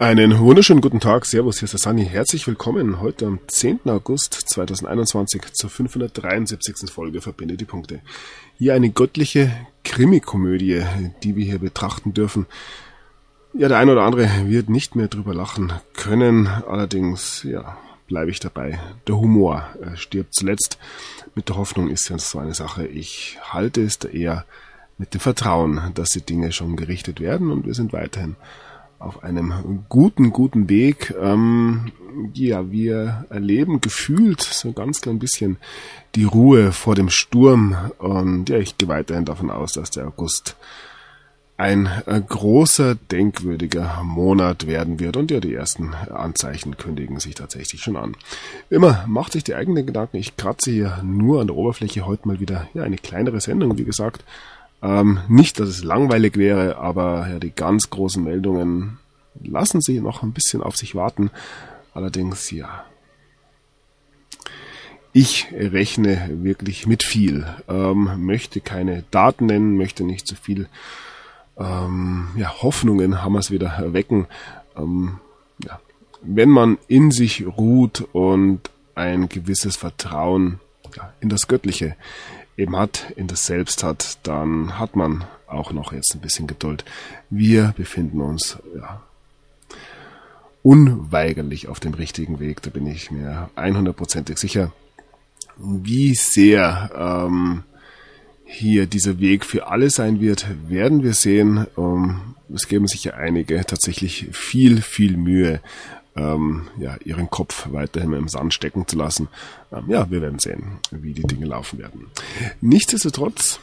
Einen 0.00 0.38
wunderschönen 0.38 0.80
guten 0.80 0.98
Tag, 0.98 1.26
Servus, 1.26 1.58
hier 1.58 1.66
ist 1.66 1.72
der 1.72 1.78
Sani. 1.78 2.06
Herzlich 2.06 2.46
willkommen 2.46 3.02
heute 3.02 3.26
am 3.26 3.38
10. 3.46 3.80
August 3.84 4.32
2021 4.32 5.52
zur 5.52 5.68
573. 5.68 6.90
Folge 6.90 7.20
Verbinde 7.20 7.58
die 7.58 7.66
Punkte. 7.66 8.00
Hier 8.56 8.72
eine 8.72 8.88
göttliche 8.88 9.52
Krimikomödie, 9.84 10.86
die 11.22 11.36
wir 11.36 11.44
hier 11.44 11.58
betrachten 11.58 12.14
dürfen. 12.14 12.46
Ja, 13.52 13.68
der 13.68 13.76
eine 13.76 13.92
oder 13.92 14.04
andere 14.04 14.30
wird 14.46 14.70
nicht 14.70 14.96
mehr 14.96 15.08
drüber 15.08 15.34
lachen 15.34 15.70
können, 15.92 16.46
allerdings, 16.46 17.42
ja, 17.42 17.76
bleibe 18.06 18.30
ich 18.30 18.40
dabei. 18.40 18.80
Der 19.06 19.18
Humor 19.18 19.68
äh, 19.82 19.98
stirbt 19.98 20.32
zuletzt. 20.32 20.78
Mit 21.34 21.50
der 21.50 21.58
Hoffnung 21.58 21.90
ist 21.90 22.08
ja 22.08 22.18
so 22.18 22.38
eine 22.38 22.54
Sache. 22.54 22.86
Ich 22.86 23.36
halte 23.42 23.82
es 23.82 23.98
da 23.98 24.08
eher 24.08 24.46
mit 24.96 25.12
dem 25.12 25.20
Vertrauen, 25.20 25.92
dass 25.92 26.08
die 26.08 26.22
Dinge 26.22 26.52
schon 26.52 26.76
gerichtet 26.76 27.20
werden 27.20 27.50
und 27.50 27.66
wir 27.66 27.74
sind 27.74 27.92
weiterhin 27.92 28.36
auf 29.00 29.24
einem 29.24 29.84
guten, 29.88 30.30
guten 30.30 30.68
Weg. 30.68 31.14
Ähm, 31.20 31.90
ja, 32.34 32.70
wir 32.70 33.24
erleben 33.30 33.80
gefühlt 33.80 34.42
so 34.42 34.72
ganz 34.72 35.00
klein 35.00 35.18
bisschen 35.18 35.56
die 36.14 36.24
Ruhe 36.24 36.70
vor 36.72 36.94
dem 36.94 37.08
Sturm 37.08 37.76
und 37.98 38.48
ja, 38.48 38.58
ich 38.58 38.78
gehe 38.78 38.88
weiterhin 38.88 39.24
davon 39.24 39.50
aus, 39.50 39.72
dass 39.72 39.90
der 39.90 40.06
August 40.06 40.56
ein 41.56 41.90
äh, 42.06 42.20
großer, 42.26 42.94
denkwürdiger 42.94 44.02
Monat 44.02 44.66
werden 44.66 44.98
wird 44.98 45.16
und 45.16 45.30
ja, 45.30 45.40
die 45.40 45.54
ersten 45.54 45.92
Anzeichen 45.94 46.76
kündigen 46.78 47.20
sich 47.20 47.34
tatsächlich 47.34 47.82
schon 47.82 47.96
an. 47.96 48.16
Immer 48.70 49.04
macht 49.06 49.32
sich 49.32 49.44
die 49.44 49.54
eigenen 49.54 49.86
Gedanken. 49.86 50.16
Ich 50.16 50.36
kratze 50.38 50.70
hier 50.70 51.00
nur 51.04 51.40
an 51.40 51.48
der 51.48 51.56
Oberfläche 51.56 52.06
heute 52.06 52.28
mal 52.28 52.40
wieder 52.40 52.68
ja, 52.72 52.82
eine 52.82 52.96
kleinere 52.96 53.40
Sendung, 53.40 53.76
wie 53.76 53.84
gesagt. 53.84 54.24
Ähm, 54.82 55.20
nicht, 55.28 55.60
dass 55.60 55.68
es 55.68 55.84
langweilig 55.84 56.36
wäre, 56.36 56.78
aber 56.78 57.28
ja, 57.28 57.38
die 57.38 57.50
ganz 57.50 57.90
großen 57.90 58.22
Meldungen 58.22 58.98
lassen 59.42 59.80
sie 59.80 60.00
noch 60.00 60.22
ein 60.22 60.32
bisschen 60.32 60.62
auf 60.62 60.76
sich 60.76 60.94
warten. 60.94 61.30
Allerdings, 61.92 62.50
ja. 62.50 62.84
Ich 65.12 65.48
rechne 65.52 66.30
wirklich 66.42 66.86
mit 66.86 67.02
viel, 67.02 67.46
ähm, 67.68 68.24
möchte 68.24 68.60
keine 68.60 69.04
Daten 69.10 69.46
nennen, 69.46 69.76
möchte 69.76 70.04
nicht 70.04 70.26
zu 70.26 70.36
viel 70.36 70.68
ähm, 71.60 72.28
ja, 72.36 72.62
Hoffnungen 72.62 73.22
haben 73.22 73.34
wir 73.34 73.40
es 73.40 73.50
wieder 73.50 73.92
wecken. 73.92 74.26
Ähm, 74.76 75.18
ja. 75.64 75.78
Wenn 76.22 76.48
man 76.48 76.78
in 76.88 77.10
sich 77.10 77.46
ruht 77.46 78.08
und 78.12 78.70
ein 78.94 79.28
gewisses 79.28 79.76
Vertrauen 79.76 80.60
ja, 80.96 81.12
in 81.20 81.28
das 81.28 81.48
Göttliche 81.48 81.96
eben 82.60 82.76
hat, 82.76 83.12
in 83.16 83.26
das 83.26 83.46
Selbst 83.46 83.82
hat, 83.82 84.18
dann 84.22 84.78
hat 84.78 84.94
man 84.94 85.24
auch 85.46 85.72
noch 85.72 85.92
jetzt 85.92 86.14
ein 86.14 86.20
bisschen 86.20 86.46
Geduld. 86.46 86.84
Wir 87.28 87.74
befinden 87.76 88.20
uns 88.20 88.58
ja, 88.76 89.02
unweigerlich 90.62 91.68
auf 91.68 91.80
dem 91.80 91.94
richtigen 91.94 92.38
Weg, 92.38 92.62
da 92.62 92.70
bin 92.70 92.86
ich 92.86 93.10
mir 93.10 93.50
100%ig 93.56 94.38
sicher. 94.38 94.72
Wie 95.56 96.14
sehr 96.14 96.90
ähm, 96.94 97.64
hier 98.44 98.86
dieser 98.86 99.20
Weg 99.20 99.44
für 99.44 99.66
alle 99.68 99.90
sein 99.90 100.20
wird, 100.20 100.46
werden 100.68 101.02
wir 101.02 101.14
sehen. 101.14 101.66
Ähm, 101.76 102.34
es 102.52 102.68
geben 102.68 102.88
sich 102.88 103.04
ja 103.04 103.14
einige 103.14 103.64
tatsächlich 103.64 104.28
viel, 104.32 104.82
viel 104.82 105.16
Mühe, 105.16 105.60
ähm, 106.20 106.68
ja, 106.78 106.96
ihren 107.04 107.30
Kopf 107.30 107.68
weiterhin 107.70 108.12
im 108.12 108.28
Sand 108.28 108.52
stecken 108.52 108.86
zu 108.86 108.96
lassen. 108.96 109.28
Ähm, 109.72 109.84
ja, 109.88 110.10
wir 110.10 110.20
werden 110.20 110.38
sehen, 110.38 110.78
wie 110.90 111.14
die 111.14 111.22
Dinge 111.22 111.46
laufen 111.46 111.78
werden. 111.78 112.06
Nichtsdestotrotz 112.60 113.60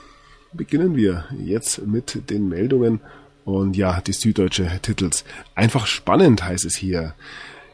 beginnen 0.54 0.96
wir 0.96 1.26
jetzt 1.38 1.86
mit 1.86 2.30
den 2.30 2.50
Meldungen 2.50 3.02
und 3.46 3.78
ja, 3.78 4.02
die 4.02 4.14
süddeutsche 4.14 4.80
Titels. 4.82 5.23
Einfach 5.56 5.88
spannend 5.88 6.44
heißt 6.44 6.66
es 6.66 6.76
hier. 6.76 7.14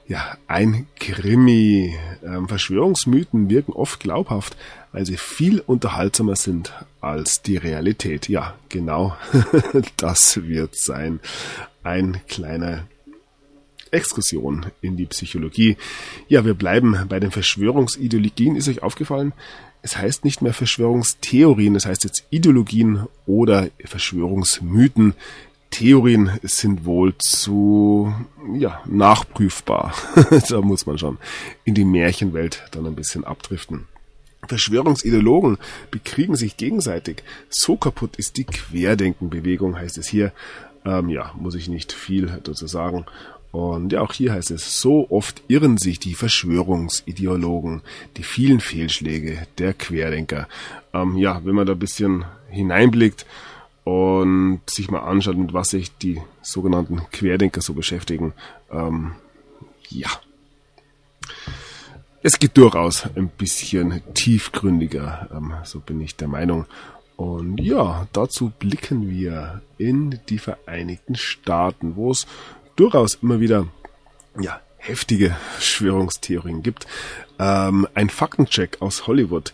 Ja, 0.06 0.38
ein 0.48 0.88
Krimi. 1.00 1.96
Ähm, 2.24 2.50
Verschwörungsmythen 2.50 3.50
wirken 3.50 3.72
oft 3.72 4.02
glaubhaft, 4.02 4.58
weil 4.92 5.06
sie 5.06 5.16
viel 5.16 5.62
unterhaltsamer 5.62 6.36
sind 6.36 6.74
als 7.00 7.42
die 7.42 7.56
Realität. 7.56 8.28
Ja, 8.28 8.56
genau 8.68 9.16
das 9.98 10.44
wird 10.44 10.76
sein. 10.76 11.22
Ein 11.84 12.22
kleiner 12.28 12.84
Exkursion 13.94 14.66
in 14.82 14.98
die 14.98 15.06
Psychologie. 15.06 15.78
Ja, 16.28 16.46
wir 16.46 16.54
bleiben 16.54 17.06
bei 17.08 17.20
den 17.20 17.32
Verschwörungsideologien. 17.32 18.56
Ist 18.56 18.68
euch 18.68 18.84
aufgefallen? 18.84 19.34
Es 19.82 19.98
heißt 19.98 20.24
nicht 20.24 20.42
mehr 20.42 20.54
Verschwörungstheorien, 20.54 21.76
es 21.76 21.86
heißt 21.86 22.06
jetzt 22.06 22.26
Ideologien 22.30 23.08
oder 23.26 23.68
Verschwörungsmythen. 23.84 25.14
Theorien 25.72 26.40
sind 26.44 26.86
wohl 26.86 27.16
zu 27.18 28.14
ja, 28.54 28.82
nachprüfbar. 28.86 29.94
da 30.50 30.62
muss 30.62 30.86
man 30.86 30.98
schon 30.98 31.18
in 31.66 31.74
die 31.74 31.84
Märchenwelt 31.84 32.64
dann 32.72 32.86
ein 32.86 32.96
bisschen 32.96 33.26
abdriften. 33.26 33.88
Verschwörungsideologen 34.48 35.58
bekriegen 35.90 36.36
sich 36.36 36.58
gegenseitig. 36.58 37.24
So 37.50 37.76
kaputt 37.76 38.18
ist 38.18 38.38
die 38.38 38.44
Querdenkenbewegung, 38.46 39.76
heißt 39.78 39.98
es 39.98 40.08
hier. 40.08 40.32
Ähm, 40.86 41.10
ja, 41.10 41.34
muss 41.36 41.56
ich 41.56 41.70
nicht 41.70 41.92
viel 41.92 42.40
dazu 42.44 42.68
sagen. 42.68 43.06
Und 43.54 43.94
ja, 43.94 44.02
auch 44.02 44.14
hier 44.14 44.34
heißt 44.34 44.50
es, 44.50 44.82
so 44.82 45.12
oft 45.12 45.44
irren 45.48 45.78
sich 45.78 46.00
die 46.00 46.16
Verschwörungsideologen, 46.16 47.84
die 48.18 48.24
vielen 48.24 48.60
Fehlschläge 48.60 49.46
der 49.60 49.76
Querdenker. 49.76 50.48
Ähm, 50.92 51.18
ja, 51.18 51.40
wenn 51.46 51.54
man 51.54 51.68
da 51.68 51.74
ein 51.74 51.80
bisschen 51.80 52.26
hineinblickt 52.50 53.28
und 53.84 54.62
sich 54.68 54.90
mal 54.90 55.02
anschaut, 55.02 55.38
mit 55.38 55.54
was 55.54 55.70
sich 55.70 55.96
die 55.96 56.20
sogenannten 56.42 57.04
Querdenker 57.12 57.62
so 57.62 57.76
beschäftigen, 57.76 58.34
ähm, 58.72 59.12
ja. 59.88 60.10
Es 62.24 62.40
geht 62.40 62.58
durchaus 62.58 63.08
ein 63.16 63.28
bisschen 63.28 64.02
tiefgründiger, 64.16 65.30
ähm, 65.32 65.54
so 65.64 65.80
bin 65.80 66.02
ich 66.02 66.16
der 66.16 66.28
Meinung. 66.28 66.66
Und 67.18 67.60
ja, 67.60 68.08
dazu 68.14 68.52
blicken 68.58 69.12
wir 69.12 69.62
in 69.78 70.20
die 70.28 70.40
Vereinigten 70.40 71.14
Staaten, 71.14 71.96
wo 71.96 72.10
es 72.10 72.26
durchaus 72.76 73.16
immer 73.22 73.40
wieder 73.40 73.68
ja, 74.40 74.60
heftige 74.78 75.36
Verschwörungstheorien 75.54 76.64
gibt. 76.64 76.88
Ähm, 77.40 77.88
ein 77.94 78.10
Faktencheck 78.10 78.82
aus 78.82 79.08
Hollywood. 79.08 79.54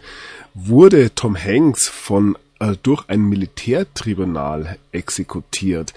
Wurde 0.54 1.14
Tom 1.16 1.38
Hanks 1.38 1.88
von 1.88 2.38
äh, 2.60 2.76
durch 2.82 3.08
ein 3.08 3.22
Militärtribunal 3.22 4.78
exekutiert? 4.92 5.94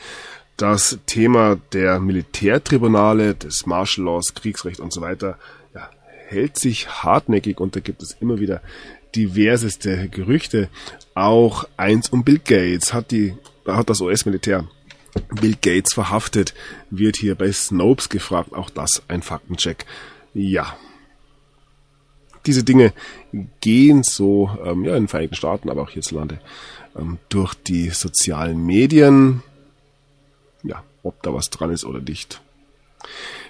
Das 0.57 0.99
Thema 1.07 1.59
der 1.73 1.99
Militärtribunale, 1.99 3.35
des 3.35 3.67
Martial 3.67 4.07
Laws, 4.07 4.35
Kriegsrecht 4.35 4.81
und 4.81 4.93
so 4.93 5.01
weiter, 5.01 5.39
ja, 5.75 5.89
hält 6.29 6.59
sich 6.59 6.89
hartnäckig 7.03 7.59
und 7.59 7.75
da 7.75 7.81
gibt 7.81 8.03
es 8.03 8.17
immer 8.21 8.39
wieder 8.39 8.61
diverseste 9.15 10.09
Gerüchte. 10.09 10.69
Auch 11.15 11.67
eins 11.77 12.11
um 12.11 12.23
Bill 12.25 12.39
Gates 12.39 12.93
hat 12.93 13.11
die, 13.11 13.35
hat 13.67 13.91
das 13.91 14.01
US-Militär 14.01 14.69
Bill 15.41 15.57
Gates 15.61 15.95
verhaftet, 15.95 16.55
wird 16.91 17.17
hier 17.17 17.35
bei 17.35 17.53
Snopes 17.53 18.09
gefragt. 18.09 18.55
Auch 18.55 18.71
das 18.71 19.03
ein 19.09 19.23
Faktencheck. 19.23 19.87
Ja. 20.35 20.77
Diese 22.47 22.65
Dinge 22.65 22.93
gehen 23.61 24.03
so 24.03 24.51
ähm, 24.65 24.85
ja, 24.85 24.97
in 24.97 25.05
den 25.05 25.09
Vereinigten 25.09 25.37
Staaten, 25.37 25.71
aber 25.71 25.83
auch 25.83 25.91
hierzulande 25.91 26.41
ähm, 26.97 27.19
durch 27.29 27.55
die 27.55 27.91
sozialen 27.91 28.65
Medien. 28.65 29.43
Ja, 30.65 30.83
ob 31.03 31.23
da 31.23 31.33
was 31.33 31.51
dran 31.51 31.71
ist 31.71 31.85
oder 31.85 32.01
nicht. 32.01 32.41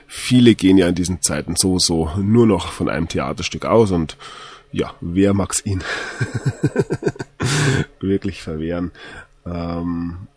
Viele 0.07 0.55
gehen 0.55 0.77
ja 0.77 0.89
in 0.89 0.95
diesen 0.95 1.23
Zeiten 1.23 1.57
so 1.57 1.79
so 1.79 2.11
nur 2.17 2.47
noch 2.47 2.71
von 2.73 2.89
einem 2.89 3.09
Theaterstück 3.09 3.65
aus 3.65 3.91
und 3.93 4.17
ja, 4.73 4.95
wer 5.01 5.35
mag's 5.35 5.65
ihn 5.65 5.83
wirklich 8.01 8.43
verwehren? 8.43 8.91
Ähm, 9.47 10.29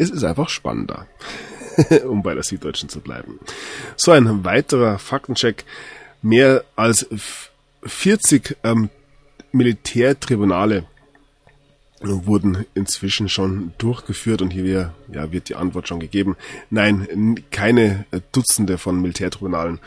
es 0.00 0.10
ist 0.10 0.24
einfach 0.24 0.48
spannender, 0.48 1.06
um 2.08 2.22
bei 2.22 2.34
der 2.34 2.42
Süddeutschen 2.42 2.88
zu 2.88 3.00
bleiben. 3.00 3.38
So 3.96 4.12
ein 4.12 4.44
weiterer 4.44 4.98
Faktencheck. 4.98 5.64
Mehr 6.22 6.64
als 6.76 7.06
40 7.82 8.56
ähm, 8.62 8.90
Militärtribunale 9.52 10.84
wurden 12.00 12.64
inzwischen 12.74 13.28
schon 13.28 13.72
durchgeführt 13.76 14.40
und 14.40 14.50
hier 14.50 14.94
ja, 15.12 15.32
wird 15.32 15.50
die 15.50 15.54
Antwort 15.54 15.86
schon 15.86 16.00
gegeben. 16.00 16.36
Nein, 16.70 17.44
keine 17.50 18.06
Dutzende 18.32 18.78
von 18.78 19.00
Militärtribunalen 19.02 19.80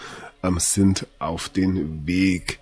ähm, 0.43 0.59
sind 0.59 1.07
auf 1.17 1.49
den 1.49 2.05
Weg. 2.05 2.59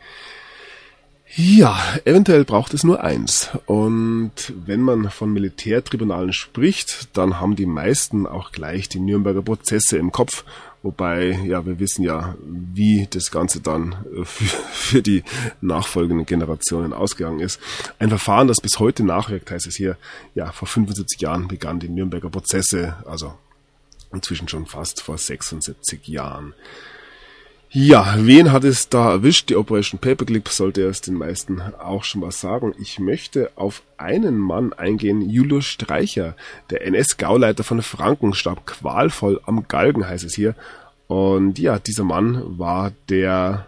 Ja, 1.35 1.79
eventuell 2.03 2.43
braucht 2.43 2.73
es 2.73 2.83
nur 2.83 3.03
eins. 3.03 3.49
Und 3.65 4.31
wenn 4.65 4.81
man 4.81 5.09
von 5.09 5.31
Militärtribunalen 5.31 6.33
spricht, 6.33 7.15
dann 7.17 7.39
haben 7.39 7.55
die 7.55 7.65
meisten 7.65 8.27
auch 8.27 8.51
gleich 8.51 8.89
die 8.89 8.99
Nürnberger 8.99 9.41
Prozesse 9.41 9.97
im 9.97 10.11
Kopf. 10.11 10.43
Wobei, 10.83 11.39
ja, 11.45 11.65
wir 11.65 11.79
wissen 11.79 12.03
ja, 12.03 12.35
wie 12.43 13.07
das 13.09 13.31
Ganze 13.31 13.61
dann 13.61 13.95
für, 14.23 14.57
für 14.73 15.01
die 15.01 15.23
nachfolgenden 15.61 16.25
Generationen 16.25 16.91
ausgegangen 16.91 17.39
ist. 17.39 17.61
Ein 17.99 18.09
Verfahren, 18.09 18.49
das 18.49 18.59
bis 18.59 18.79
heute 18.79 19.03
nachwirkt, 19.03 19.51
heißt 19.51 19.67
es 19.67 19.75
hier, 19.75 19.97
ja, 20.35 20.51
vor 20.51 20.67
75 20.67 21.21
Jahren 21.21 21.47
begannen 21.47 21.79
die 21.79 21.89
Nürnberger 21.89 22.29
Prozesse, 22.29 22.97
also 23.05 23.33
inzwischen 24.11 24.49
schon 24.49 24.65
fast 24.65 25.01
vor 25.01 25.17
76 25.17 26.07
Jahren. 26.07 26.53
Ja, 27.73 28.15
wen 28.17 28.51
hat 28.51 28.65
es 28.65 28.89
da 28.89 29.11
erwischt? 29.11 29.49
Die 29.49 29.55
Operation 29.55 29.97
Paperclip 29.97 30.49
sollte 30.49 30.83
es 30.83 30.99
den 30.99 31.13
meisten 31.13 31.61
auch 31.79 32.03
schon 32.03 32.21
was 32.21 32.41
sagen. 32.41 32.75
Ich 32.77 32.99
möchte 32.99 33.49
auf 33.55 33.81
einen 33.95 34.37
Mann 34.37 34.73
eingehen, 34.73 35.29
Julius 35.29 35.67
Streicher, 35.67 36.35
der 36.69 36.85
NS-Gauleiter 36.85 37.63
von 37.63 37.81
Franken, 37.81 38.33
starb 38.33 38.67
qualvoll 38.67 39.39
am 39.45 39.69
Galgen, 39.69 40.05
heißt 40.05 40.25
es 40.25 40.35
hier. 40.35 40.53
Und 41.07 41.59
ja, 41.59 41.79
dieser 41.79 42.03
Mann 42.03 42.59
war 42.59 42.91
der 43.07 43.67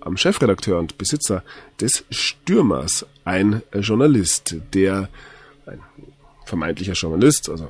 am 0.00 0.16
Chefredakteur 0.16 0.78
und 0.78 0.96
Besitzer 0.96 1.42
des 1.80 2.04
Stürmers, 2.10 3.04
ein 3.24 3.62
Journalist, 3.74 4.54
der 4.74 5.08
ein 5.66 5.80
vermeintlicher 6.46 6.92
Journalist, 6.92 7.48
also 7.48 7.68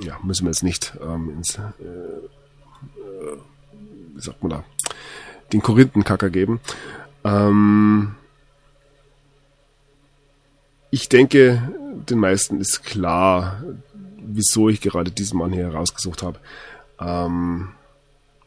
ja, 0.00 0.18
müssen 0.22 0.44
wir 0.44 0.50
jetzt 0.50 0.62
nicht 0.62 0.92
ähm, 1.02 1.30
ins, 1.30 1.56
äh, 1.56 1.62
äh, 1.62 3.38
wie 4.16 4.22
sagt 4.22 4.42
man 4.42 4.50
da, 4.50 4.64
den 5.52 5.62
Korinthenkacker 5.62 6.30
geben. 6.30 6.60
Ähm, 7.24 8.14
ich 10.90 11.08
denke, 11.08 11.62
den 12.08 12.18
meisten 12.18 12.60
ist 12.60 12.82
klar, 12.82 13.62
wieso 14.16 14.68
ich 14.68 14.80
gerade 14.80 15.10
diesen 15.10 15.38
Mann 15.38 15.52
hier 15.52 15.64
herausgesucht 15.64 16.22
habe. 16.22 16.38
Ähm, 16.98 17.68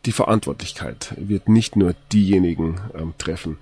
die 0.06 0.12
Verantwortlichkeit 0.12 1.14
wird 1.18 1.50
nicht 1.50 1.76
nur 1.76 1.94
diejenigen 2.12 2.80
ähm, 2.98 3.14
treffen, 3.18 3.58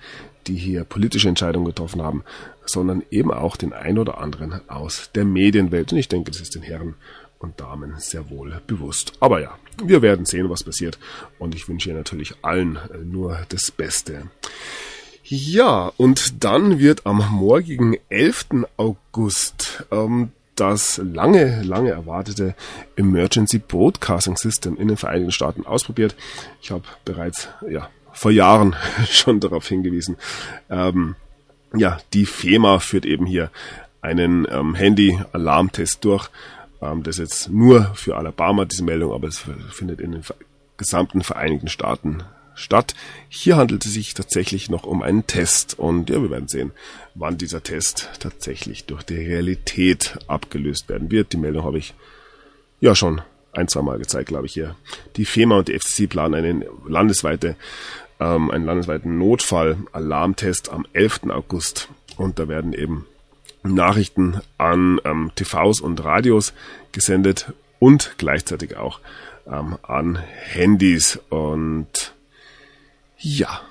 die 0.45 0.56
hier 0.56 0.83
politische 0.83 1.30
Entscheidungen 1.30 1.65
getroffen 1.65 2.01
haben, 2.01 2.24
sondern 2.65 3.04
eben 3.09 3.31
auch 3.31 3.57
den 3.57 3.74
ein 3.74 3.98
oder 3.98 4.19
anderen 4.19 4.62
aus 4.69 5.09
der 5.15 5.25
Medienwelt. 5.25 5.92
Und 5.92 5.98
ich 5.98 6.07
denke, 6.07 6.31
das 6.31 6.42
ist 6.42 6.56
den 6.56 6.62
Herren 6.62 6.95
und 7.39 7.60
Damen 7.60 7.95
sehr 7.98 8.30
wohl 8.30 8.62
bewusst. 8.68 9.13
Aber 9.19 9.42
ja, 9.42 9.57
wir 9.84 10.01
werden 10.01 10.25
sehen, 10.25 10.50
was 10.50 10.63
passiert. 10.63 10.98
Und 11.39 11.56
ich 11.56 11.68
wünsche 11.68 11.92
natürlich 11.92 12.36
allen 12.42 12.78
äh, 12.78 12.98
nur 12.98 13.39
das 13.50 13.72
Beste. 13.72 14.30
Ja, 15.24 15.92
und 15.98 16.44
dann 16.44 16.80
wird 16.80 17.06
am 17.06 17.18
morgigen 17.31 17.98
11. 18.10 18.66
August 18.78 19.86
ähm, 19.92 20.31
das 20.56 21.01
lange, 21.04 21.63
lange 21.63 21.92
erwartete 21.92 22.56
Emergency 22.95 23.60
Broadcasting 23.60 24.38
System 24.38 24.78
in 24.78 24.88
den 24.88 24.98
Vereinigten 24.98 25.31
Staaten 25.31 25.66
ausprobiert. 25.66 26.16
Ich 26.62 26.72
habe 26.72 26.83
bereits 27.06 27.50
ja, 27.69 27.90
vor 28.13 28.31
Jahren 28.31 28.75
schon 29.10 29.40
darauf 29.40 29.68
hingewiesen. 29.68 30.18
Ähm, 30.69 31.16
ja, 31.75 31.98
die 32.13 32.25
FEMA 32.25 32.80
führt 32.80 33.06
eben 33.06 33.25
hier 33.25 33.51
einen 34.01 34.48
ähm, 34.50 34.75
Handy-Alarmtest 34.75 36.04
durch. 36.06 36.30
Ähm, 36.82 37.04
das 37.04 37.18
jetzt 37.18 37.50
nur 37.50 37.94
für 37.96 38.18
Alabama 38.18 38.66
diese 38.66 38.84
Meldung, 38.84 39.14
aber 39.14 39.28
es 39.28 39.44
findet 39.72 40.00
in 40.00 40.12
den 40.12 40.24
gesamten 40.78 41.22
Vereinigten 41.22 41.68
Staaten 41.68 42.24
statt. 42.58 42.96
Hier 43.30 43.56
handelt 43.56 43.86
es 43.86 43.94
sich 43.94 44.14
tatsächlich 44.14 44.70
noch 44.70 44.84
um 44.84 45.02
einen 45.02 45.28
Test 45.28 45.78
und 45.78 46.10
ja, 46.10 46.22
wir 46.22 46.32
werden 46.32 46.48
sehen, 46.48 46.72
wann 47.14 47.38
dieser 47.38 47.64
Test 47.64 48.10
tatsächlich 48.20 48.86
durch 48.86 49.04
die 49.04 49.16
Realität 49.16 50.18
abgelöst 50.28 50.90
werden 50.90 51.12
wird. 51.12 51.34
Die 51.34 51.38
Meldung 51.38 51.64
habe 51.64 51.78
ich 51.78 51.94
ja 52.82 52.96
schon 52.96 53.22
ein, 53.54 53.68
zwei 53.68 53.82
Mal 53.82 54.00
gezeigt, 54.00 54.30
glaube 54.30 54.48
ich 54.48 54.54
hier. 54.54 54.76
Die 55.16 55.26
FEMA 55.26 55.60
und 55.60 55.68
die 55.68 55.78
FCC 55.80 56.08
planen 56.08 56.36
eine 56.36 56.66
landesweite, 56.88 57.56
ähm, 58.20 58.52
einen 58.52 58.66
landesweiten 58.66 59.18
Notfall-Alarmtest 59.18 60.70
am 60.70 60.86
11. 60.94 61.30
August 61.30 61.90
und 62.18 62.40
da 62.40 62.48
werden 62.48 62.74
eben 62.74 63.06
Nachrichten 63.74 64.42
an 64.58 65.00
ähm, 65.06 65.31
TVs 65.36 65.81
und 65.81 66.04
Radios 66.04 66.54
gesendet 66.92 67.54
und 67.80 68.16
gleichzeitig 68.18 68.78
auch 68.78 69.00
ähm, 69.48 69.78
an 69.84 70.18
Handys. 70.18 71.19
Und 71.30 72.14
ja, 73.18 73.62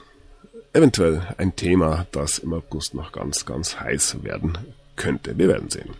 eventuell 0.72 1.22
ein 1.38 1.56
Thema, 1.56 2.06
das 2.12 2.38
im 2.38 2.52
August 2.52 2.94
noch 2.94 3.12
ganz, 3.12 3.46
ganz 3.46 3.80
heiß 3.80 4.22
werden 4.22 4.58
könnte. 4.96 5.38
Wir 5.38 5.48
werden 5.48 5.70
sehen. 5.70 5.90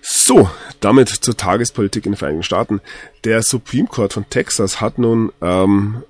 So, 0.00 0.48
damit 0.80 1.08
zur 1.08 1.36
Tagespolitik 1.36 2.06
in 2.06 2.12
den 2.12 2.18
Vereinigten 2.18 2.42
Staaten. 2.42 2.80
Der 3.24 3.42
Supreme 3.42 3.88
Court 3.88 4.12
von 4.12 4.28
Texas 4.30 4.80
hat 4.80 4.98
nun 4.98 5.32
ähm, 5.42 6.02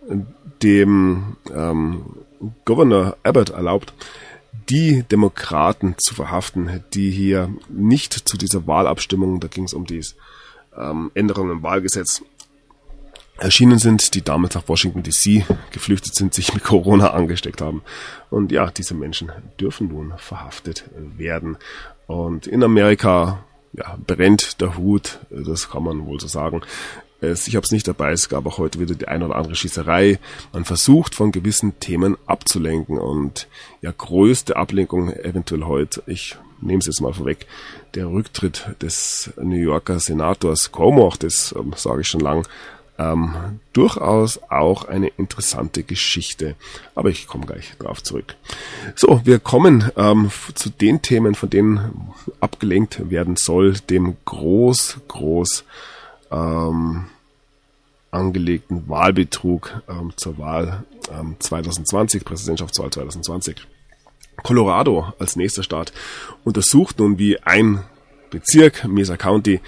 dem 0.62 1.36
ähm, 1.52 2.16
Governor 2.64 3.16
Abbott 3.22 3.50
erlaubt, 3.50 3.92
die 4.68 5.02
Demokraten 5.02 5.94
zu 5.98 6.14
verhaften, 6.14 6.84
die 6.94 7.10
hier 7.10 7.50
nicht 7.68 8.12
zu 8.12 8.36
dieser 8.36 8.66
Wahlabstimmung, 8.66 9.40
da 9.40 9.48
ging 9.48 9.64
es 9.64 9.74
um 9.74 9.86
die 9.86 10.02
ähm, 10.76 11.10
Änderung 11.14 11.50
im 11.50 11.62
Wahlgesetz, 11.62 12.22
erschienen 13.38 13.78
sind, 13.78 14.14
die 14.14 14.22
damals 14.22 14.54
nach 14.54 14.68
Washington 14.68 15.02
DC 15.02 15.44
geflüchtet 15.70 16.14
sind, 16.14 16.34
sich 16.34 16.52
mit 16.54 16.64
Corona 16.64 17.12
angesteckt 17.12 17.60
haben. 17.60 17.82
Und 18.30 18.52
ja, 18.52 18.70
diese 18.70 18.94
Menschen 18.94 19.30
dürfen 19.60 19.88
nun 19.88 20.12
verhaftet 20.16 20.84
werden. 21.16 21.56
Und 22.06 22.46
in 22.46 22.62
Amerika 22.64 23.44
ja, 23.72 23.96
brennt 24.06 24.60
der 24.60 24.76
Hut, 24.76 25.20
das 25.30 25.70
kann 25.70 25.84
man 25.84 26.04
wohl 26.06 26.18
so 26.18 26.26
sagen. 26.26 26.62
Ich 27.20 27.56
habe 27.56 27.64
es 27.64 27.72
nicht 27.72 27.88
dabei, 27.88 28.12
es 28.12 28.28
gab 28.28 28.46
auch 28.46 28.58
heute 28.58 28.78
wieder 28.78 28.94
die 28.94 29.08
ein 29.08 29.24
oder 29.24 29.34
andere 29.34 29.56
Schießerei. 29.56 30.20
Man 30.52 30.64
versucht 30.64 31.16
von 31.16 31.32
gewissen 31.32 31.80
Themen 31.80 32.16
abzulenken 32.26 32.96
und 32.96 33.48
ja, 33.82 33.92
größte 33.96 34.54
Ablenkung 34.54 35.12
eventuell 35.12 35.64
heute, 35.64 36.02
ich 36.06 36.36
nehme 36.60 36.78
es 36.78 36.86
jetzt 36.86 37.00
mal 37.00 37.12
vorweg, 37.12 37.46
der 37.94 38.06
Rücktritt 38.06 38.68
des 38.82 39.30
New 39.40 39.56
Yorker 39.56 39.98
Senators 39.98 40.70
Cuomo, 40.70 41.12
das 41.18 41.54
ähm, 41.58 41.72
sage 41.76 42.02
ich 42.02 42.08
schon 42.08 42.20
lang, 42.20 42.46
ähm, 42.98 43.34
durchaus 43.72 44.40
auch 44.48 44.84
eine 44.84 45.08
interessante 45.08 45.82
Geschichte. 45.82 46.54
Aber 46.94 47.10
ich 47.10 47.26
komme 47.26 47.46
gleich 47.46 47.76
drauf 47.78 48.02
zurück. 48.02 48.36
So, 48.94 49.22
wir 49.24 49.40
kommen 49.40 49.90
ähm, 49.96 50.30
zu 50.54 50.70
den 50.70 51.02
Themen, 51.02 51.34
von 51.34 51.50
denen 51.50 52.12
abgelenkt 52.40 53.10
werden 53.10 53.36
soll, 53.36 53.74
dem 53.90 54.16
groß, 54.24 54.98
groß 55.08 55.64
ähm, 56.30 57.06
angelegten 58.10 58.88
Wahlbetrug 58.88 59.82
ähm, 59.88 60.12
zur 60.16 60.38
Wahl 60.38 60.84
ähm, 61.12 61.36
2020, 61.38 62.24
Präsidentschaftswahl 62.24 62.90
2020. 62.90 63.66
Colorado 64.42 65.12
als 65.18 65.36
nächster 65.36 65.62
Staat 65.62 65.92
untersucht 66.44 66.98
nun, 66.98 67.18
wie 67.18 67.40
ein 67.42 67.82
Bezirk, 68.30 68.86
Mesa 68.86 69.16
County, 69.16 69.60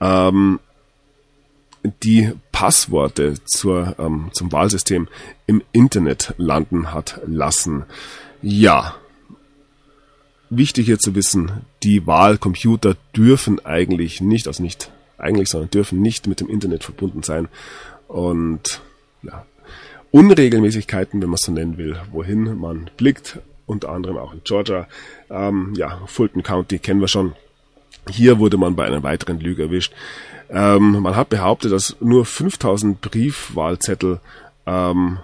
ähm, 0.00 0.60
die 2.02 2.32
Passworte 2.52 3.34
zur, 3.44 3.94
ähm, 3.98 4.30
zum 4.32 4.50
Wahlsystem 4.52 5.08
im 5.46 5.62
Internet 5.72 6.34
landen 6.36 6.92
hat 6.92 7.20
lassen. 7.26 7.84
Ja, 8.42 8.96
wichtig 10.50 10.86
hier 10.86 10.98
zu 10.98 11.14
wissen, 11.14 11.64
die 11.82 12.06
Wahlcomputer 12.06 12.96
dürfen 13.16 13.64
eigentlich 13.64 14.20
nicht, 14.20 14.48
also 14.48 14.62
nicht 14.62 14.90
eigentlich, 15.18 15.48
sondern 15.48 15.70
dürfen 15.70 16.00
nicht 16.00 16.26
mit 16.26 16.40
dem 16.40 16.48
Internet 16.48 16.84
verbunden 16.84 17.22
sein. 17.22 17.48
Und 18.06 18.80
ja, 19.22 19.44
Unregelmäßigkeiten, 20.10 21.20
wenn 21.20 21.28
man 21.28 21.34
es 21.34 21.42
so 21.42 21.52
nennen 21.52 21.76
will, 21.76 21.96
wohin 22.10 22.58
man 22.58 22.90
blickt, 22.96 23.40
unter 23.66 23.90
anderem 23.90 24.16
auch 24.16 24.32
in 24.32 24.40
Georgia, 24.44 24.88
ähm, 25.28 25.74
ja, 25.76 26.00
Fulton 26.06 26.42
County 26.42 26.78
kennen 26.78 27.00
wir 27.00 27.08
schon. 27.08 27.34
Hier 28.08 28.38
wurde 28.38 28.56
man 28.56 28.74
bei 28.74 28.86
einer 28.86 29.02
weiteren 29.02 29.38
Lüge 29.38 29.64
erwischt. 29.64 29.92
Ähm, 30.48 31.02
man 31.02 31.14
hat 31.14 31.28
behauptet, 31.28 31.72
dass 31.72 31.96
nur 32.00 32.24
5000 32.24 33.02
Briefwahlzettel 33.02 34.20
ähm, 34.66 35.18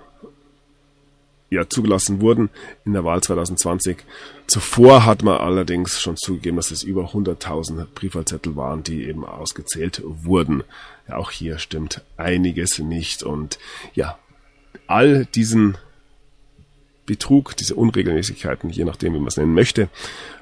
ja, 1.54 1.68
zugelassen 1.68 2.20
wurden 2.20 2.50
in 2.84 2.92
der 2.92 3.04
Wahl 3.04 3.22
2020. 3.22 3.98
Zuvor 4.46 5.04
hat 5.04 5.22
man 5.22 5.38
allerdings 5.38 6.00
schon 6.00 6.16
zugegeben, 6.16 6.56
dass 6.56 6.70
es 6.70 6.82
über 6.82 7.12
100.000 7.12 7.86
Briefwahlzettel 7.94 8.56
waren, 8.56 8.82
die 8.82 9.04
eben 9.04 9.24
ausgezählt 9.24 10.02
wurden. 10.04 10.62
Ja, 11.08 11.16
auch 11.16 11.30
hier 11.30 11.58
stimmt 11.58 12.02
einiges 12.16 12.78
nicht. 12.78 13.22
Und 13.22 13.58
ja, 13.94 14.18
all 14.86 15.26
diesen 15.26 15.78
Betrug, 17.06 17.56
diese 17.56 17.74
Unregelmäßigkeiten, 17.74 18.70
je 18.70 18.84
nachdem, 18.84 19.14
wie 19.14 19.18
man 19.18 19.28
es 19.28 19.36
nennen 19.36 19.54
möchte, 19.54 19.88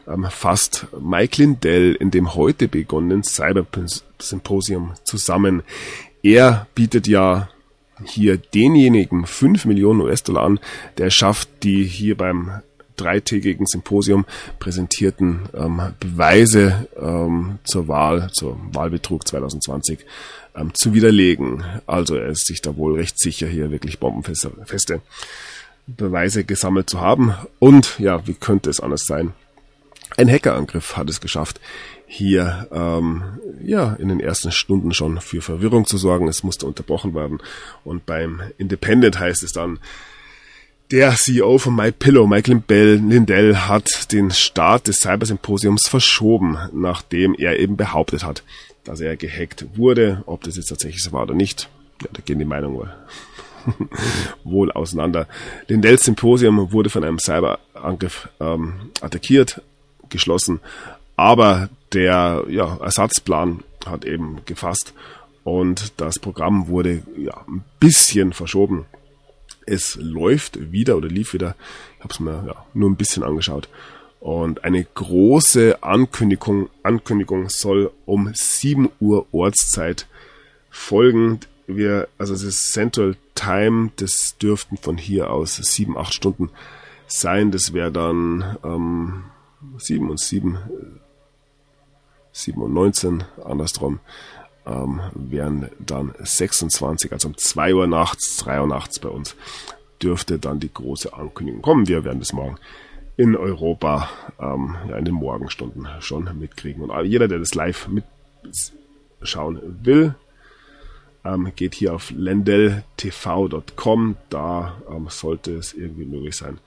ähm, 0.06 0.26
fasst 0.30 0.86
Mike 1.00 1.42
Lindell 1.42 1.94
in 1.94 2.10
dem 2.10 2.34
heute 2.34 2.68
begonnenen 2.68 3.24
Cyber-Symposium 3.24 4.94
zusammen. 5.04 5.62
Er 6.22 6.68
bietet 6.74 7.08
ja 7.08 7.48
hier 8.04 8.36
denjenigen 8.36 9.26
5 9.26 9.64
Millionen 9.64 10.00
US-Dollar 10.00 10.44
an, 10.44 10.60
der 10.98 11.10
schafft, 11.10 11.48
die 11.62 11.84
hier 11.84 12.16
beim 12.16 12.62
dreitägigen 12.96 13.66
Symposium 13.66 14.24
präsentierten 14.58 15.40
ähm, 15.54 15.80
Beweise 15.98 16.88
ähm, 17.00 17.58
zur 17.64 17.88
Wahl, 17.88 18.30
zur 18.32 18.58
Wahlbetrug 18.72 19.26
2020 19.26 20.00
ähm, 20.54 20.74
zu 20.74 20.94
widerlegen. 20.94 21.64
Also 21.86 22.16
er 22.16 22.28
ist 22.28 22.46
sich 22.46 22.60
da 22.60 22.76
wohl 22.76 22.96
recht 22.96 23.18
sicher, 23.18 23.46
hier 23.46 23.70
wirklich 23.70 23.98
bombenfeste 23.98 25.00
Beweise 25.86 26.44
gesammelt 26.44 26.88
zu 26.88 27.00
haben. 27.00 27.34
Und 27.58 27.98
ja, 27.98 28.26
wie 28.26 28.34
könnte 28.34 28.70
es 28.70 28.80
anders 28.80 29.04
sein? 29.06 29.32
Ein 30.16 30.30
Hackerangriff 30.30 30.96
hat 30.96 31.08
es 31.08 31.20
geschafft, 31.20 31.60
hier 32.14 32.68
ähm, 32.70 33.22
ja 33.64 33.94
in 33.94 34.08
den 34.08 34.20
ersten 34.20 34.52
Stunden 34.52 34.92
schon 34.92 35.18
für 35.22 35.40
Verwirrung 35.40 35.86
zu 35.86 35.96
sorgen. 35.96 36.28
Es 36.28 36.42
musste 36.42 36.66
unterbrochen 36.66 37.14
werden. 37.14 37.38
Und 37.84 38.04
beim 38.04 38.42
Independent 38.58 39.18
heißt 39.18 39.42
es 39.42 39.52
dann, 39.52 39.78
der 40.90 41.14
CEO 41.14 41.56
von 41.56 41.74
MyPillow, 41.74 42.26
Michael 42.26 42.62
Lindell, 42.68 43.56
hat 43.56 44.12
den 44.12 44.30
Start 44.30 44.88
des 44.88 44.96
Cybersymposiums 44.96 45.88
verschoben, 45.88 46.58
nachdem 46.74 47.34
er 47.34 47.58
eben 47.58 47.78
behauptet 47.78 48.24
hat, 48.24 48.42
dass 48.84 49.00
er 49.00 49.16
gehackt 49.16 49.64
wurde. 49.74 50.22
Ob 50.26 50.42
das 50.42 50.56
jetzt 50.56 50.68
tatsächlich 50.68 51.02
so 51.02 51.12
war 51.12 51.22
oder 51.22 51.34
nicht, 51.34 51.70
ja, 52.02 52.08
da 52.12 52.20
gehen 52.22 52.38
die 52.38 52.44
Meinungen 52.44 52.90
wohl 54.44 54.70
auseinander. 54.72 55.28
Lindells 55.66 56.04
Symposium 56.04 56.72
wurde 56.72 56.90
von 56.90 57.04
einem 57.04 57.18
Cyberangriff 57.18 58.28
ähm, 58.38 58.90
attackiert, 59.00 59.62
geschlossen, 60.10 60.60
aber 61.16 61.70
der 61.92 62.44
ja, 62.48 62.76
Ersatzplan 62.76 63.62
hat 63.86 64.04
eben 64.04 64.44
gefasst 64.44 64.94
und 65.44 66.00
das 66.00 66.18
Programm 66.18 66.68
wurde 66.68 67.02
ja, 67.16 67.44
ein 67.48 67.64
bisschen 67.80 68.32
verschoben. 68.32 68.86
Es 69.66 69.96
läuft 69.96 70.72
wieder 70.72 70.96
oder 70.96 71.08
lief 71.08 71.34
wieder. 71.34 71.56
Ich 71.98 72.04
habe 72.04 72.12
es 72.12 72.20
mir 72.20 72.44
ja, 72.46 72.66
nur 72.74 72.90
ein 72.90 72.96
bisschen 72.96 73.22
angeschaut. 73.22 73.68
Und 74.20 74.62
eine 74.64 74.84
große 74.84 75.82
Ankündigung, 75.82 76.68
Ankündigung 76.84 77.48
soll 77.48 77.90
um 78.06 78.30
7 78.32 78.88
Uhr 79.00 79.26
Ortszeit 79.32 80.06
folgen. 80.70 81.40
Wir, 81.66 82.08
also 82.18 82.32
das 82.32 82.42
ist 82.42 82.72
Central 82.72 83.16
Time, 83.34 83.90
das 83.96 84.36
dürften 84.40 84.76
von 84.76 84.96
hier 84.96 85.30
aus 85.30 85.56
7, 85.56 85.96
8 85.96 86.14
Stunden 86.14 86.50
sein. 87.08 87.50
Das 87.50 87.72
wäre 87.72 87.90
dann 87.90 88.58
ähm, 88.64 89.24
7 89.78 90.08
und 90.08 90.20
7, 90.20 90.58
7 92.32 92.62
und 92.62 92.72
19, 92.72 93.24
andersrum, 93.44 94.00
ähm, 94.66 95.00
wären 95.14 95.68
dann 95.78 96.12
26, 96.18 97.12
also 97.12 97.28
um 97.28 97.36
2 97.36 97.74
Uhr 97.74 97.86
nachts, 97.86 98.36
3 98.38 98.60
Uhr 98.60 98.66
nachts 98.66 98.98
bei 98.98 99.08
uns, 99.08 99.36
dürfte 100.02 100.38
dann 100.38 100.60
die 100.60 100.72
große 100.72 101.12
Ankündigung 101.12 101.60
kommen. 101.62 101.88
Wir 101.88 102.04
werden 102.04 102.20
das 102.20 102.32
morgen 102.32 102.56
in 103.16 103.36
Europa 103.36 104.08
ähm, 104.40 104.76
ja, 104.88 104.96
in 104.96 105.04
den 105.04 105.14
Morgenstunden 105.14 105.86
schon 106.00 106.28
mitkriegen. 106.38 106.82
Und 106.82 107.04
jeder, 107.04 107.28
der 107.28 107.38
das 107.38 107.54
live 107.54 107.88
mitschauen 107.88 109.60
will, 109.84 110.14
ähm, 111.24 111.52
geht 111.54 111.74
hier 111.74 111.94
auf 111.94 112.10
lendeltv.com. 112.10 114.16
Da 114.30 114.82
ähm, 114.90 115.06
sollte 115.08 115.56
es 115.56 115.74
irgendwie 115.74 116.04
möglich 116.04 116.36
sein, 116.36 116.58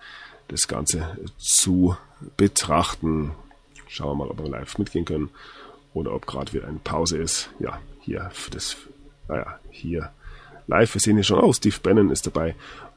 das 0.48 0.68
Ganze 0.68 1.18
zu 1.38 1.98
betrachten. 2.38 3.32
Schauen 3.88 4.18
wir 4.18 4.26
mal, 4.26 4.32
ob 4.32 4.42
wir 4.42 4.50
live 4.50 4.78
mitgehen 4.78 5.06
können 5.06 5.30
oder 5.94 6.14
ob 6.14 6.26
gerade 6.26 6.54
wieder 6.54 6.68
eine 6.68 6.80
Pause 6.84 7.18
ist. 7.18 7.50
Ja, 7.60 7.80
hier 8.02 8.30
das, 8.52 8.78
naja, 9.28 9.60
hier 9.70 10.12
live. 10.68 10.94
Wir 10.94 11.02
sehen 11.02 11.16
hier 11.16 11.24
schon, 11.24 11.40
oh, 11.40 11.54
Steve 11.54 11.76
Bannon 11.82 12.10
ist 12.10 12.28
dabei 12.28 12.56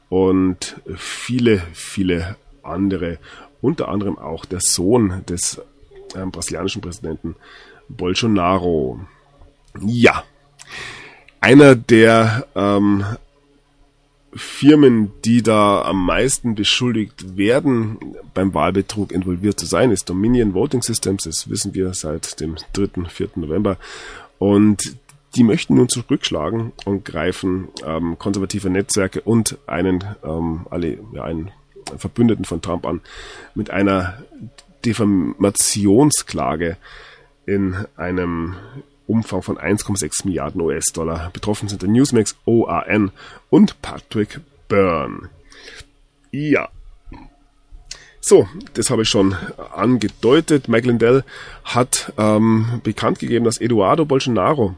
und 0.09 0.81
viele, 0.95 1.59
viele 1.73 2.35
andere, 2.63 3.19
unter 3.61 3.87
anderem 3.89 4.17
auch 4.17 4.45
der 4.45 4.59
Sohn 4.61 5.23
des 5.27 5.61
äh, 6.15 6.25
brasilianischen 6.25 6.81
Präsidenten 6.81 7.35
Bolsonaro. 7.87 8.99
Ja, 9.81 10.23
einer 11.41 11.75
der 11.75 12.47
ähm, 12.55 13.05
Firmen, 14.33 15.11
die 15.25 15.41
da 15.41 15.81
am 15.81 16.05
meisten 16.05 16.55
beschuldigt 16.55 17.37
werden, 17.37 17.97
beim 18.33 18.53
Wahlbetrug 18.53 19.11
involviert 19.11 19.59
zu 19.59 19.65
sein, 19.65 19.91
ist 19.91 20.09
Dominion 20.09 20.53
Voting 20.53 20.81
Systems. 20.81 21.23
Das 21.23 21.49
wissen 21.49 21.73
wir 21.73 21.93
seit 21.93 22.39
dem 22.39 22.55
3., 22.73 23.09
4. 23.09 23.29
November. 23.35 23.77
Und 24.37 24.95
die 25.35 25.43
möchten 25.43 25.75
nun 25.75 25.89
zurückschlagen 25.89 26.71
und 26.85 27.05
greifen 27.05 27.69
ähm, 27.85 28.17
konservative 28.17 28.69
Netzwerke 28.69 29.21
und 29.21 29.57
einen, 29.67 30.03
ähm, 30.23 30.65
alle, 30.69 30.97
ja, 31.13 31.23
einen 31.23 31.51
Verbündeten 31.97 32.45
von 32.45 32.61
Trump 32.61 32.85
an 32.85 33.01
mit 33.55 33.69
einer 33.69 34.23
Defamationsklage 34.85 36.77
in 37.45 37.75
einem 37.95 38.55
Umfang 39.09 39.41
von 39.41 39.57
1,6 39.57 40.25
Milliarden 40.25 40.61
US-Dollar. 40.61 41.31
Betroffen 41.33 41.67
sind 41.67 41.81
der 41.81 41.89
Newsmax, 41.89 42.35
OAN 42.45 43.11
und 43.49 43.81
Patrick 43.81 44.39
Byrne. 44.67 45.29
Ja. 46.31 46.69
So, 48.21 48.47
das 48.75 48.91
habe 48.91 49.01
ich 49.01 49.09
schon 49.09 49.35
angedeutet. 49.73 50.67
Michael 50.67 50.91
Lindell 50.91 51.23
hat 51.63 52.13
ähm, 52.17 52.81
bekannt 52.83 53.17
gegeben, 53.17 53.45
dass 53.45 53.59
Eduardo 53.59 54.05
Bolsonaro 54.05 54.75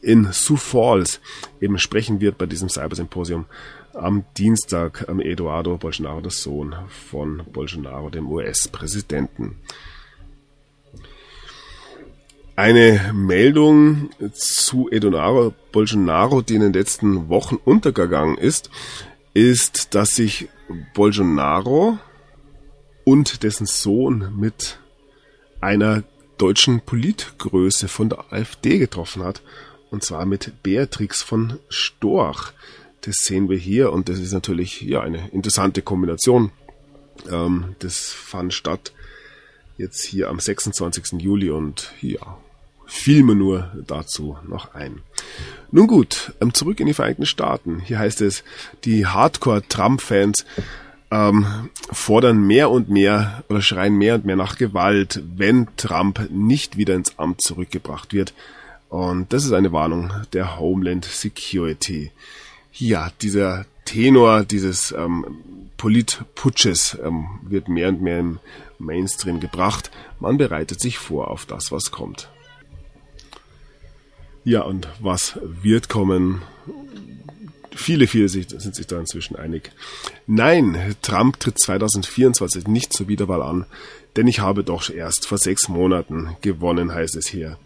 in 0.00 0.32
Sioux 0.32 0.56
Falls 0.56 1.20
eben 1.60 1.78
sprechen 1.78 2.20
wird 2.20 2.38
bei 2.38 2.46
diesem 2.46 2.70
Cybersymposium 2.70 3.44
am 3.92 4.24
Dienstag 4.38 5.08
am 5.08 5.20
Eduardo 5.20 5.76
Bolsonaro, 5.76 6.22
der 6.22 6.30
Sohn 6.30 6.74
von 7.10 7.42
Bolsonaro, 7.52 8.08
dem 8.08 8.30
US-Präsidenten. 8.30 9.56
Eine 12.62 13.12
Meldung 13.12 14.10
zu 14.34 14.88
Eduardo 14.88 15.52
Bolsonaro, 15.72 16.42
die 16.42 16.54
in 16.54 16.60
den 16.60 16.72
letzten 16.72 17.28
Wochen 17.28 17.56
untergegangen 17.56 18.38
ist, 18.38 18.70
ist, 19.34 19.96
dass 19.96 20.10
sich 20.10 20.48
Bolsonaro 20.94 21.98
und 23.02 23.42
dessen 23.42 23.66
Sohn 23.66 24.32
mit 24.38 24.78
einer 25.60 26.04
deutschen 26.38 26.82
Politgröße 26.82 27.88
von 27.88 28.10
der 28.10 28.32
AfD 28.32 28.78
getroffen 28.78 29.24
hat. 29.24 29.42
Und 29.90 30.04
zwar 30.04 30.24
mit 30.24 30.62
Beatrix 30.62 31.20
von 31.20 31.58
Storch. 31.68 32.52
Das 33.00 33.16
sehen 33.24 33.50
wir 33.50 33.58
hier 33.58 33.92
und 33.92 34.08
das 34.08 34.20
ist 34.20 34.32
natürlich 34.32 34.82
ja 34.82 35.00
eine 35.00 35.30
interessante 35.30 35.82
Kombination. 35.82 36.52
Ähm, 37.28 37.74
das 37.80 38.12
fand 38.12 38.54
statt 38.54 38.92
jetzt 39.78 40.04
hier 40.04 40.28
am 40.28 40.38
26. 40.38 41.20
Juli 41.20 41.50
und 41.50 41.92
ja, 42.00 42.38
fiel 42.92 43.22
mir 43.22 43.34
nur 43.34 43.72
dazu 43.86 44.36
noch 44.46 44.74
ein. 44.74 45.00
Nun 45.70 45.86
gut, 45.86 46.34
ähm, 46.40 46.52
zurück 46.52 46.78
in 46.78 46.86
die 46.86 46.94
Vereinigten 46.94 47.26
Staaten. 47.26 47.80
Hier 47.80 47.98
heißt 47.98 48.20
es, 48.20 48.44
die 48.84 49.06
Hardcore-Trump-Fans 49.06 50.44
ähm, 51.10 51.70
fordern 51.90 52.42
mehr 52.42 52.70
und 52.70 52.90
mehr 52.90 53.42
oder 53.48 53.62
schreien 53.62 53.96
mehr 53.96 54.16
und 54.16 54.26
mehr 54.26 54.36
nach 54.36 54.56
Gewalt, 54.56 55.22
wenn 55.36 55.68
Trump 55.76 56.28
nicht 56.30 56.76
wieder 56.76 56.94
ins 56.94 57.18
Amt 57.18 57.40
zurückgebracht 57.40 58.12
wird. 58.12 58.34
Und 58.90 59.32
das 59.32 59.46
ist 59.46 59.52
eine 59.52 59.72
Warnung 59.72 60.12
der 60.34 60.60
Homeland 60.60 61.06
Security. 61.06 62.12
Ja, 62.74 63.10
dieser 63.22 63.64
Tenor 63.86 64.44
dieses 64.44 64.92
ähm, 64.92 65.24
Politputsches 65.78 66.98
ähm, 67.02 67.40
wird 67.42 67.68
mehr 67.68 67.88
und 67.88 68.02
mehr 68.02 68.20
im 68.20 68.38
Mainstream 68.78 69.40
gebracht. 69.40 69.90
Man 70.20 70.36
bereitet 70.36 70.80
sich 70.80 70.98
vor 70.98 71.28
auf 71.28 71.46
das, 71.46 71.72
was 71.72 71.90
kommt. 71.90 72.28
Ja, 74.44 74.62
und 74.62 74.88
was 75.00 75.38
wird 75.42 75.88
kommen? 75.88 76.42
Viele, 77.74 78.06
viele 78.06 78.28
sind 78.28 78.74
sich 78.74 78.86
da 78.86 78.98
inzwischen 78.98 79.36
einig. 79.36 79.72
Nein, 80.26 80.96
Trump 81.00 81.40
tritt 81.40 81.58
2024 81.58 82.66
nicht 82.66 82.92
zur 82.92 83.08
Wiederwahl 83.08 83.42
an, 83.42 83.66
denn 84.16 84.26
ich 84.26 84.40
habe 84.40 84.62
doch 84.62 84.90
erst 84.90 85.26
vor 85.26 85.38
sechs 85.38 85.68
Monaten 85.68 86.36
gewonnen, 86.42 86.92
heißt 86.92 87.16
es 87.16 87.28
hier. 87.28 87.58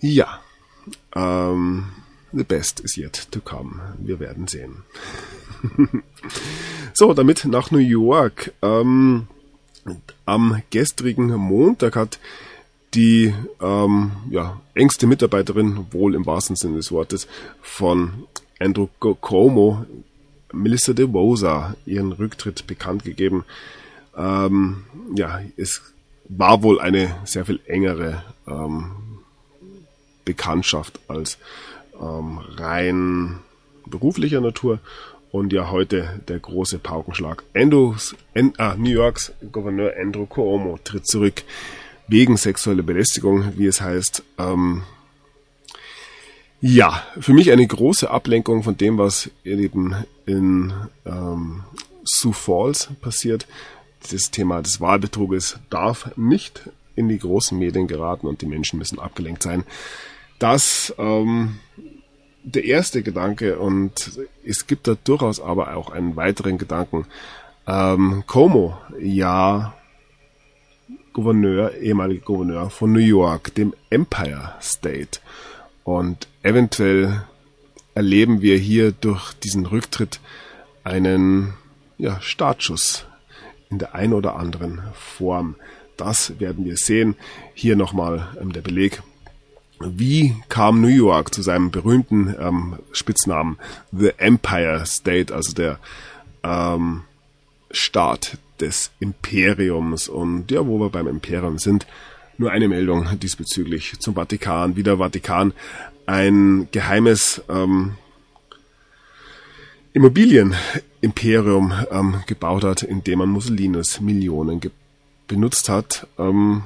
Ja, 0.00 0.40
ähm, 1.14 1.86
the 2.32 2.44
best 2.44 2.80
is 2.80 2.96
yet 2.96 3.28
to 3.30 3.40
come. 3.40 3.94
Wir 3.98 4.20
werden 4.20 4.46
sehen. 4.48 4.82
so, 6.92 7.14
damit 7.14 7.44
nach 7.46 7.70
New 7.70 7.78
York. 7.78 8.52
Ähm, 8.60 9.28
am 10.26 10.62
gestrigen 10.70 11.28
Montag 11.34 11.96
hat 11.96 12.18
die 12.94 13.34
ähm, 13.60 14.12
ja, 14.30 14.60
engste 14.74 15.06
Mitarbeiterin, 15.06 15.86
wohl 15.90 16.14
im 16.14 16.26
wahrsten 16.26 16.56
Sinne 16.56 16.76
des 16.76 16.92
Wortes, 16.92 17.26
von 17.60 18.26
Andrew 18.58 18.88
Cuomo, 18.98 19.84
Melissa 20.52 20.92
de 20.92 21.06
Rosa, 21.06 21.74
ihren 21.84 22.12
Rücktritt 22.12 22.66
bekannt 22.66 23.04
gegeben. 23.04 23.44
Ähm, 24.16 24.84
ja, 25.14 25.40
es 25.56 25.82
war 26.28 26.62
wohl 26.62 26.80
eine 26.80 27.14
sehr 27.24 27.44
viel 27.44 27.60
engere 27.66 28.22
ähm, 28.46 28.92
Bekanntschaft 30.24 31.00
als 31.08 31.38
ähm, 32.00 32.38
rein 32.56 33.40
beruflicher 33.86 34.40
Natur. 34.40 34.78
Und 35.32 35.52
ja, 35.52 35.72
heute 35.72 36.20
der 36.28 36.38
große 36.38 36.78
Paukenschlag. 36.78 37.42
Andrews, 37.54 38.14
N, 38.34 38.52
ah, 38.58 38.76
New 38.76 38.90
Yorks 38.90 39.32
Gouverneur 39.50 39.92
Andrew 40.00 40.26
Cuomo 40.26 40.78
tritt 40.84 41.08
zurück 41.08 41.42
wegen 42.08 42.36
sexueller 42.36 42.82
Belästigung, 42.82 43.56
wie 43.56 43.66
es 43.66 43.80
heißt. 43.80 44.22
Ähm, 44.38 44.82
ja, 46.60 47.02
für 47.20 47.34
mich 47.34 47.50
eine 47.52 47.66
große 47.66 48.10
Ablenkung 48.10 48.62
von 48.62 48.76
dem, 48.76 48.96
was 48.96 49.30
eben 49.44 49.94
in 50.26 50.72
ähm, 51.04 51.64
Sioux 52.04 52.32
Falls 52.32 52.88
passiert. 53.00 53.46
das 54.10 54.30
Thema 54.30 54.62
des 54.62 54.80
Wahlbetruges 54.80 55.58
darf 55.70 56.10
nicht 56.16 56.70
in 56.96 57.08
die 57.08 57.18
großen 57.18 57.58
Medien 57.58 57.86
geraten 57.86 58.26
und 58.26 58.40
die 58.42 58.46
Menschen 58.46 58.78
müssen 58.78 58.98
abgelenkt 58.98 59.42
sein. 59.42 59.64
Das 60.38 60.94
ähm, 60.98 61.58
der 62.44 62.64
erste 62.64 63.02
Gedanke 63.02 63.58
und 63.58 64.20
es 64.44 64.66
gibt 64.66 64.86
da 64.86 64.96
durchaus 65.02 65.40
aber 65.40 65.74
auch 65.74 65.90
einen 65.90 66.16
weiteren 66.16 66.58
Gedanken. 66.58 67.06
Ähm, 67.66 68.24
Como, 68.26 68.76
ja, 69.00 69.74
Gouverneur, 71.14 71.74
ehemaliger 71.76 72.24
Gouverneur 72.26 72.70
von 72.70 72.92
New 72.92 72.98
York, 72.98 73.54
dem 73.54 73.72
Empire 73.88 74.54
State. 74.60 75.20
Und 75.84 76.28
eventuell 76.42 77.22
erleben 77.94 78.42
wir 78.42 78.58
hier 78.58 78.92
durch 78.92 79.32
diesen 79.32 79.64
Rücktritt 79.64 80.20
einen 80.82 81.54
ja, 81.96 82.20
Startschuss 82.20 83.06
in 83.70 83.78
der 83.78 83.94
einen 83.94 84.12
oder 84.12 84.36
anderen 84.36 84.82
Form. 84.92 85.54
Das 85.96 86.38
werden 86.40 86.64
wir 86.64 86.76
sehen. 86.76 87.14
Hier 87.54 87.76
nochmal 87.76 88.28
ähm, 88.40 88.52
der 88.52 88.62
Beleg. 88.62 89.02
Wie 89.80 90.34
kam 90.48 90.80
New 90.80 90.88
York 90.88 91.32
zu 91.32 91.42
seinem 91.42 91.70
berühmten 91.70 92.34
ähm, 92.38 92.78
Spitznamen 92.92 93.58
The 93.92 94.12
Empire 94.18 94.84
State, 94.86 95.32
also 95.32 95.52
der 95.54 95.78
ähm, 96.42 97.02
Staat 97.70 98.38
des 98.60 98.90
Imperiums? 99.00 100.08
Und 100.08 100.50
ja, 100.50 100.66
wo 100.66 100.78
wir 100.78 100.90
beim 100.90 101.06
Imperium 101.06 101.58
sind, 101.58 101.86
nur 102.38 102.50
eine 102.50 102.68
Meldung 102.68 103.18
diesbezüglich 103.18 103.98
zum 104.00 104.14
Vatikan. 104.14 104.76
Wie 104.76 104.82
der 104.82 104.98
Vatikan 104.98 105.52
ein 106.06 106.68
geheimes 106.72 107.42
ähm, 107.48 107.96
Immobilienimperium 109.92 111.72
ähm, 111.90 112.22
gebaut 112.26 112.64
hat, 112.64 112.82
indem 112.82 113.20
man 113.20 113.28
Mussolinis 113.28 114.00
Millionen 114.00 114.60
benutzt 115.28 115.68
hat. 115.68 116.08
Ähm, 116.18 116.64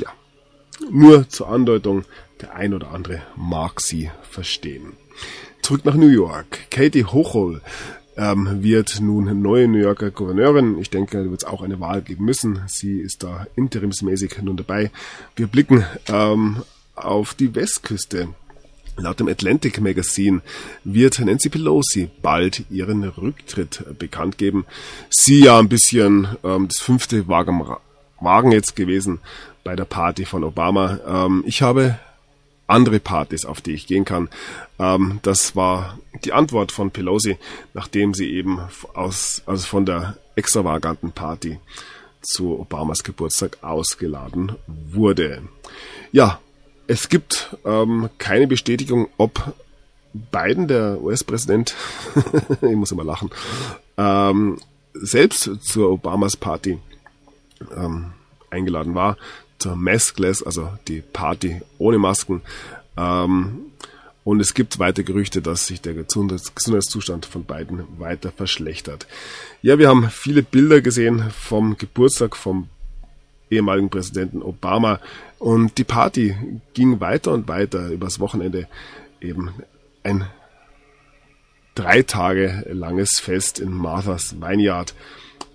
ja, 0.00 0.12
nur 0.90 1.28
zur 1.28 1.48
Andeutung, 1.48 2.04
der 2.40 2.54
ein 2.54 2.72
oder 2.72 2.92
andere 2.92 3.22
mag 3.36 3.80
sie 3.80 4.10
verstehen. 4.22 4.92
Zurück 5.62 5.84
nach 5.84 5.94
New 5.94 6.08
York. 6.08 6.70
Katie 6.70 7.04
Hochul 7.04 7.60
ähm, 8.16 8.62
wird 8.62 9.00
nun 9.00 9.40
neue 9.42 9.68
New 9.68 9.78
Yorker 9.78 10.10
Gouverneurin. 10.10 10.78
Ich 10.78 10.90
denke, 10.90 11.22
da 11.22 11.30
wird 11.30 11.42
es 11.42 11.48
auch 11.48 11.62
eine 11.62 11.80
Wahl 11.80 12.02
geben 12.02 12.24
müssen. 12.24 12.62
Sie 12.66 13.00
ist 13.00 13.22
da 13.22 13.46
interimsmäßig 13.56 14.42
nun 14.42 14.56
dabei. 14.56 14.90
Wir 15.36 15.46
blicken 15.46 15.84
ähm, 16.08 16.62
auf 16.94 17.34
die 17.34 17.54
Westküste. 17.54 18.28
Laut 18.96 19.20
dem 19.20 19.28
Atlantic 19.28 19.80
Magazine 19.80 20.42
wird 20.84 21.20
Nancy 21.20 21.48
Pelosi 21.48 22.10
bald 22.20 22.64
ihren 22.70 23.04
Rücktritt 23.04 23.98
bekannt 23.98 24.36
geben. 24.36 24.66
Sie 25.08 25.44
ja 25.44 25.58
ein 25.58 25.68
bisschen 25.68 26.28
ähm, 26.44 26.68
das 26.68 26.78
fünfte 26.80 27.26
Wagen, 27.28 27.64
Wagen 28.20 28.52
jetzt 28.52 28.76
gewesen 28.76 29.20
bei 29.64 29.76
der 29.76 29.84
Party 29.84 30.26
von 30.26 30.44
Obama. 30.44 31.00
Ähm, 31.06 31.44
ich 31.46 31.62
habe 31.62 31.98
andere 32.70 33.00
Partys, 33.00 33.44
auf 33.44 33.60
die 33.60 33.72
ich 33.72 33.86
gehen 33.86 34.04
kann. 34.04 34.28
Ähm, 34.78 35.20
das 35.22 35.56
war 35.56 35.98
die 36.24 36.32
Antwort 36.32 36.72
von 36.72 36.90
Pelosi, 36.90 37.36
nachdem 37.74 38.14
sie 38.14 38.30
eben 38.30 38.60
aus, 38.94 39.42
also 39.46 39.66
von 39.66 39.86
der 39.86 40.16
extravaganten 40.36 41.12
Party 41.12 41.58
zu 42.22 42.58
Obamas 42.58 43.02
Geburtstag 43.02 43.58
ausgeladen 43.62 44.56
wurde. 44.66 45.42
Ja, 46.12 46.40
es 46.86 47.08
gibt 47.08 47.56
ähm, 47.64 48.10
keine 48.18 48.46
Bestätigung, 48.46 49.08
ob 49.16 49.54
Biden, 50.12 50.66
der 50.66 51.00
US-Präsident, 51.00 51.74
ich 52.62 52.76
muss 52.76 52.90
immer 52.90 53.04
lachen, 53.04 53.30
ähm, 53.96 54.58
selbst 54.92 55.50
zur 55.62 55.90
Obamas 55.92 56.36
Party 56.36 56.78
ähm, 57.76 58.12
eingeladen 58.50 58.94
war, 58.94 59.16
zur 59.60 59.76
Maskless, 59.76 60.42
also 60.42 60.70
die 60.88 61.00
Party 61.00 61.60
ohne 61.78 61.98
Masken. 61.98 62.42
Ähm, 62.96 63.66
und 64.24 64.40
es 64.40 64.54
gibt 64.54 64.78
weiter 64.78 65.02
Gerüchte, 65.02 65.40
dass 65.40 65.66
sich 65.66 65.80
der 65.80 65.94
Gesundheitszustand 65.94 67.26
von 67.26 67.44
beiden 67.44 67.84
weiter 67.98 68.32
verschlechtert. 68.32 69.06
Ja, 69.62 69.78
wir 69.78 69.88
haben 69.88 70.10
viele 70.10 70.42
Bilder 70.42 70.80
gesehen 70.80 71.30
vom 71.30 71.76
Geburtstag 71.78 72.36
vom 72.36 72.68
ehemaligen 73.50 73.90
Präsidenten 73.90 74.42
Obama. 74.42 75.00
Und 75.38 75.78
die 75.78 75.84
Party 75.84 76.36
ging 76.74 77.00
weiter 77.00 77.32
und 77.32 77.48
weiter 77.48 77.88
übers 77.88 78.20
Wochenende. 78.20 78.68
Eben 79.20 79.52
ein 80.02 80.26
drei 81.74 82.02
Tage 82.02 82.66
langes 82.70 83.20
Fest 83.20 83.58
in 83.58 83.72
Martha's 83.72 84.40
Vineyard. 84.40 84.94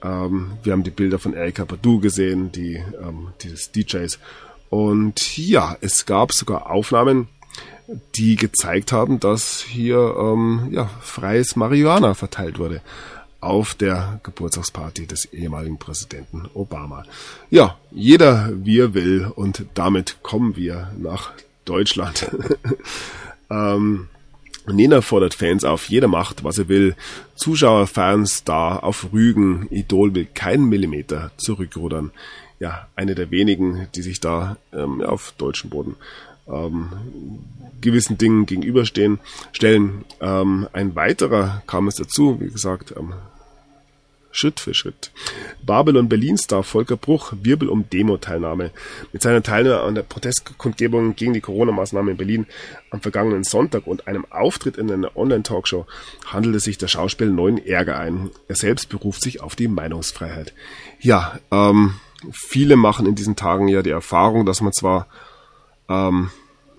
Ähm, 0.06 0.52
wir 0.63 0.74
haben 0.74 0.84
die 0.84 0.91
Bilder 0.91 1.18
von 1.18 1.34
Erika 1.34 1.65
Badu 1.65 2.00
gesehen, 2.00 2.52
die, 2.52 2.76
ähm, 2.76 3.30
dieses 3.41 3.72
DJs. 3.72 4.20
Und 4.70 5.38
ja, 5.38 5.76
es 5.82 6.06
gab 6.06 6.34
sogar 6.34 6.70
Aufnahmen, 6.70 7.28
die 8.15 8.36
gezeigt 8.36 8.91
haben, 8.91 9.20
dass 9.20 9.62
hier 9.62 10.15
ähm, 10.18 10.70
ja, 10.72 10.89
freies 11.02 11.56
Marihuana 11.56 12.13
verteilt 12.13 12.60
wurde 12.60 12.82
auf 13.41 13.76
der 13.76 14.20
Geburtstagsparty 14.24 15.06
des 15.06 15.26
ehemaligen 15.26 15.78
Präsidenten 15.78 16.50
Obama. 16.56 17.06
Ja, 17.52 17.78
jeder 17.91 18.50
wie 18.54 18.80
er 18.80 18.94
will 18.96 19.32
und 19.36 19.65
damit 19.76 20.18
kommen 20.24 20.56
wir 20.56 20.91
nach 20.98 21.32
Deutschland. 21.63 22.32
ähm, 23.52 24.08
Nena 24.67 25.01
fordert 25.01 25.34
Fans 25.34 25.63
auf, 25.63 25.89
jeder 25.89 26.08
macht, 26.08 26.43
was 26.43 26.58
er 26.58 26.67
will. 26.67 26.95
Zuschauer, 27.36 27.88
Fans, 27.88 28.43
da 28.43 28.78
auf 28.78 29.08
Rügen, 29.13 29.67
Idol 29.69 30.15
will 30.15 30.28
keinen 30.34 30.65
Millimeter 30.65 31.32
zurückrudern. 31.38 32.12
Ja, 32.60 32.88
eine 32.95 33.15
der 33.15 33.32
wenigen, 33.32 33.88
die 33.95 34.01
sich 34.01 34.19
da 34.19 34.58
ähm, 34.73 35.01
auf 35.01 35.34
deutschem 35.38 35.69
Boden 35.69 35.95
ähm, 36.47 36.89
gewissen 37.82 38.17
Dingen 38.17 38.45
gegenüberstehen, 38.45 39.19
stellen. 39.51 40.06
Ähm, 40.21 40.67
ein 40.73 40.95
weiterer 40.95 41.63
kam 41.67 41.88
es 41.88 41.95
dazu, 41.95 42.39
wie 42.39 42.49
gesagt, 42.49 42.93
ähm, 42.97 43.13
Schritt 44.36 44.60
für 44.60 44.74
Schritt. 44.74 45.12
Babylon 45.65 46.10
Berlin-Star 46.10 46.63
Volker 46.63 46.98
Bruch 46.98 47.34
Wirbel 47.41 47.69
um 47.69 47.89
Demo-Teilnahme. 47.89 48.71
Mit 49.13 49.21
seiner 49.21 49.41
Teilnahme 49.41 49.82
an 49.82 49.95
der 49.95 50.04
Protestkundgebung 50.04 51.15
gegen 51.15 51.34
die 51.34 51.41
Corona-Maßnahmen 51.41 52.12
in 52.12 52.17
Berlin 52.17 52.45
am 52.91 53.02
vergangenen 53.02 53.45
Sonntag 53.45 53.88
und 53.88 54.08
einem 54.08 54.26
Auftritt 54.30 54.78
in 54.78 54.91
einer 54.91 55.15
Online-Talkshow 55.15 55.86
handelte 56.26 56.60
sich 56.60 56.78
der 56.78 56.88
Schauspieler 56.88 57.32
neuen 57.32 57.65
Ärger 57.65 57.98
ein. 57.98 58.30
Er 58.48 58.56
selbst 58.56 58.89
beruft 58.89 59.21
sich 59.21 59.41
auf 59.41 59.56
die 59.56 59.69
Meinungsfreiheit. 59.69 60.54
Ja, 61.00 61.39
ähm, 61.52 61.95
viele 62.32 62.76
machen 62.76 63.06
in 63.06 63.15
diesen 63.15 63.36
Tagen 63.36 63.69
ja 63.69 63.82
die 63.82 63.89
Erfahrung, 63.91 64.45
dass 64.45 64.62
man 64.62 64.74
zwar 64.74 65.08
ähm, 65.88 66.30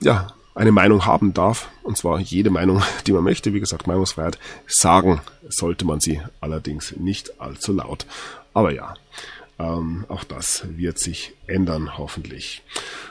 ja, 0.02 0.28
eine 0.56 0.72
Meinung 0.72 1.04
haben 1.04 1.34
darf, 1.34 1.68
und 1.82 1.96
zwar 1.96 2.18
jede 2.18 2.50
Meinung, 2.50 2.82
die 3.06 3.12
man 3.12 3.22
möchte, 3.22 3.54
wie 3.54 3.60
gesagt, 3.60 3.86
Meinungsfreiheit, 3.86 4.38
sagen 4.66 5.20
sollte 5.48 5.84
man 5.84 6.00
sie 6.00 6.20
allerdings 6.40 6.96
nicht 6.96 7.40
allzu 7.40 7.72
laut. 7.74 8.06
Aber 8.54 8.72
ja, 8.72 8.94
ähm, 9.58 10.06
auch 10.08 10.24
das 10.24 10.64
wird 10.76 10.98
sich 10.98 11.34
ändern, 11.46 11.98
hoffentlich. 11.98 12.62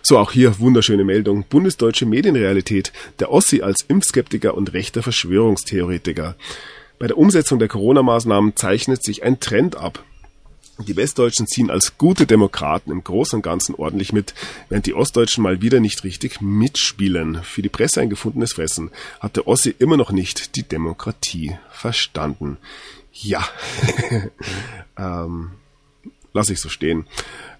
So, 0.01 0.17
auch 0.17 0.31
hier 0.31 0.59
wunderschöne 0.59 1.03
Meldung. 1.03 1.45
Bundesdeutsche 1.47 2.05
Medienrealität. 2.05 2.91
Der 3.19 3.31
Ossi 3.31 3.61
als 3.61 3.83
Impfskeptiker 3.87 4.55
und 4.55 4.73
rechter 4.73 5.03
Verschwörungstheoretiker. 5.03 6.35
Bei 6.97 7.07
der 7.07 7.17
Umsetzung 7.17 7.59
der 7.59 7.67
Corona-Maßnahmen 7.67 8.55
zeichnet 8.55 9.03
sich 9.03 9.23
ein 9.23 9.39
Trend 9.39 9.75
ab. 9.75 10.03
Die 10.77 10.97
Westdeutschen 10.97 11.47
ziehen 11.47 11.71
als 11.71 11.97
gute 11.97 12.25
Demokraten 12.25 12.91
im 12.91 13.03
Großen 13.03 13.37
und 13.37 13.43
Ganzen 13.43 13.75
ordentlich 13.75 14.11
mit, 14.11 14.33
während 14.67 14.85
die 14.85 14.93
Ostdeutschen 14.93 15.41
mal 15.41 15.61
wieder 15.61 15.79
nicht 15.79 16.03
richtig 16.03 16.41
mitspielen. 16.41 17.41
Für 17.43 17.61
die 17.61 17.69
Presse 17.69 18.01
ein 18.01 18.09
gefundenes 18.09 18.53
Fressen 18.53 18.91
hat 19.21 19.37
der 19.37 19.47
Ossi 19.47 19.73
immer 19.77 19.95
noch 19.95 20.11
nicht 20.11 20.57
die 20.57 20.63
Demokratie 20.63 21.55
verstanden. 21.71 22.57
Ja, 23.13 23.47
ähm, 24.97 25.51
lass 26.33 26.49
ich 26.49 26.59
so 26.59 26.67
stehen. 26.67 27.07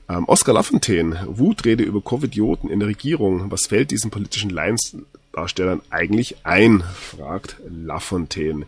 Ähm, 0.10 0.26
Oskar 0.28 0.54
Lafontaine, 0.54 1.26
Wutrede 1.28 1.84
über 1.84 2.02
Covidioten 2.02 2.70
in 2.70 2.80
der 2.80 2.90
Regierung. 2.90 3.50
Was 3.50 3.68
fällt 3.68 3.92
diesen 3.92 4.12
politischen 4.12 4.50
Laiensdarstellern 4.50 5.82
eigentlich 5.90 6.36
ein? 6.44 6.84
fragt 6.94 7.56
Lafontaine. 7.68 8.66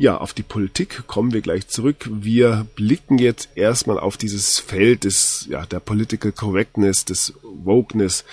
Ja, 0.00 0.16
auf 0.16 0.32
die 0.32 0.42
Politik 0.42 1.06
kommen 1.08 1.34
wir 1.34 1.42
gleich 1.42 1.68
zurück. 1.68 2.08
Wir 2.10 2.66
blicken 2.74 3.18
jetzt 3.18 3.50
erstmal 3.54 4.00
auf 4.00 4.16
dieses 4.16 4.58
Feld 4.58 5.04
des, 5.04 5.46
ja, 5.50 5.66
der 5.66 5.78
Political 5.78 6.32
Correctness, 6.32 7.04
des 7.04 7.34
Wokeness 7.42 8.24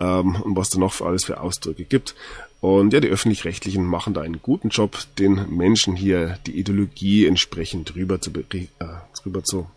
ähm, 0.00 0.34
und 0.42 0.56
was 0.56 0.70
da 0.70 0.80
noch 0.80 0.92
für 0.92 1.06
alles 1.06 1.22
für 1.22 1.40
Ausdrücke 1.40 1.84
gibt. 1.84 2.16
Und 2.60 2.92
ja, 2.92 2.98
die 2.98 3.06
öffentlich-rechtlichen 3.06 3.84
machen 3.84 4.12
da 4.12 4.22
einen 4.22 4.42
guten 4.42 4.70
Job, 4.70 4.98
den 5.16 5.56
Menschen 5.56 5.94
hier 5.94 6.40
die 6.48 6.58
Ideologie 6.58 7.26
entsprechend 7.26 7.94
rüber 7.94 8.20
zu, 8.20 8.32
äh, 8.32 8.66
rüber 9.24 9.44
zu 9.44 9.70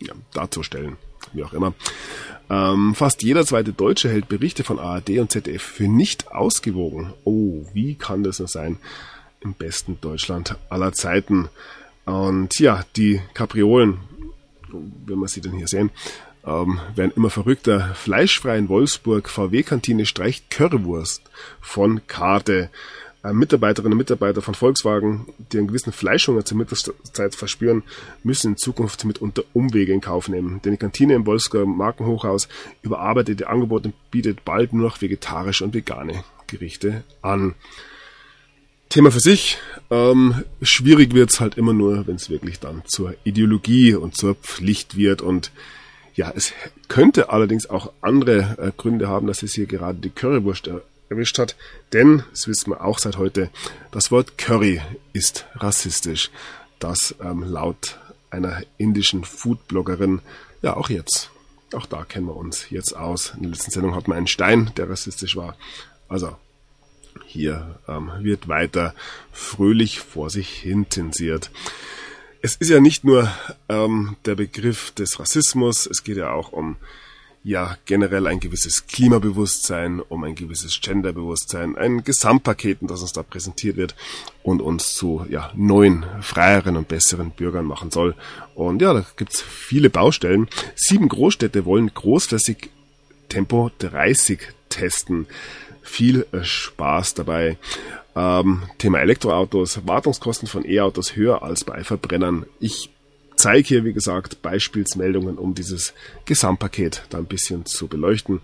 ja, 0.00 0.14
darzustellen, 0.32 0.96
wie 1.32 1.44
auch 1.44 1.52
immer. 1.52 1.74
Ähm, 2.50 2.94
fast 2.94 3.22
jeder 3.22 3.44
zweite 3.44 3.72
Deutsche 3.72 4.08
hält 4.08 4.28
Berichte 4.28 4.64
von 4.64 4.78
ARD 4.78 5.18
und 5.18 5.30
ZDF 5.30 5.62
für 5.62 5.88
nicht 5.88 6.32
ausgewogen. 6.32 7.12
Oh, 7.24 7.64
wie 7.72 7.94
kann 7.94 8.22
das 8.22 8.38
nur 8.38 8.48
sein? 8.48 8.78
Im 9.40 9.54
besten 9.54 9.98
Deutschland 10.00 10.56
aller 10.68 10.92
Zeiten. 10.92 11.48
Und 12.04 12.58
ja, 12.58 12.84
die 12.96 13.20
Kapriolen, 13.34 13.98
wenn 15.06 15.18
wir 15.18 15.28
sie 15.28 15.40
denn 15.42 15.52
hier 15.52 15.68
sehen, 15.68 15.90
ähm, 16.44 16.80
werden 16.94 17.12
immer 17.14 17.30
verrückter. 17.30 17.94
Fleischfrei 17.94 18.56
in 18.56 18.68
Wolfsburg, 18.68 19.28
VW-Kantine 19.28 20.06
streicht 20.06 20.50
Currywurst 20.50 21.22
von 21.60 22.06
Karte. 22.06 22.70
Äh, 23.24 23.32
Mitarbeiterinnen 23.32 23.92
und 23.92 23.98
Mitarbeiter 23.98 24.42
von 24.42 24.54
Volkswagen, 24.54 25.26
die 25.52 25.58
einen 25.58 25.68
gewissen 25.68 25.92
Fleischhunger 25.92 26.44
zur 26.44 26.56
Mittagszeit 26.56 27.34
verspüren, 27.34 27.82
müssen 28.22 28.52
in 28.52 28.56
Zukunft 28.56 29.04
mitunter 29.04 29.42
Umwege 29.54 29.92
in 29.92 30.00
Kauf 30.00 30.28
nehmen. 30.28 30.60
Denn 30.62 30.72
die 30.72 30.78
Kantine 30.78 31.14
im 31.14 31.26
Wolfsburger 31.26 31.66
Markenhochhaus 31.66 32.48
überarbeitet 32.82 33.40
ihr 33.40 33.50
Angebot 33.50 33.86
und 33.86 34.10
bietet 34.10 34.44
bald 34.44 34.72
nur 34.72 34.88
noch 34.88 35.02
vegetarische 35.02 35.64
und 35.64 35.74
vegane 35.74 36.22
Gerichte 36.46 37.02
an. 37.20 37.54
Thema 38.88 39.10
für 39.10 39.20
sich. 39.20 39.58
Ähm, 39.90 40.44
schwierig 40.62 41.12
wird's 41.12 41.40
halt 41.40 41.56
immer 41.56 41.74
nur, 41.74 42.06
wenn 42.06 42.16
es 42.16 42.30
wirklich 42.30 42.60
dann 42.60 42.82
zur 42.86 43.14
Ideologie 43.24 43.94
und 43.94 44.16
zur 44.16 44.36
Pflicht 44.36 44.96
wird. 44.96 45.22
Und 45.22 45.50
ja, 46.14 46.32
es 46.34 46.52
könnte 46.86 47.30
allerdings 47.30 47.68
auch 47.68 47.92
andere 48.00 48.56
äh, 48.58 48.72
Gründe 48.76 49.08
haben, 49.08 49.26
dass 49.26 49.42
es 49.42 49.54
hier 49.54 49.66
gerade 49.66 49.98
die 49.98 50.10
Currywurst 50.10 50.70
erwischt 51.08 51.38
hat. 51.38 51.56
Denn, 51.92 52.24
das 52.30 52.48
wissen 52.48 52.70
wir 52.70 52.84
auch 52.84 52.98
seit 52.98 53.16
heute, 53.16 53.50
das 53.90 54.10
Wort 54.10 54.38
Curry 54.38 54.80
ist 55.12 55.46
rassistisch. 55.54 56.30
Das 56.78 57.14
ähm, 57.22 57.42
laut 57.42 57.98
einer 58.30 58.62
indischen 58.76 59.24
Foodbloggerin, 59.24 60.20
ja 60.62 60.76
auch 60.76 60.90
jetzt. 60.90 61.30
Auch 61.74 61.86
da 61.86 62.04
kennen 62.04 62.26
wir 62.26 62.36
uns 62.36 62.70
jetzt 62.70 62.96
aus. 62.96 63.32
In 63.36 63.42
der 63.42 63.52
letzten 63.52 63.70
Sendung 63.70 63.94
hatten 63.94 64.10
wir 64.10 64.16
einen 64.16 64.26
Stein, 64.26 64.72
der 64.76 64.88
rassistisch 64.88 65.36
war. 65.36 65.56
Also, 66.08 66.36
hier 67.26 67.78
ähm, 67.88 68.10
wird 68.20 68.48
weiter 68.48 68.94
fröhlich 69.32 70.00
vor 70.00 70.30
sich 70.30 70.48
hin 70.50 70.88
tensiert. 70.88 71.50
Es 72.40 72.54
ist 72.54 72.70
ja 72.70 72.80
nicht 72.80 73.04
nur 73.04 73.30
ähm, 73.68 74.16
der 74.24 74.36
Begriff 74.36 74.92
des 74.92 75.18
Rassismus, 75.18 75.86
es 75.86 76.04
geht 76.04 76.16
ja 76.16 76.30
auch 76.30 76.52
um 76.52 76.76
ja 77.44 77.76
generell 77.84 78.26
ein 78.26 78.40
gewisses 78.40 78.86
Klimabewusstsein, 78.86 80.00
um 80.00 80.24
ein 80.24 80.34
gewisses 80.34 80.80
Genderbewusstsein, 80.80 81.76
ein 81.76 82.04
Gesamtpaket, 82.04 82.78
das 82.82 83.02
uns 83.02 83.12
da 83.12 83.22
präsentiert 83.22 83.76
wird 83.76 83.94
und 84.42 84.60
uns 84.60 84.94
zu 84.94 85.24
ja, 85.28 85.50
neuen, 85.54 86.04
freieren 86.20 86.76
und 86.76 86.88
besseren 86.88 87.30
Bürgern 87.30 87.64
machen 87.64 87.90
soll. 87.90 88.14
Und 88.54 88.82
ja, 88.82 88.92
da 88.92 89.04
gibt's 89.16 89.40
viele 89.40 89.90
Baustellen. 89.90 90.48
Sieben 90.74 91.08
Großstädte 91.08 91.64
wollen 91.64 91.92
großflächig 91.92 92.70
Tempo 93.28 93.70
30 93.78 94.40
testen. 94.68 95.26
Viel 95.82 96.26
äh, 96.32 96.44
Spaß 96.44 97.14
dabei. 97.14 97.56
Ähm, 98.14 98.62
Thema 98.78 99.00
Elektroautos, 99.00 99.86
Wartungskosten 99.86 100.48
von 100.48 100.68
E-Autos 100.68 101.16
höher 101.16 101.42
als 101.42 101.64
bei 101.64 101.84
Verbrennern. 101.84 102.46
Ich 102.60 102.90
zeige 103.38 103.66
hier, 103.66 103.84
wie 103.84 103.92
gesagt, 103.92 104.42
Beispielsmeldungen, 104.42 105.38
um 105.38 105.54
dieses 105.54 105.94
Gesamtpaket 106.24 107.04
da 107.10 107.18
ein 107.18 107.26
bisschen 107.26 107.64
zu 107.66 107.86
beleuchten. 107.86 108.40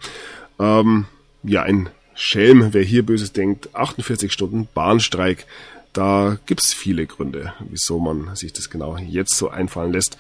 Ähm, 0.59 1.07
ja, 1.43 1.63
ein 1.63 1.91
Schelm, 2.15 2.73
wer 2.73 2.83
hier 2.83 3.05
Böses 3.05 3.33
denkt, 3.33 3.75
48 3.75 4.33
Stunden 4.33 4.69
Bahnstreik. 4.73 5.47
Da 5.93 6.39
gibt's 6.47 6.73
viele 6.73 7.07
Gründe, 7.07 7.53
wieso 7.69 7.99
man 7.99 8.35
sich 8.35 8.53
das 8.53 8.71
genau 8.71 8.97
jetzt 8.97 9.37
so 9.37 9.49
einfallen 9.49 9.93
lässt. 9.93 10.17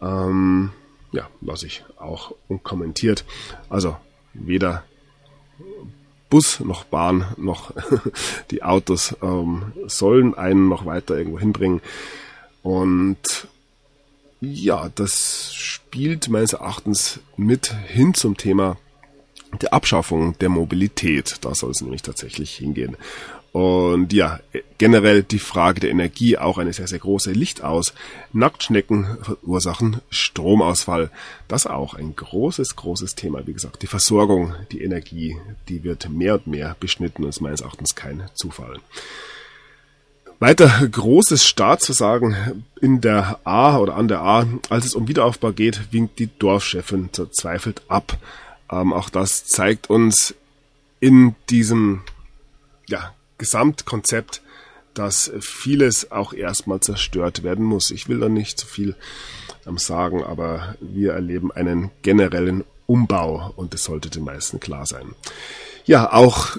Ähm, 0.00 0.72
ja, 1.12 1.28
lasse 1.40 1.66
ich 1.66 1.84
auch 1.98 2.34
unkommentiert. 2.48 3.24
Also 3.68 3.96
weder 4.34 4.84
Bus 6.28 6.60
noch 6.60 6.84
Bahn 6.84 7.26
noch 7.36 7.72
die 8.50 8.62
Autos 8.62 9.16
ähm, 9.22 9.72
sollen 9.86 10.34
einen 10.34 10.68
noch 10.68 10.84
weiter 10.84 11.16
irgendwo 11.16 11.38
hinbringen. 11.38 11.80
Und 12.62 13.46
ja, 14.40 14.90
das 14.94 15.54
spielt 15.54 16.28
meines 16.28 16.52
Erachtens 16.52 17.20
mit 17.36 17.74
hin 17.86 18.14
zum 18.14 18.36
Thema 18.36 18.76
der 19.60 19.72
Abschaffung 19.72 20.36
der 20.38 20.48
Mobilität. 20.48 21.36
Da 21.40 21.54
soll 21.54 21.70
es 21.70 21.80
nämlich 21.80 22.02
tatsächlich 22.02 22.56
hingehen. 22.56 22.96
Und 23.52 24.12
ja, 24.12 24.40
generell 24.76 25.22
die 25.22 25.38
Frage 25.38 25.80
der 25.80 25.90
Energie 25.90 26.36
auch 26.36 26.58
eine 26.58 26.74
sehr, 26.74 26.88
sehr 26.88 26.98
große 26.98 27.32
Licht 27.32 27.64
aus. 27.64 27.94
Nacktschnecken 28.34 29.16
verursachen 29.22 30.02
Stromausfall. 30.10 31.10
Das 31.48 31.66
auch 31.66 31.94
ein 31.94 32.14
großes, 32.14 32.76
großes 32.76 33.14
Thema. 33.14 33.46
Wie 33.46 33.54
gesagt, 33.54 33.80
die 33.80 33.86
Versorgung, 33.86 34.54
die 34.72 34.82
Energie, 34.82 35.38
die 35.70 35.84
wird 35.84 36.10
mehr 36.10 36.34
und 36.34 36.48
mehr 36.48 36.76
beschnitten 36.78 37.24
und 37.24 37.30
ist 37.30 37.40
meines 37.40 37.62
Erachtens 37.62 37.94
kein 37.94 38.28
Zufall. 38.34 38.78
Weiter 40.38 40.86
großes 40.86 41.46
Staatsversagen 41.46 42.64
in 42.80 43.00
der 43.00 43.40
A 43.44 43.78
oder 43.78 43.96
an 43.96 44.08
der 44.08 44.20
A. 44.20 44.46
Als 44.68 44.84
es 44.84 44.94
um 44.94 45.08
Wiederaufbau 45.08 45.52
geht, 45.52 45.92
winkt 45.92 46.18
die 46.18 46.28
Dorfchefin 46.38 47.08
verzweifelt 47.10 47.82
ab. 47.88 48.18
Ähm, 48.70 48.92
auch 48.92 49.08
das 49.08 49.46
zeigt 49.46 49.88
uns 49.88 50.34
in 51.00 51.34
diesem 51.48 52.02
ja, 52.86 53.14
Gesamtkonzept, 53.38 54.42
dass 54.92 55.30
vieles 55.40 56.10
auch 56.10 56.34
erstmal 56.34 56.80
zerstört 56.80 57.42
werden 57.42 57.64
muss. 57.64 57.90
Ich 57.90 58.08
will 58.08 58.20
da 58.20 58.28
nicht 58.28 58.58
zu 58.58 58.66
viel 58.66 58.94
ähm, 59.66 59.78
sagen, 59.78 60.22
aber 60.22 60.76
wir 60.80 61.12
erleben 61.12 61.50
einen 61.50 61.90
generellen 62.02 62.64
Umbau 62.86 63.52
und 63.56 63.72
das 63.72 63.84
sollte 63.84 64.10
den 64.10 64.24
meisten 64.24 64.60
klar 64.60 64.84
sein. 64.84 65.14
Ja, 65.86 66.12
auch 66.12 66.58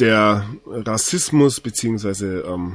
der 0.00 0.46
Rassismus 0.66 1.60
beziehungsweise 1.60 2.44
ähm, 2.46 2.74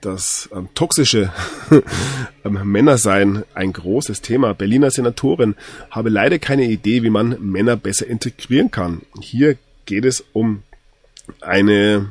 das 0.00 0.48
ähm, 0.54 0.68
toxische 0.74 1.32
ähm, 2.44 2.60
Männersein 2.64 3.44
ein 3.54 3.72
großes 3.72 4.20
Thema. 4.20 4.52
Berliner 4.52 4.90
Senatorin 4.90 5.54
habe 5.90 6.10
leider 6.10 6.38
keine 6.38 6.64
Idee, 6.64 7.02
wie 7.02 7.10
man 7.10 7.40
Männer 7.40 7.76
besser 7.76 8.06
integrieren 8.06 8.70
kann. 8.70 9.02
Hier 9.20 9.56
geht 9.86 10.04
es 10.04 10.24
um 10.32 10.62
eine 11.40 12.10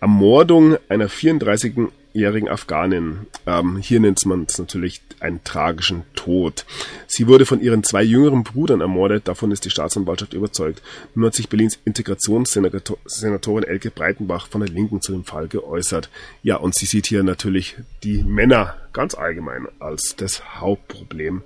Ermordung 0.00 0.76
einer 0.88 1.08
34 1.08 1.90
jährigen 2.16 2.48
Afghanin. 2.48 3.26
Ähm, 3.46 3.76
hier 3.76 4.00
nennt 4.00 4.24
man 4.24 4.44
es 4.48 4.58
natürlich 4.58 5.02
einen 5.20 5.44
tragischen 5.44 6.04
Tod. 6.14 6.64
Sie 7.06 7.26
wurde 7.26 7.46
von 7.46 7.60
ihren 7.60 7.84
zwei 7.84 8.02
jüngeren 8.02 8.42
Brüdern 8.42 8.80
ermordet, 8.80 9.28
davon 9.28 9.50
ist 9.50 9.64
die 9.64 9.70
Staatsanwaltschaft 9.70 10.32
überzeugt. 10.32 10.82
Nun 11.14 11.26
hat 11.26 11.34
sich 11.34 11.48
Berlins 11.48 11.78
Integrationssenatorin 11.84 13.64
Elke 13.64 13.90
Breitenbach 13.90 14.48
von 14.48 14.62
der 14.62 14.70
Linken 14.70 15.02
zu 15.02 15.12
dem 15.12 15.24
Fall 15.24 15.48
geäußert. 15.48 16.08
Ja, 16.42 16.56
und 16.56 16.74
sie 16.74 16.86
sieht 16.86 17.06
hier 17.06 17.22
natürlich 17.22 17.76
die 18.02 18.22
Männer 18.24 18.76
ganz 18.92 19.14
allgemein 19.14 19.66
als 19.78 20.16
das 20.16 20.58
Hauptproblem 20.60 21.42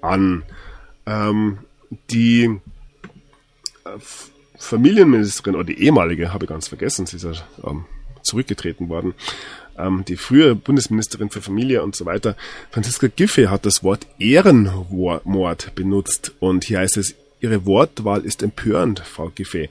an. 0.00 0.42
Ähm, 1.06 1.58
die 2.10 2.60
äh, 3.84 3.98
Familienministerin 4.58 5.54
oder 5.54 5.64
die 5.64 5.82
ehemalige, 5.82 6.32
habe 6.32 6.44
ich 6.44 6.48
ganz 6.50 6.68
vergessen, 6.68 7.06
sie 7.06 7.16
ist 7.16 7.24
ja 7.24 7.32
ähm, 7.64 7.84
zurückgetreten 8.22 8.88
worden, 8.88 9.14
ähm, 9.78 10.04
die 10.06 10.16
frühere 10.16 10.54
Bundesministerin 10.54 11.30
für 11.30 11.40
Familie 11.40 11.82
und 11.82 11.96
so 11.96 12.04
weiter, 12.04 12.36
Franziska 12.70 13.06
Giffey 13.14 13.44
hat 13.44 13.64
das 13.64 13.82
Wort 13.82 14.06
Ehrenmord 14.18 15.74
benutzt. 15.74 16.32
Und 16.40 16.64
hier 16.64 16.80
heißt 16.80 16.96
es, 16.96 17.14
ihre 17.40 17.64
Wortwahl 17.64 18.24
ist 18.24 18.42
empörend, 18.42 19.00
Frau 19.00 19.30
Giffey 19.34 19.70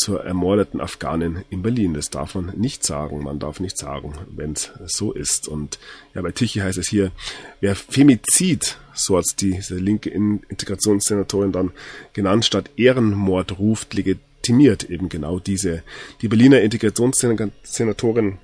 zur 0.00 0.24
ermordeten 0.24 0.80
Afghanin 0.80 1.44
in 1.50 1.62
Berlin. 1.62 1.94
Das 1.94 2.08
darf 2.10 2.34
man 2.34 2.52
nicht 2.56 2.84
sagen. 2.84 3.22
Man 3.22 3.38
darf 3.38 3.60
nicht 3.60 3.76
sagen, 3.76 4.14
wenn 4.34 4.52
es 4.52 4.70
so 4.86 5.12
ist. 5.12 5.46
Und 5.46 5.78
ja, 6.14 6.22
bei 6.22 6.32
Tichy 6.32 6.60
heißt 6.60 6.78
es 6.78 6.88
hier, 6.88 7.12
wer 7.60 7.76
Femizid, 7.76 8.78
so 8.94 9.18
hat 9.18 9.40
diese 9.40 9.76
linke 9.76 10.10
Integrationssenatorin 10.10 11.52
dann 11.52 11.72
genannt, 12.14 12.46
statt 12.46 12.70
Ehrenmord 12.76 13.58
ruft, 13.58 13.92
legitimiert 13.94 14.84
eben 14.84 15.08
genau 15.08 15.38
diese. 15.38 15.82
Die 16.22 16.28
Berliner 16.28 16.62
Integrationssenatorin 16.62 18.38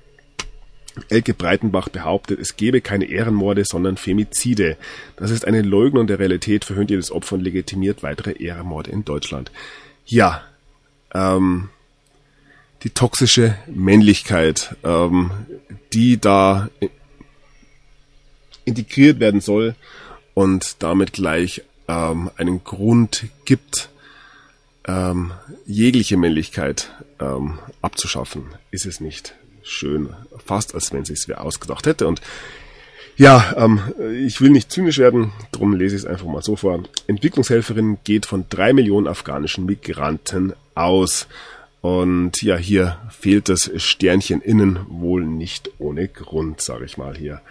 Elke 1.09 1.33
Breitenbach 1.33 1.89
behauptet, 1.89 2.39
es 2.39 2.57
gebe 2.57 2.81
keine 2.81 3.05
Ehrenmorde, 3.05 3.63
sondern 3.65 3.97
Femizide. 3.97 4.77
Das 5.15 5.31
ist 5.31 5.45
eine 5.45 5.61
Leugnung 5.61 6.07
der 6.07 6.19
Realität, 6.19 6.65
verhöhnt 6.65 6.89
jedes 6.89 7.11
Opfer 7.11 7.35
und 7.35 7.43
legitimiert 7.43 8.03
weitere 8.03 8.31
Ehrenmorde 8.31 8.91
in 8.91 9.05
Deutschland. 9.05 9.51
Ja, 10.05 10.43
ähm, 11.17 11.69
die 12.83 12.91
toxische 12.91 13.57
Männlichkeit, 13.65 14.75
ähm, 14.83 15.31
die 15.93 16.21
da 16.21 16.69
integriert 18.65 19.19
werden 19.19 19.41
soll 19.41 19.75
und 20.35 20.83
damit 20.83 21.13
gleich 21.13 21.63
ähm, 21.87 22.29
einen 22.37 22.63
Grund 22.63 23.25
gibt, 23.45 23.89
ähm, 24.85 25.31
jegliche 25.65 26.17
Männlichkeit 26.17 26.91
ähm, 27.19 27.59
abzuschaffen, 27.81 28.45
ist 28.69 28.85
es 28.85 28.99
nicht 28.99 29.33
schön, 29.63 30.13
fast 30.45 30.75
als 30.75 30.93
wenn 30.93 31.03
sie 31.03 31.13
es 31.13 31.27
wer 31.27 31.41
ausgedacht 31.41 31.87
hätte. 31.87 32.07
Und 32.07 32.21
ja, 33.17 33.55
ähm, 33.57 33.79
ich 34.25 34.39
will 34.39 34.51
nicht 34.51 34.71
zynisch 34.71 34.99
werden, 34.99 35.31
darum 35.51 35.73
lese 35.73 35.95
ich 35.95 36.03
es 36.03 36.07
einfach 36.07 36.27
mal 36.27 36.43
so 36.43 36.55
vor. 36.55 36.83
Entwicklungshelferin 37.07 37.97
geht 38.03 38.27
von 38.27 38.45
drei 38.49 38.73
Millionen 38.73 39.07
afghanischen 39.07 39.65
Migranten 39.65 40.53
aus. 40.77 41.27
Und 41.81 42.41
ja, 42.41 42.57
hier 42.57 42.97
fehlt 43.09 43.49
das 43.49 43.71
Sternchen 43.77 44.41
innen 44.41 44.79
wohl 44.89 45.23
nicht 45.23 45.71
ohne 45.79 46.07
Grund, 46.07 46.61
sage 46.61 46.85
ich 46.85 46.97
mal, 46.97 47.15
hier 47.15 47.41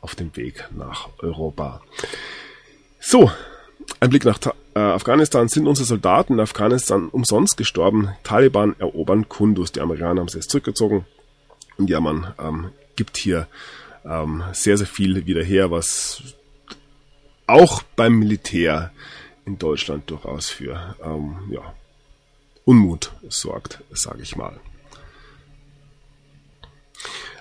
auf 0.00 0.14
dem 0.14 0.34
Weg 0.36 0.68
nach 0.76 1.08
Europa. 1.18 1.80
So, 2.98 3.30
ein 4.00 4.10
Blick 4.10 4.24
nach 4.24 4.38
äh, 4.74 4.78
Afghanistan. 4.78 5.48
Sind 5.48 5.66
unsere 5.66 5.86
Soldaten 5.86 6.34
in 6.34 6.40
Afghanistan 6.40 7.08
umsonst 7.08 7.56
gestorben? 7.56 8.10
Taliban 8.22 8.74
erobern 8.78 9.28
Kundus. 9.28 9.72
Die 9.72 9.80
Amerikaner 9.80 10.20
haben 10.20 10.28
sie 10.28 10.38
jetzt 10.38 10.50
zurückgezogen. 10.50 11.04
Und 11.76 11.90
ja, 11.90 12.00
man 12.00 12.32
ähm, 12.38 12.70
gibt 12.96 13.16
hier 13.16 13.46
ähm, 14.04 14.42
sehr, 14.52 14.76
sehr 14.76 14.86
viel 14.86 15.26
wieder 15.26 15.42
her, 15.42 15.70
was 15.70 16.22
auch 17.46 17.82
beim 17.96 18.18
Militär 18.18 18.90
in 19.44 19.58
Deutschland 19.58 20.10
durchaus 20.10 20.48
für 20.48 20.96
ähm, 21.04 21.36
ja, 21.50 21.74
Unmut 22.64 23.12
sorgt, 23.28 23.80
sage 23.92 24.22
ich 24.22 24.36
mal. 24.36 24.58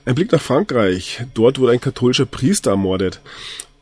Ein 0.05 0.15
Blick 0.15 0.31
nach 0.31 0.41
Frankreich. 0.41 1.23
Dort 1.33 1.59
wurde 1.59 1.71
ein 1.71 1.81
katholischer 1.81 2.25
Priester 2.25 2.71
ermordet. 2.71 3.21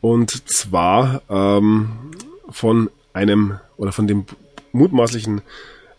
Und 0.00 0.48
zwar 0.48 1.22
ähm, 1.28 2.12
von 2.48 2.90
einem 3.12 3.58
oder 3.76 3.92
von 3.92 4.06
dem 4.06 4.26
mutmaßlichen 4.72 5.42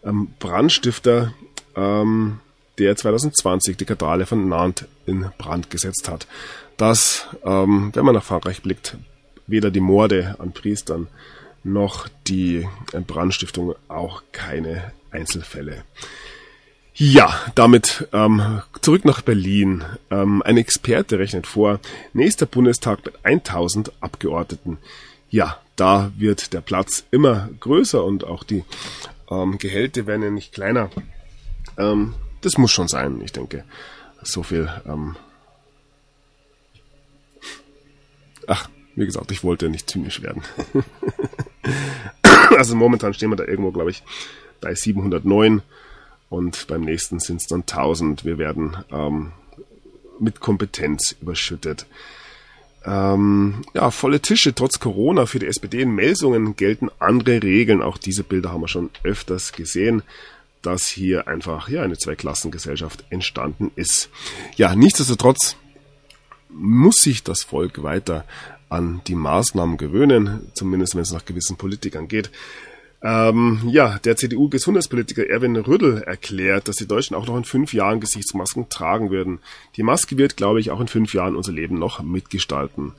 ähm, 0.04 0.30
Brandstifter, 0.40 1.34
ähm, 1.76 2.40
der 2.78 2.96
2020 2.96 3.78
die 3.78 3.86
Kathedrale 3.86 4.26
von 4.26 4.48
Nantes 4.48 4.88
in 5.06 5.30
Brand 5.38 5.70
gesetzt 5.70 6.10
hat. 6.10 6.28
Dass, 6.78 7.28
ähm, 7.46 7.92
wenn 7.94 8.06
man 8.06 8.16
nach 8.16 8.24
Frankreich 8.24 8.62
blickt, 8.62 8.98
weder 9.46 9.72
die 9.72 9.80
Morde 9.80 10.36
an 10.40 10.54
Priestern 10.54 11.08
noch 11.64 12.08
die 12.28 12.68
Brandstiftung 13.08 13.76
auch 13.88 14.24
keine 14.32 14.92
Einzelfälle. 15.12 15.84
Ja, 16.96 17.40
damit 17.56 18.08
ähm, 18.14 18.62
zurück 18.82 19.04
nach 19.06 19.22
Berlin. 19.22 19.84
Ähm, 20.12 20.44
ein 20.44 20.58
Experte 20.58 21.18
rechnet 21.18 21.48
vor, 21.48 21.80
nächster 22.14 22.46
Bundestag 22.46 23.04
mit 23.06 23.16
1000 23.24 23.92
Abgeordneten. 24.00 24.78
Ja, 25.30 25.60
da 25.76 26.12
wird 26.18 26.54
der 26.54 26.62
Platz 26.62 27.04
immer 27.10 27.50
größer 27.60 28.04
und 28.04 28.26
auch 28.26 28.44
die 28.44 28.64
ähm, 29.32 29.58
Gehälter 29.58 30.06
werden 30.06 30.22
ja 30.22 30.30
nicht 30.30 30.54
kleiner. 30.54 30.92
Ähm, 31.80 32.14
das 32.42 32.58
muss 32.58 32.72
schon 32.72 32.88
sein, 32.88 33.22
ich 33.22 33.32
denke. 33.32 33.64
So 34.22 34.44
viel. 34.44 34.70
Ähm 34.86 35.16
Ach, 38.46 38.70
wie 38.96 39.06
gesagt, 39.06 39.32
ich 39.32 39.44
wollte 39.44 39.70
nicht 39.70 39.90
zynisch 39.90 40.22
werden. 40.22 40.44
also 42.58 42.76
momentan 42.76 43.14
stehen 43.14 43.30
wir 43.30 43.36
da 43.36 43.46
irgendwo, 43.46 43.72
glaube 43.72 43.92
ich, 43.92 44.04
bei 44.62 44.74
709 44.74 45.62
und 46.30 46.68
beim 46.68 46.82
nächsten 46.82 47.20
sind 47.20 47.42
es 47.42 47.48
dann 47.48 47.62
1000. 47.62 48.26
Wir 48.26 48.38
werden 48.38 48.78
ähm, 48.92 49.32
mit 50.20 50.40
Kompetenz 50.40 51.16
überschüttet. 51.22 51.86
Ähm, 52.86 53.62
ja, 53.74 53.92
volle 53.92 54.20
Tische 54.20 54.54
trotz 54.54 54.80
Corona 54.80 55.26
für 55.26 55.40
die 55.40 55.46
SPD 55.46 55.82
in 55.82 55.96
Melsungen 55.96 56.56
gelten 56.56 56.90
andere 57.00 57.42
Regeln. 57.42 57.82
Auch 57.82 57.98
diese 57.98 58.24
Bilder 58.24 58.52
haben 58.52 58.62
wir 58.62 58.68
schon 58.68 58.90
öfters 59.04 59.54
gesehen, 59.54 60.02
dass 60.62 60.88
hier 60.88 61.28
einfach 61.28 61.70
ja 61.70 61.84
eine 61.84 61.98
Zweiklassengesellschaft 61.98 63.06
entstanden 63.10 63.72
ist. 63.76 64.10
Ja, 64.56 64.76
nichtsdestotrotz 64.76 65.56
muss 66.50 66.96
sich 66.98 67.24
das 67.24 67.44
Volk 67.44 67.84
weiter 67.84 68.26
an 68.74 69.02
die 69.08 69.16
Maßnahmen 69.16 69.78
gewöhnen, 69.78 70.52
zumindest 70.54 70.96
wenn 70.96 71.04
es 71.04 71.14
nach 71.14 71.26
gewissen 71.26 71.58
Politikern 71.58 72.08
geht. 72.08 72.32
Ähm, 73.04 73.60
ja, 73.68 74.00
der 74.00 74.16
CDU-Gesundheitspolitiker 74.16 75.28
Erwin 75.28 75.58
Rüddel 75.58 76.04
erklärt, 76.04 76.68
dass 76.68 76.78
die 76.78 76.88
Deutschen 76.88 77.16
auch 77.16 77.28
noch 77.28 77.38
in 77.38 77.44
fünf 77.44 77.74
Jahren 77.74 78.00
Gesichtsmasken 78.00 78.70
tragen 78.70 79.12
würden. 79.12 79.40
Die 79.76 79.84
Maske 79.84 80.18
wird, 80.18 80.38
glaube 80.38 80.60
ich, 80.60 80.72
auch 80.72 80.80
in 80.80 80.88
fünf 80.88 81.14
Jahren 81.14 81.36
unser 81.36 81.52
Leben 81.52 81.78
noch 81.78 82.02
mitgestalten. 82.02 82.94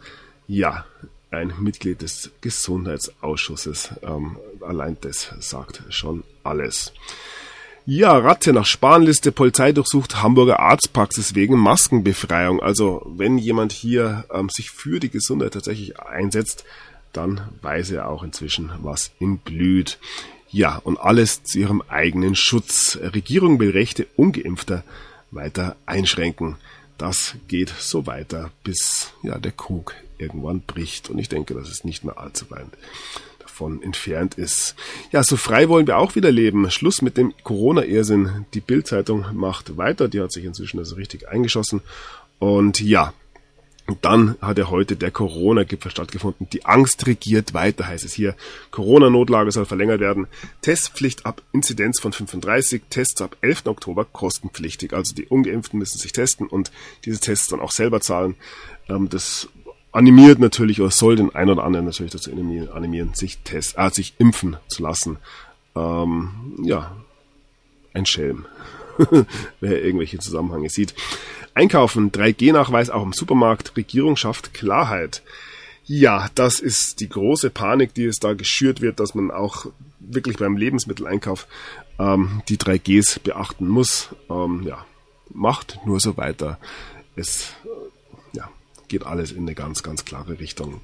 Ja, 0.46 0.84
ein 1.30 1.54
Mitglied 1.58 2.02
des 2.02 2.30
Gesundheitsausschusses. 2.42 3.94
Ähm, 4.02 4.36
allein 4.60 4.96
das 5.00 5.32
sagt 5.40 5.82
schon 5.88 6.22
alles. 6.44 6.92
Ja, 7.86 8.16
Ratte 8.16 8.54
nach 8.54 8.64
Spanliste. 8.64 9.30
Polizei 9.30 9.72
durchsucht 9.72 10.22
Hamburger 10.22 10.58
Arztpraxis 10.58 11.34
wegen 11.34 11.58
Maskenbefreiung. 11.58 12.62
Also 12.62 13.02
wenn 13.04 13.36
jemand 13.36 13.72
hier 13.72 14.24
ähm, 14.32 14.48
sich 14.48 14.70
für 14.70 15.00
die 15.00 15.10
Gesundheit 15.10 15.52
tatsächlich 15.52 16.00
einsetzt, 16.00 16.64
dann 17.12 17.42
weiß 17.60 17.90
er 17.90 18.08
auch 18.08 18.22
inzwischen, 18.22 18.72
was 18.78 19.10
ihm 19.20 19.36
blüht. 19.36 19.98
Ja, 20.48 20.76
und 20.76 20.98
alles 20.98 21.42
zu 21.42 21.58
ihrem 21.58 21.82
eigenen 21.82 22.34
Schutz. 22.34 22.98
Regierung 23.02 23.60
will 23.60 23.72
Rechte 23.72 24.06
Ungeimpfter 24.16 24.82
weiter 25.30 25.76
einschränken. 25.84 26.56
Das 26.96 27.34
geht 27.48 27.68
so 27.78 28.06
weiter, 28.06 28.50
bis 28.62 29.12
ja 29.22 29.36
der 29.36 29.52
Krug 29.52 29.94
irgendwann 30.16 30.62
bricht. 30.62 31.10
Und 31.10 31.18
ich 31.18 31.28
denke, 31.28 31.52
dass 31.52 31.68
es 31.68 31.84
nicht 31.84 32.02
mehr 32.02 32.18
allzu 32.18 32.50
weit 32.50 32.68
davon 33.54 33.82
entfernt 33.82 34.34
ist. 34.34 34.74
Ja, 35.12 35.22
so 35.22 35.36
frei 35.36 35.68
wollen 35.68 35.86
wir 35.86 35.98
auch 35.98 36.16
wieder 36.16 36.32
leben. 36.32 36.68
Schluss 36.72 37.02
mit 37.02 37.16
dem 37.16 37.32
Corona-Irrsinn. 37.44 38.46
Die 38.52 38.60
Bild-Zeitung 38.60 39.26
macht 39.32 39.76
weiter. 39.76 40.08
Die 40.08 40.20
hat 40.20 40.32
sich 40.32 40.44
inzwischen 40.44 40.80
also 40.80 40.96
richtig 40.96 41.28
eingeschossen. 41.28 41.80
Und 42.40 42.80
ja, 42.80 43.12
dann 44.00 44.36
hat 44.40 44.58
ja 44.58 44.70
heute 44.70 44.96
der 44.96 45.12
Corona-Gipfel 45.12 45.92
stattgefunden. 45.92 46.48
Die 46.50 46.64
Angst 46.64 47.06
regiert 47.06 47.54
weiter, 47.54 47.86
heißt 47.86 48.04
es 48.04 48.12
hier. 48.12 48.34
Corona-Notlage 48.72 49.52
soll 49.52 49.66
verlängert 49.66 50.00
werden. 50.00 50.26
Testpflicht 50.62 51.24
ab 51.24 51.40
Inzidenz 51.52 52.00
von 52.00 52.12
35, 52.12 52.82
Tests 52.90 53.22
ab 53.22 53.36
11. 53.40 53.66
Oktober 53.66 54.04
kostenpflichtig. 54.04 54.94
Also 54.94 55.14
die 55.14 55.26
Ungeimpften 55.26 55.78
müssen 55.78 55.98
sich 55.98 56.10
testen 56.10 56.48
und 56.48 56.72
diese 57.04 57.20
Tests 57.20 57.46
dann 57.46 57.60
auch 57.60 57.70
selber 57.70 58.00
zahlen. 58.00 58.34
Ähm, 58.88 59.08
das 59.08 59.48
animiert 59.94 60.40
natürlich 60.40 60.80
oder 60.80 60.90
soll 60.90 61.16
den 61.16 61.34
einen 61.34 61.50
oder 61.50 61.64
anderen 61.64 61.86
natürlich 61.86 62.12
dazu 62.12 62.30
animieren, 62.30 63.14
sich 63.14 63.38
test, 63.38 63.76
äh, 63.78 63.90
sich 63.90 64.14
impfen 64.18 64.56
zu 64.66 64.82
lassen. 64.82 65.18
Ähm, 65.76 66.30
ja, 66.62 66.96
ein 67.92 68.04
Schelm. 68.04 68.46
Wer 69.60 69.84
irgendwelche 69.84 70.18
Zusammenhänge 70.18 70.68
sieht. 70.68 70.94
Einkaufen, 71.54 72.10
3G-Nachweis 72.10 72.90
auch 72.90 73.04
im 73.04 73.12
Supermarkt, 73.12 73.76
Regierung 73.76 74.16
schafft 74.16 74.52
Klarheit. 74.52 75.22
Ja, 75.86 76.28
das 76.34 76.58
ist 76.58 76.98
die 77.00 77.08
große 77.08 77.50
Panik, 77.50 77.94
die 77.94 78.06
es 78.06 78.18
da 78.18 78.32
geschürt 78.32 78.80
wird, 78.80 78.98
dass 78.98 79.14
man 79.14 79.30
auch 79.30 79.66
wirklich 80.00 80.38
beim 80.38 80.56
Lebensmitteleinkauf 80.56 81.46
ähm, 82.00 82.42
die 82.48 82.56
3Gs 82.56 83.20
beachten 83.20 83.68
muss. 83.68 84.08
Ähm, 84.28 84.64
ja, 84.66 84.84
macht 85.32 85.78
nur 85.84 86.00
so 86.00 86.16
weiter. 86.16 86.58
Es 87.14 87.54
geht 88.88 89.04
alles 89.04 89.32
in 89.32 89.42
eine 89.42 89.54
ganz, 89.54 89.82
ganz 89.82 90.04
klare 90.04 90.38
Richtung. 90.38 90.80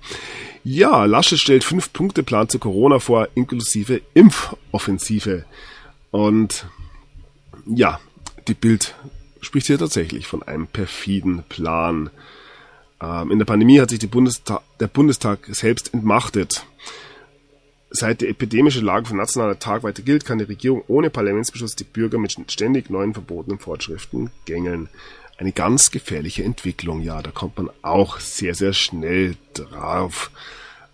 Ja, 0.65 1.05
Lasche 1.05 1.39
stellt 1.39 1.65
fünf 1.65 1.93
Punkte 1.93 2.23
Plan 2.23 2.49
zu 2.49 2.59
Corona 2.59 2.99
vor, 2.99 3.29
inklusive 3.35 4.03
Impfoffensive. 4.15 5.45
Und 6.11 6.67
ja, 7.67 8.01
die 8.49 8.55
Bild 8.55 8.95
spricht 9.41 9.67
hier 9.67 9.79
tatsächlich 9.79 10.27
von 10.27 10.43
einem 10.43 10.67
perfiden 10.67 11.45
Plan. 11.49 12.11
Ähm, 13.01 13.31
in 13.31 13.39
der 13.39 13.47
Pandemie 13.47 13.81
hat 13.81 13.91
sich 13.91 14.11
Bundestag, 14.11 14.63
der 14.79 14.89
Bundestag 14.89 15.47
selbst 15.51 15.95
entmachtet. 15.95 16.67
Seit 17.93 18.21
die 18.21 18.29
epidemische 18.29 18.81
Lage 18.81 19.07
von 19.07 19.17
nationaler 19.17 19.59
Tag 19.59 19.83
weiter 19.83 20.03
gilt, 20.03 20.25
kann 20.25 20.39
die 20.39 20.45
Regierung 20.45 20.85
ohne 20.87 21.11
Parlamentsbeschluss 21.11 21.75
die 21.75 21.85
Bürger 21.85 22.19
mit 22.19 22.37
ständig 22.53 22.89
neuen 22.89 23.15
verbotenen 23.15 23.59
Fortschriften 23.59 24.31
gängeln. 24.45 24.89
Eine 25.41 25.53
ganz 25.53 25.91
gefährliche 25.91 26.45
Entwicklung, 26.45 27.01
ja, 27.01 27.23
da 27.23 27.31
kommt 27.31 27.57
man 27.57 27.71
auch 27.81 28.21
sehr, 28.21 28.55
sehr 28.55 28.75
schnell 28.75 29.37
drauf, 29.55 30.31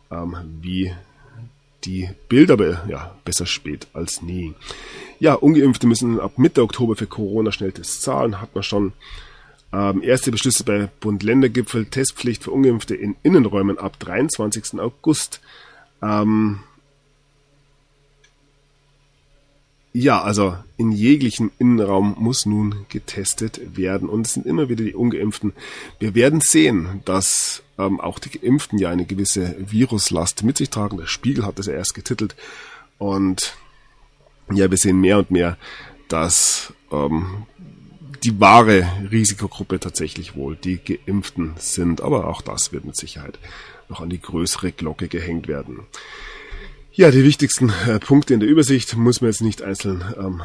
ähm, 0.09 0.37
wie 0.63 0.93
die 1.85 2.11
Bilder, 2.29 2.53
aber 2.55 2.85
ja, 2.89 3.17
besser 3.25 3.47
spät 3.47 3.89
als 3.93 4.23
nie. 4.23 4.55
Ja, 5.19 5.35
Ungeimpfte 5.35 5.89
müssen 5.89 6.21
ab 6.21 6.39
Mitte 6.39 6.63
Oktober 6.63 6.95
für 6.95 7.09
Corona-Schnelltests 7.09 8.03
zahlen, 8.03 8.41
hat 8.41 8.55
man 8.55 8.63
schon. 8.63 8.93
Ähm, 9.73 10.01
erste 10.01 10.31
Beschlüsse 10.31 10.63
bei 10.63 10.89
Bund-Länder-Gipfel, 11.01 11.87
Testpflicht 11.87 12.45
für 12.45 12.53
Ungeimpfte 12.53 12.95
in 12.95 13.17
Innenräumen 13.25 13.79
ab 13.79 13.99
23. 13.99 14.79
August. 14.79 15.41
Ähm, 16.01 16.61
ja, 19.99 20.21
also 20.21 20.55
in 20.77 20.93
jeglichem 20.93 21.51
Innenraum 21.59 22.17
muss 22.19 22.45
nun 22.45 22.85
getestet 22.91 23.79
werden 23.79 24.11
und 24.11 24.27
es 24.27 24.35
sind 24.35 24.45
immer 24.45 24.69
wieder 24.69 24.85
die 24.85 24.95
Ungeimpften. 24.95 25.55
Wir 25.99 26.15
werden 26.15 26.43
sehen, 26.43 27.01
dass 27.07 27.63
ähm, 27.79 27.99
auch 27.99 28.19
die 28.19 28.39
Geimpften 28.39 28.79
ja 28.79 28.91
eine 28.91 29.07
gewisse 29.07 29.57
Viruslast 29.59 30.43
mit 30.43 30.59
sich 30.59 30.69
tragen. 30.69 30.99
Der 30.99 31.07
Spiegel 31.07 31.47
hat 31.47 31.59
das 31.59 31.65
ja 31.65 31.73
erst 31.73 31.95
getitelt 31.95 32.37
und 32.99 33.57
ja, 34.53 34.71
wir 34.71 34.77
sehen 34.77 35.01
mehr 35.01 35.19
und 35.19 35.31
mehr, 35.31 35.57
dass 36.09 36.75
ähm, 36.93 37.47
die 38.23 38.39
wahre 38.39 38.87
Risikogruppe 39.11 39.81
tatsächlich 39.81 40.37
wohl 40.37 40.57
die 40.57 40.77
Geimpften 40.77 41.55
sind. 41.57 42.03
Aber 42.03 42.29
auch 42.29 42.43
das 42.43 42.71
wird 42.71 42.85
mit 42.85 42.97
Sicherheit 42.97 43.39
noch 43.89 44.03
an 44.03 44.11
die 44.11 44.21
größere 44.21 44.73
Glocke 44.73 45.09
gehängt 45.09 45.49
werden. 45.49 45.87
Ja, 46.99 47.11
die 47.11 47.25
wichtigsten 47.25 47.71
äh, 47.87 48.01
Punkte 48.01 48.33
in 48.33 48.41
der 48.41 48.49
Übersicht 48.49 48.97
muss 48.97 49.21
man 49.21 49.29
jetzt 49.29 49.43
nicht 49.43 49.61
einzeln 49.61 50.03
ähm, 50.19 50.41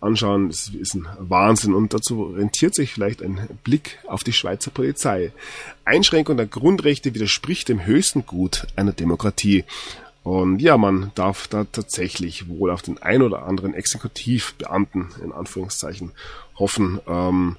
anschauen, 0.00 0.48
das 0.48 0.66
ist 0.66 0.94
ein 0.94 1.06
Wahnsinn 1.20 1.74
und 1.74 1.94
dazu 1.94 2.24
rentiert 2.24 2.74
sich 2.74 2.92
vielleicht 2.92 3.22
ein 3.22 3.48
Blick 3.62 4.00
auf 4.08 4.24
die 4.24 4.32
Schweizer 4.32 4.72
Polizei. 4.72 5.30
Einschränkung 5.84 6.36
der 6.36 6.46
Grundrechte 6.46 7.14
widerspricht 7.14 7.68
dem 7.68 7.86
höchsten 7.86 8.26
Gut 8.26 8.66
einer 8.74 8.90
Demokratie. 8.90 9.64
Und 10.24 10.60
ja, 10.60 10.76
man 10.76 11.12
darf 11.14 11.46
da 11.46 11.66
tatsächlich 11.70 12.48
wohl 12.48 12.72
auf 12.72 12.82
den 12.82 12.98
ein 12.98 13.22
oder 13.22 13.44
anderen 13.44 13.72
Exekutivbeamten 13.72 15.10
in 15.22 15.30
Anführungszeichen 15.30 16.10
hoffen. 16.56 16.98
Ähm, 17.06 17.58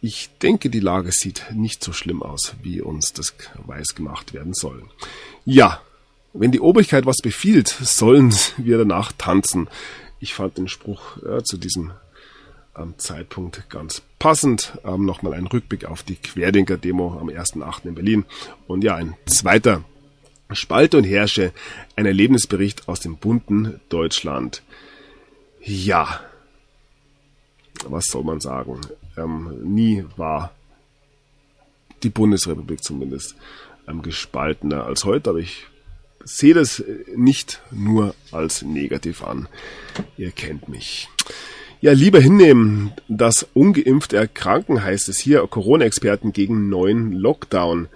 ich 0.00 0.30
denke, 0.42 0.68
die 0.68 0.80
Lage 0.80 1.12
sieht 1.12 1.44
nicht 1.54 1.84
so 1.84 1.92
schlimm 1.92 2.24
aus, 2.24 2.56
wie 2.60 2.80
uns 2.80 3.12
das 3.12 3.36
weiß 3.66 3.94
gemacht 3.94 4.34
werden 4.34 4.52
soll. 4.52 4.82
Ja, 5.44 5.80
wenn 6.32 6.52
die 6.52 6.60
Obrigkeit 6.60 7.06
was 7.06 7.18
befiehlt, 7.18 7.68
sollen 7.68 8.34
wir 8.56 8.78
danach 8.78 9.12
tanzen. 9.12 9.68
Ich 10.20 10.34
fand 10.34 10.58
den 10.58 10.68
Spruch 10.68 11.16
ja, 11.24 11.42
zu 11.42 11.56
diesem 11.56 11.92
ähm, 12.76 12.94
Zeitpunkt 12.98 13.68
ganz 13.70 14.02
passend. 14.18 14.78
Ähm, 14.84 15.04
Nochmal 15.04 15.34
ein 15.34 15.46
Rückblick 15.46 15.84
auf 15.84 16.02
die 16.02 16.16
Querdenker-Demo 16.16 17.18
am 17.18 17.28
1.8. 17.28 17.86
in 17.86 17.94
Berlin. 17.94 18.24
Und 18.66 18.84
ja, 18.84 18.96
ein 18.96 19.16
zweiter 19.26 19.84
Spalte 20.52 20.98
und 20.98 21.04
Herrsche, 21.04 21.52
ein 21.96 22.06
Erlebnisbericht 22.06 22.88
aus 22.88 23.00
dem 23.00 23.16
bunten 23.16 23.80
Deutschland. 23.88 24.62
Ja, 25.62 26.20
was 27.86 28.06
soll 28.06 28.24
man 28.24 28.40
sagen? 28.40 28.80
Ähm, 29.16 29.74
nie 29.74 30.04
war 30.16 30.52
die 32.02 32.08
Bundesrepublik 32.08 32.82
zumindest 32.82 33.36
ähm, 33.88 34.02
gespaltener 34.02 34.84
als 34.84 35.04
heute, 35.04 35.30
aber 35.30 35.38
ich 35.38 35.66
sehe 36.24 36.54
das 36.54 36.82
nicht 37.16 37.60
nur 37.70 38.14
als 38.30 38.62
negativ 38.62 39.22
an. 39.22 39.48
Ihr 40.16 40.30
kennt 40.30 40.68
mich. 40.68 41.08
Ja, 41.80 41.92
lieber 41.92 42.20
hinnehmen, 42.20 42.92
dass 43.08 43.46
ungeimpft 43.54 44.12
erkranken 44.12 44.84
heißt 44.84 45.08
es 45.08 45.18
hier, 45.18 45.46
Corona-Experten 45.46 46.32
gegen 46.32 46.68
neuen 46.68 47.12
Lockdown. 47.12 47.88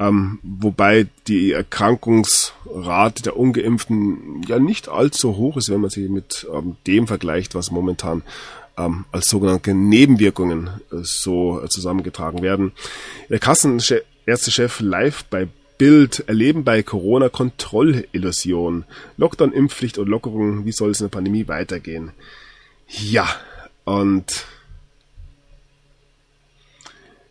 Ähm, 0.00 0.38
wobei 0.42 1.06
die 1.26 1.52
Erkrankungsrate 1.52 3.22
der 3.22 3.36
Ungeimpften 3.36 4.42
ja 4.46 4.58
nicht 4.58 4.88
allzu 4.88 5.36
hoch 5.36 5.56
ist, 5.56 5.70
wenn 5.70 5.80
man 5.80 5.90
sie 5.90 6.08
mit 6.08 6.46
ähm, 6.52 6.76
dem 6.86 7.06
vergleicht, 7.06 7.54
was 7.54 7.70
momentan 7.70 8.22
ähm, 8.76 9.04
als 9.10 9.26
sogenannte 9.28 9.74
Nebenwirkungen 9.74 10.68
äh, 10.92 10.96
so 11.02 11.60
äh, 11.60 11.68
zusammengetragen 11.68 12.42
werden. 12.42 12.72
Der 13.28 13.40
Kassenärztechef 13.40 14.80
live 14.80 15.24
bei 15.24 15.48
Bild 15.78 16.24
erleben 16.28 16.64
bei 16.64 16.82
Corona 16.82 17.28
Kontrollillusion. 17.28 18.84
Lockdown, 19.16 19.52
Impfpflicht 19.52 19.98
und 19.98 20.08
Lockerung, 20.08 20.64
wie 20.64 20.72
soll 20.72 20.90
es 20.90 21.00
in 21.00 21.06
der 21.06 21.10
Pandemie 21.16 21.46
weitergehen? 21.48 22.10
Ja, 22.88 23.28
und 23.84 24.46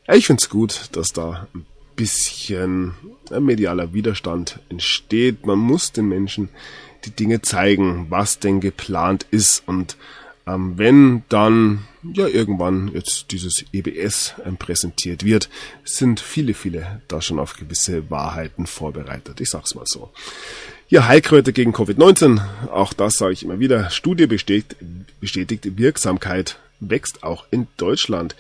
ich 0.08 0.26
finde 0.26 0.42
es 0.42 0.50
gut, 0.50 0.90
dass 0.94 1.10
da 1.10 1.48
ein 1.54 1.66
bisschen 1.98 2.94
medialer 3.38 3.94
Widerstand 3.94 4.60
entsteht. 4.70 5.46
Man 5.46 5.60
muss 5.60 5.92
den 5.92 6.08
Menschen 6.08 6.50
die 7.06 7.12
Dinge 7.12 7.42
zeigen, 7.42 8.08
was 8.10 8.40
denn 8.40 8.62
geplant 8.62 9.26
ist 9.32 9.68
und 9.68 9.98
ähm, 10.48 10.78
wenn 10.78 11.24
dann 11.30 11.86
ja 12.04 12.28
irgendwann 12.28 12.90
jetzt 12.94 13.32
dieses 13.32 13.66
EBS 13.74 14.36
ähm, 14.46 14.58
präsentiert 14.58 15.26
wird, 15.26 15.50
sind 15.84 16.20
viele, 16.20 16.54
viele 16.54 17.02
da 17.08 17.22
schon 17.22 17.40
auf 17.40 17.56
gewisse 17.58 18.10
Wahrheiten 18.10 18.66
vorbereitet. 18.66 19.42
Ich 19.42 19.50
sag's 19.50 19.76
mal 19.76 19.86
so. 19.86 20.12
Ja, 20.90 21.08
Heilkräuter 21.08 21.52
gegen 21.52 21.74
Covid-19, 21.74 22.40
auch 22.72 22.94
das 22.94 23.16
sage 23.16 23.34
ich 23.34 23.44
immer 23.44 23.60
wieder. 23.60 23.90
Studie 23.90 24.26
bestätigt, 24.26 24.78
bestätigt 25.20 25.78
Wirksamkeit 25.78 26.60
wächst 26.80 27.24
auch 27.24 27.46
in 27.52 27.68
Deutschland. 27.76 28.36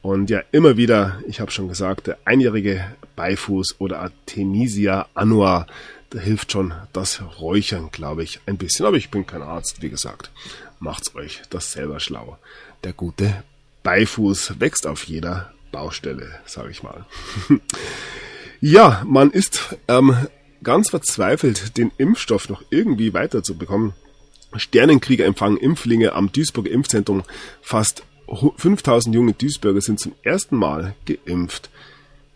Und 0.00 0.28
ja, 0.28 0.42
immer 0.50 0.76
wieder, 0.76 1.22
ich 1.28 1.38
habe 1.40 1.52
schon 1.52 1.68
gesagt, 1.68 2.08
der 2.08 2.18
einjährige 2.24 2.84
Beifuß 3.14 3.76
oder 3.78 4.00
Artemisia 4.00 5.06
annua, 5.14 5.68
da 6.10 6.18
hilft 6.18 6.50
schon 6.50 6.74
das 6.92 7.22
Räuchern, 7.40 7.90
glaube 7.92 8.24
ich, 8.24 8.40
ein 8.46 8.58
bisschen. 8.58 8.84
Aber 8.84 8.96
ich 8.96 9.10
bin 9.10 9.26
kein 9.26 9.42
Arzt, 9.42 9.80
wie 9.80 9.88
gesagt. 9.88 10.30
Macht's 10.82 11.14
euch 11.14 11.42
das 11.48 11.70
selber 11.70 12.00
schlau. 12.00 12.38
Der 12.82 12.92
gute 12.92 13.44
Beifuß 13.84 14.58
wächst 14.58 14.84
auf 14.88 15.04
jeder 15.04 15.52
Baustelle, 15.70 16.40
sage 16.44 16.72
ich 16.72 16.82
mal. 16.82 17.06
ja, 18.60 19.04
man 19.06 19.30
ist 19.30 19.76
ähm, 19.86 20.16
ganz 20.64 20.90
verzweifelt, 20.90 21.78
den 21.78 21.92
Impfstoff 21.98 22.48
noch 22.48 22.64
irgendwie 22.70 23.14
weiterzubekommen. 23.14 23.92
Sternenkrieger 24.56 25.24
empfangen 25.24 25.56
Impflinge 25.56 26.14
am 26.14 26.32
Duisburger 26.32 26.72
Impfzentrum. 26.72 27.22
Fast 27.60 28.02
5000 28.56 29.14
junge 29.14 29.34
Duisburger 29.34 29.82
sind 29.82 30.00
zum 30.00 30.16
ersten 30.24 30.56
Mal 30.56 30.96
geimpft. 31.06 31.70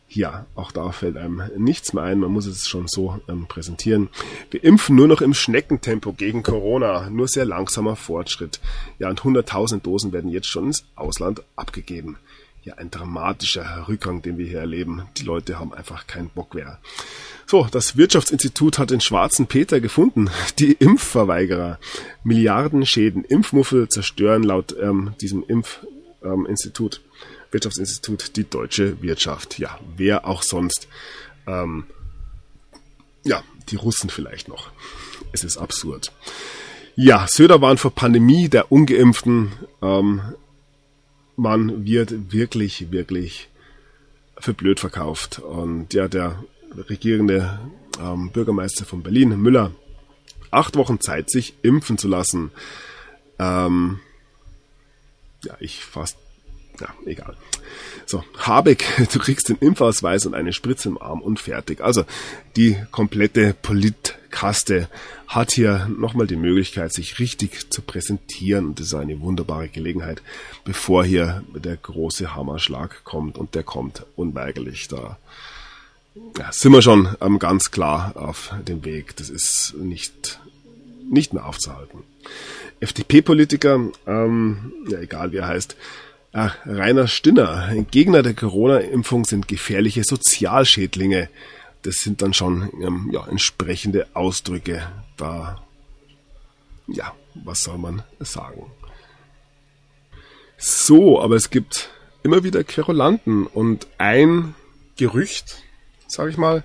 Ja, 0.08 0.46
auch 0.54 0.70
da 0.70 0.92
fällt 0.92 1.16
einem 1.16 1.42
nichts 1.56 1.92
mehr 1.92 2.04
ein. 2.04 2.20
Man 2.20 2.30
muss 2.30 2.46
es 2.46 2.68
schon 2.68 2.86
so 2.86 3.20
ähm, 3.28 3.46
präsentieren. 3.48 4.08
Wir 4.50 4.62
impfen 4.62 4.94
nur 4.94 5.08
noch 5.08 5.20
im 5.20 5.34
Schneckentempo 5.34 6.12
gegen 6.12 6.42
Corona. 6.42 7.10
Nur 7.10 7.26
sehr 7.28 7.44
langsamer 7.44 7.96
Fortschritt. 7.96 8.60
Ja, 8.98 9.10
und 9.10 9.20
100.000 9.20 9.80
Dosen 9.80 10.12
werden 10.12 10.30
jetzt 10.30 10.46
schon 10.46 10.66
ins 10.66 10.84
Ausland 10.94 11.42
abgegeben. 11.56 12.18
Ja, 12.62 12.74
ein 12.74 12.90
dramatischer 12.90 13.86
Rückgang, 13.88 14.22
den 14.22 14.38
wir 14.38 14.46
hier 14.46 14.60
erleben. 14.60 15.02
Die 15.18 15.24
Leute 15.24 15.58
haben 15.58 15.72
einfach 15.72 16.06
keinen 16.06 16.30
Bock 16.30 16.54
mehr. 16.54 16.78
So, 17.46 17.68
das 17.70 17.96
Wirtschaftsinstitut 17.96 18.78
hat 18.78 18.90
den 18.90 19.00
schwarzen 19.00 19.46
Peter 19.46 19.80
gefunden. 19.80 20.30
Die 20.58 20.72
Impfverweigerer. 20.72 21.78
Milliarden 22.24 22.86
Schäden. 22.86 23.24
Impfmuffel 23.24 23.88
zerstören 23.88 24.42
laut 24.42 24.74
ähm, 24.80 25.14
diesem 25.20 25.44
Impfinstitut. 25.46 27.00
Ähm, 27.04 27.05
Wirtschaftsinstitut 27.50 28.36
die 28.36 28.48
deutsche 28.48 29.00
Wirtschaft. 29.02 29.58
Ja, 29.58 29.78
wer 29.96 30.26
auch 30.26 30.42
sonst. 30.42 30.88
Ähm, 31.46 31.84
ja, 33.24 33.42
die 33.68 33.76
Russen 33.76 34.10
vielleicht 34.10 34.48
noch. 34.48 34.70
Es 35.32 35.44
ist 35.44 35.56
absurd. 35.56 36.12
Ja, 36.94 37.26
Söder 37.28 37.60
waren 37.60 37.78
vor 37.78 37.90
Pandemie 37.90 38.48
der 38.48 38.72
Ungeimpften. 38.72 39.52
Ähm, 39.82 40.22
man 41.36 41.84
wird 41.84 42.32
wirklich, 42.32 42.90
wirklich 42.90 43.48
für 44.38 44.54
blöd 44.54 44.80
verkauft. 44.80 45.38
Und 45.38 45.92
ja, 45.92 46.08
der 46.08 46.42
regierende 46.88 47.60
ähm, 48.00 48.30
Bürgermeister 48.30 48.84
von 48.84 49.02
Berlin, 49.02 49.38
Müller, 49.40 49.72
acht 50.50 50.76
Wochen 50.76 51.00
Zeit, 51.00 51.30
sich 51.30 51.54
impfen 51.62 51.98
zu 51.98 52.08
lassen. 52.08 52.50
Ähm, 53.38 54.00
ja, 55.44 55.56
ich 55.60 55.84
fast 55.84 56.16
ja, 56.80 56.88
egal. 57.04 57.36
So, 58.06 58.22
Habeck, 58.38 58.84
du 59.12 59.18
kriegst 59.18 59.48
den 59.48 59.56
Impfausweis 59.56 60.26
und 60.26 60.34
eine 60.34 60.52
Spritze 60.52 60.88
im 60.88 61.00
Arm 61.00 61.20
und 61.20 61.40
fertig. 61.40 61.80
Also, 61.80 62.04
die 62.56 62.76
komplette 62.90 63.54
Politkaste 63.54 64.88
hat 65.26 65.52
hier 65.52 65.88
nochmal 65.96 66.26
die 66.26 66.36
Möglichkeit, 66.36 66.92
sich 66.92 67.18
richtig 67.18 67.70
zu 67.70 67.82
präsentieren. 67.82 68.66
Und 68.66 68.80
das 68.80 68.88
ist 68.88 68.94
eine 68.94 69.20
wunderbare 69.20 69.68
Gelegenheit, 69.68 70.22
bevor 70.64 71.04
hier 71.04 71.42
der 71.54 71.76
große 71.76 72.34
Hammerschlag 72.34 73.02
kommt. 73.04 73.38
Und 73.38 73.54
der 73.54 73.64
kommt 73.64 74.06
unweigerlich. 74.14 74.88
Da 74.88 75.18
ja, 76.38 76.52
sind 76.52 76.72
wir 76.72 76.82
schon 76.82 77.16
ähm, 77.20 77.38
ganz 77.38 77.70
klar 77.70 78.12
auf 78.14 78.54
dem 78.66 78.84
Weg. 78.84 79.16
Das 79.16 79.30
ist 79.30 79.74
nicht, 79.76 80.40
nicht 81.10 81.32
mehr 81.32 81.46
aufzuhalten. 81.46 82.04
FDP-Politiker, 82.80 83.90
ähm, 84.06 84.72
ja 84.88 85.00
egal 85.00 85.32
wie 85.32 85.38
er 85.38 85.48
heißt, 85.48 85.76
Ach, 86.38 86.54
Rainer 86.66 87.08
Stinner, 87.08 87.74
Gegner 87.90 88.22
der 88.22 88.34
Corona-Impfung 88.34 89.24
sind 89.24 89.48
gefährliche 89.48 90.04
Sozialschädlinge. 90.04 91.30
Das 91.80 92.02
sind 92.02 92.20
dann 92.20 92.34
schon 92.34 92.70
ähm, 92.82 93.08
ja, 93.10 93.26
entsprechende 93.26 94.06
Ausdrücke. 94.12 94.86
Da, 95.16 95.64
ja, 96.88 97.14
was 97.32 97.62
soll 97.62 97.78
man 97.78 98.02
sagen? 98.20 98.70
So, 100.58 101.22
aber 101.22 101.36
es 101.36 101.48
gibt 101.48 101.88
immer 102.22 102.44
wieder 102.44 102.64
Querulanten 102.64 103.46
und 103.46 103.86
ein 103.96 104.54
Gerücht, 104.96 105.62
sage 106.06 106.28
ich 106.28 106.36
mal, 106.36 106.64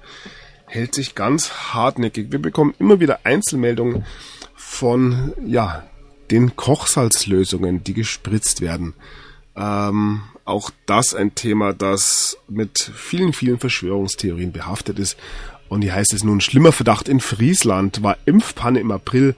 hält 0.66 0.94
sich 0.94 1.16
ganz 1.16 1.50
hartnäckig. 1.74 2.34
Wir 2.34 2.40
bekommen 2.40 2.76
immer 2.78 3.00
wieder 3.00 3.22
Einzelmeldungen 3.24 4.06
von, 4.54 5.32
ja, 5.46 5.88
den 6.30 6.58
Kochsalzlösungen, 6.58 7.86
die 7.86 7.94
gespritzt 7.94 8.60
werden. 8.60 8.96
Ähm, 9.62 10.24
auch 10.44 10.72
das 10.88 11.14
ein 11.14 11.36
Thema, 11.36 11.72
das 11.74 12.38
mit 12.48 12.80
vielen, 12.96 13.32
vielen 13.32 13.60
Verschwörungstheorien 13.60 14.52
behaftet 14.52 14.98
ist. 14.98 15.18
Und 15.70 15.84
hier 15.84 15.94
heißt 15.94 16.14
es 16.14 16.24
nun, 16.24 16.42
schlimmer 16.42 16.72
Verdacht 16.72 17.08
in 17.08 17.20
Friesland 17.20 18.02
war 18.02 18.18
Impfpanne 18.26 18.80
im 18.80 18.92
April, 18.92 19.36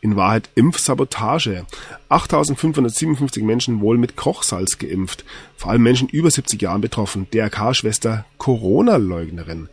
in 0.00 0.16
Wahrheit 0.16 0.48
Impfsabotage. 0.54 1.66
8557 2.08 3.42
Menschen 3.42 3.80
wohl 3.80 3.98
mit 3.98 4.16
Kochsalz 4.16 4.78
geimpft, 4.78 5.24
vor 5.56 5.70
allem 5.70 5.82
Menschen 5.82 6.08
über 6.08 6.30
70 6.30 6.60
Jahren 6.60 6.80
betroffen. 6.80 7.28
DRK-Schwester 7.30 8.24
Corona-Leugnerin. 8.38 9.68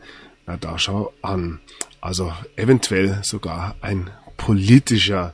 Na, 0.46 0.58
da 0.58 0.78
schau 0.78 1.14
an. 1.22 1.62
Also 2.02 2.34
eventuell 2.58 3.20
sogar 3.24 3.76
ein 3.82 4.10
politischer 4.36 5.34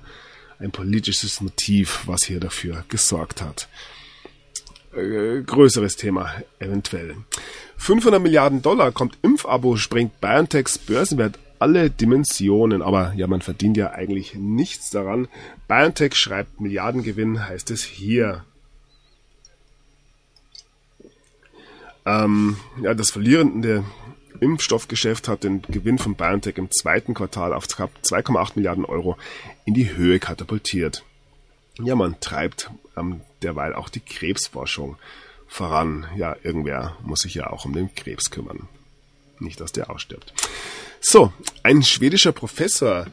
ein 0.60 0.72
politisches 0.72 1.40
Motiv, 1.40 2.02
was 2.06 2.26
hier 2.26 2.42
dafür 2.42 2.84
gesorgt 2.90 3.42
hat. 3.42 3.70
Äh, 5.00 5.44
größeres 5.44 5.96
Thema 5.96 6.32
eventuell. 6.60 7.16
500 7.78 8.22
Milliarden 8.22 8.62
Dollar 8.62 8.92
kommt 8.92 9.18
Impfabo, 9.22 9.78
springt 9.78 10.20
BioNTechs 10.20 10.78
Börsenwert 10.78 11.40
alle 11.60 11.90
Dimensionen. 11.90 12.82
Aber 12.82 13.14
ja, 13.16 13.28
man 13.28 13.42
verdient 13.42 13.78
ja 13.78 13.92
eigentlich 13.92 14.36
nichts 14.36 14.90
daran. 14.90 15.28
BioNTech 15.68 16.16
schreibt 16.16 16.60
Milliardengewinn, 16.60 17.48
heißt 17.48 17.72
es 17.72 17.84
hier. 17.84 18.44
Ähm, 22.06 22.58
ja, 22.82 22.94
das 22.94 23.12
verlierende 23.12 23.84
Impfstoffgeschäft 24.40 25.28
hat 25.28 25.44
den 25.44 25.62
Gewinn 25.64 25.98
von 25.98 26.16
BioNTech 26.16 26.58
im 26.58 26.72
zweiten 26.72 27.14
Quartal 27.14 27.54
auf 27.54 27.66
2,8 27.66 28.52
Milliarden 28.56 28.86
Euro 28.86 29.18
in 29.66 29.74
die 29.74 29.96
Höhe 29.96 30.20
katapultiert. 30.20 31.04
Ja, 31.84 31.96
man 31.96 32.20
treibt 32.20 32.70
ähm, 32.98 33.22
derweil 33.42 33.74
auch 33.74 33.90
die 33.90 34.02
Krebsforschung 34.02 34.98
voran. 35.48 36.08
Ja, 36.16 36.36
irgendwer 36.44 36.98
muss 37.04 37.22
sich 37.22 37.36
ja 37.36 37.50
auch 37.50 37.66
um 37.66 37.74
den 37.74 37.94
Krebs 37.96 38.32
kümmern. 38.32 38.68
Nicht, 39.40 39.62
dass 39.62 39.72
der 39.72 39.90
ausstirbt. 39.90 40.34
So, 41.02 41.32
ein 41.64 41.82
schwedischer 41.84 42.32
Professor. 42.32 43.08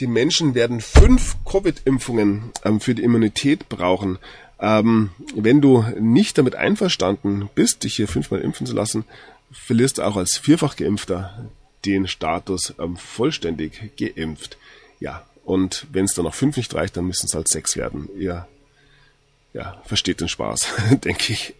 Die 0.00 0.06
Menschen 0.06 0.54
werden 0.54 0.80
fünf 0.80 1.36
Covid-Impfungen 1.44 2.50
ähm, 2.64 2.80
für 2.80 2.94
die 2.94 3.02
Immunität 3.02 3.68
brauchen. 3.68 4.18
Ähm, 4.60 5.10
wenn 5.34 5.60
du 5.60 5.84
nicht 6.00 6.38
damit 6.38 6.56
einverstanden 6.56 7.48
bist, 7.54 7.84
dich 7.84 7.96
hier 7.96 8.08
fünfmal 8.08 8.40
impfen 8.40 8.66
zu 8.66 8.74
lassen, 8.74 9.04
verlierst 9.52 9.98
du 9.98 10.02
auch 10.02 10.16
als 10.16 10.36
vierfach 10.36 10.76
geimpfter 10.76 11.48
den 11.84 12.08
Status 12.08 12.74
ähm, 12.78 12.96
vollständig 12.96 13.96
geimpft. 13.96 14.58
Ja, 15.00 15.24
und 15.48 15.86
wenn 15.92 16.04
es 16.04 16.12
dann 16.12 16.26
noch 16.26 16.34
fünf 16.34 16.58
nicht 16.58 16.74
reicht, 16.74 16.98
dann 16.98 17.06
müssen 17.06 17.24
es 17.24 17.34
halt 17.34 17.48
sechs 17.48 17.74
werden. 17.74 18.10
Ihr 18.18 18.46
ja, 19.54 19.80
versteht 19.86 20.20
den 20.20 20.28
Spaß, 20.28 20.68
denke 21.04 21.32
ich. 21.32 21.54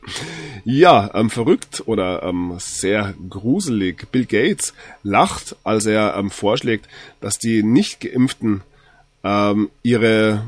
Ja, 0.66 1.11
ähm, 1.14 1.30
verrückt 1.30 1.84
oder 1.86 2.22
ähm, 2.22 2.57
sehr 2.59 3.14
gruselig. 3.30 4.12
Bill 4.12 4.26
Gates 4.26 4.74
lacht, 5.03 5.57
als 5.64 5.86
er 5.86 6.16
ähm, 6.16 6.30
vorschlägt, 6.30 6.86
dass 7.22 7.39
die 7.39 7.62
nicht 7.62 8.01
geimpften 8.01 8.61
ähm, 9.24 9.70
ihre 9.82 10.45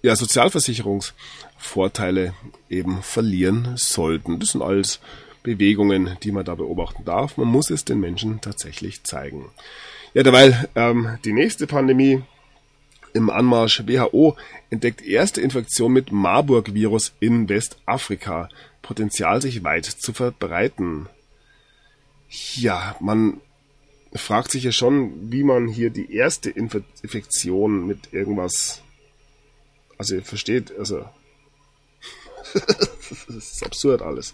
ja, 0.00 0.16
Sozialversicherungsvorteile 0.16 2.32
eben 2.70 3.02
verlieren 3.02 3.74
sollten. 3.76 4.40
Das 4.40 4.52
sind 4.52 4.62
alles 4.62 5.00
Bewegungen, 5.42 6.16
die 6.22 6.32
man 6.32 6.46
da 6.46 6.54
beobachten 6.54 7.04
darf. 7.04 7.36
Man 7.36 7.48
muss 7.48 7.68
es 7.68 7.84
den 7.84 8.00
Menschen 8.00 8.40
tatsächlich 8.40 9.04
zeigen. 9.04 9.50
Ja, 10.14 10.22
derweil 10.22 10.68
ähm, 10.76 11.18
die 11.24 11.32
nächste 11.32 11.66
Pandemie 11.66 12.22
im 13.14 13.30
Anmarsch. 13.30 13.82
WHO 13.84 14.36
entdeckt 14.70 15.02
erste 15.02 15.40
Infektion 15.40 15.92
mit 15.92 16.12
Marburg-Virus 16.12 17.14
in 17.18 17.48
Westafrika. 17.48 18.48
Potenzial 18.80 19.42
sich 19.42 19.64
weit 19.64 19.86
zu 19.86 20.12
verbreiten. 20.12 21.08
Ja, 22.54 22.94
man 23.00 23.40
fragt 24.14 24.52
sich 24.52 24.62
ja 24.62 24.70
schon, 24.70 25.32
wie 25.32 25.42
man 25.42 25.66
hier 25.66 25.90
die 25.90 26.14
erste 26.14 26.48
Infektion 26.48 27.84
mit 27.84 28.12
irgendwas, 28.12 28.82
also 29.98 30.14
ihr 30.14 30.22
versteht, 30.22 30.72
also 30.78 31.04
das 32.54 33.28
ist 33.28 33.64
absurd 33.64 34.00
alles. 34.00 34.32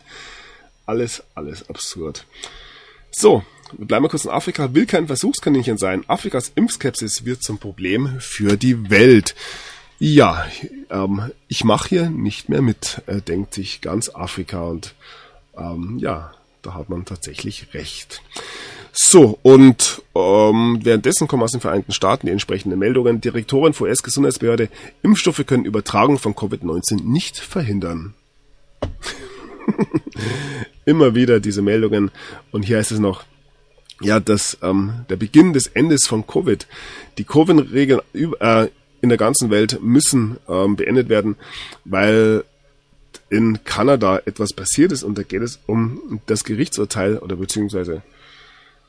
Alles, 0.85 1.23
alles 1.35 1.71
absurd. 1.71 2.27
So, 3.13 3.45
wir 3.77 3.87
bleiben 3.87 4.03
mal 4.03 4.09
kurz 4.09 4.25
in 4.25 4.31
Afrika. 4.31 4.75
Will 4.75 4.87
kein 4.87 5.07
Versuchskaninchen 5.07 5.79
sein. 5.79 6.05
Afrikas 6.09 6.53
Impfskepsis 6.55 7.25
wird 7.25 7.43
zum 7.43 7.59
Problem 7.59 8.21
für 8.21 8.57
die 8.57 8.91
Welt. 8.91 9.35
Ja, 9.99 10.47
ähm, 10.91 11.31
ich 11.49 11.65
mache 11.65 11.89
hier 11.89 12.11
nicht 12.11 12.49
mehr 12.49 12.63
mit, 12.63 13.03
äh, 13.07 13.21
denkt 13.21 13.55
sich 13.55 13.83
ganz 13.83 14.09
Afrika 14.09 14.63
und 14.63 14.95
ähm, 15.57 15.99
ja, 15.99 16.33
da 16.63 16.75
hat 16.75 16.89
man 16.89 17.05
tatsächlich 17.05 17.75
recht. 17.75 18.23
So, 18.93 19.39
und 19.43 20.03
ähm, 20.15 20.81
währenddessen 20.83 21.29
kommen 21.29 21.43
aus 21.43 21.53
den 21.53 21.61
Vereinigten 21.61 21.93
Staaten 21.93 22.27
die 22.27 22.33
entsprechenden 22.33 22.79
Meldungen. 22.79 23.21
Direktorin 23.21 23.73
vor 23.73 23.87
US-Gesundheitsbehörde, 23.87 24.69
Impfstoffe 25.03 25.45
können 25.47 25.65
Übertragung 25.65 26.19
von 26.19 26.35
Covid-19 26.35 27.05
nicht 27.05 27.39
verhindern. 27.39 28.15
Immer 30.85 31.15
wieder 31.15 31.41
diese 31.41 31.63
Meldungen. 31.63 32.11
Und 32.51 32.63
hier 32.63 32.79
heißt 32.79 32.93
es 32.93 32.99
noch, 32.99 33.25
ja, 34.01 34.21
dass 34.21 34.59
ähm, 34.63 35.05
der 35.09 35.17
Beginn 35.17 35.53
des 35.53 35.67
Endes 35.67 36.07
von 36.07 36.27
Covid, 36.27 36.67
die 37.19 37.25
Covid-Regeln 37.25 38.01
äh, 38.13 38.69
in 39.03 39.09
der 39.09 39.19
ganzen 39.19 39.51
Welt 39.51 39.79
müssen 39.83 40.39
ähm, 40.49 40.77
beendet 40.77 41.09
werden, 41.09 41.37
weil 41.85 42.45
in 43.29 43.65
Kanada 43.65 44.19
etwas 44.25 44.53
passiert 44.53 44.93
ist 44.93 45.03
und 45.03 45.17
da 45.17 45.23
geht 45.23 45.43
es 45.43 45.61
um 45.67 46.21
das 46.27 46.45
Gerichtsurteil 46.45 47.19
oder 47.19 47.37
beziehungsweise 47.37 48.03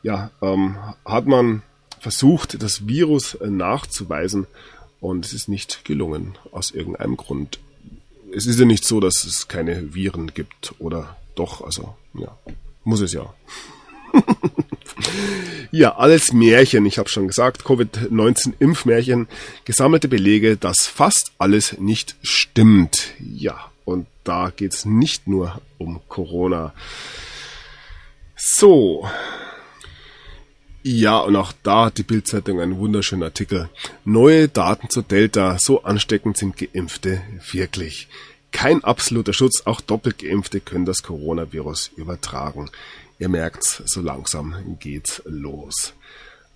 ja, 0.03 0.32
ähm, 0.41 0.78
hat 1.05 1.28
man 1.28 1.62
versucht, 1.99 2.62
das 2.62 2.88
Virus 2.88 3.36
äh, 3.36 3.47
nachzuweisen 3.47 4.47
und 4.99 5.26
es 5.26 5.34
ist 5.34 5.47
nicht 5.47 5.86
gelungen 5.86 6.38
aus 6.51 6.72
irgendeinem 6.72 7.18
Grund. 7.18 7.59
Es 8.34 8.47
ist 8.47 8.59
ja 8.59 8.66
nicht 8.66 8.86
so, 8.86 8.99
dass 8.99 9.24
es 9.26 9.47
keine 9.47 9.93
Viren 9.93 10.34
gibt 10.34 10.74
oder 10.80 11.18
doch, 11.36 11.62
also 11.62 11.95
ja, 12.14 12.36
muss 12.84 13.01
es 13.01 13.14
ja. 13.14 13.34
ja, 15.72 15.95
alles 15.95 16.34
Märchen, 16.34 16.86
ich 16.86 16.97
habe 16.97 17.09
schon 17.09 17.28
gesagt, 17.28 17.64
Covid-19-Impfmärchen, 17.66 19.28
gesammelte 19.66 20.07
Belege, 20.07 20.57
dass 20.57 20.88
fast 20.88 21.32
alles 21.38 21.78
nicht 21.80 22.16
stimmt. 22.22 23.14
Ja, 23.20 23.72
und 23.86 24.07
da 24.24 24.51
geht's 24.55 24.86
nicht 24.86 25.28
nur 25.28 25.62
um 25.78 26.01
Corona. 26.07 26.74
So. 28.36 29.07
Ja, 30.84 31.20
und 31.20 31.36
auch 31.36 31.53
da 31.62 31.86
hat 31.86 31.99
die 31.99 32.03
Bildzeitung 32.03 32.59
einen 32.59 32.80
wunderschönen 32.80 33.24
Artikel. 33.24 33.70
Neue 34.03 34.47
Daten 34.47 34.89
zu 34.89 35.03
Delta, 35.03 35.59
so 35.59 35.84
ansteckend 35.84 36.38
sind 36.38 36.57
Geimpfte 36.57 37.22
wirklich. 37.51 38.07
Kein 38.51 38.84
absoluter 38.84 39.34
Schutz, 39.34 39.62
auch 39.66 39.80
doppelt 39.80 40.18
Geimpfte 40.18 40.59
können 40.59 40.86
das 40.86 41.03
Coronavirus 41.03 41.91
übertragen. 41.95 42.70
Ihr 43.22 43.30
merkt's, 43.30 43.84
so 43.86 44.01
langsam 44.01 44.78
geht's 44.80 45.22
los. 45.26 45.93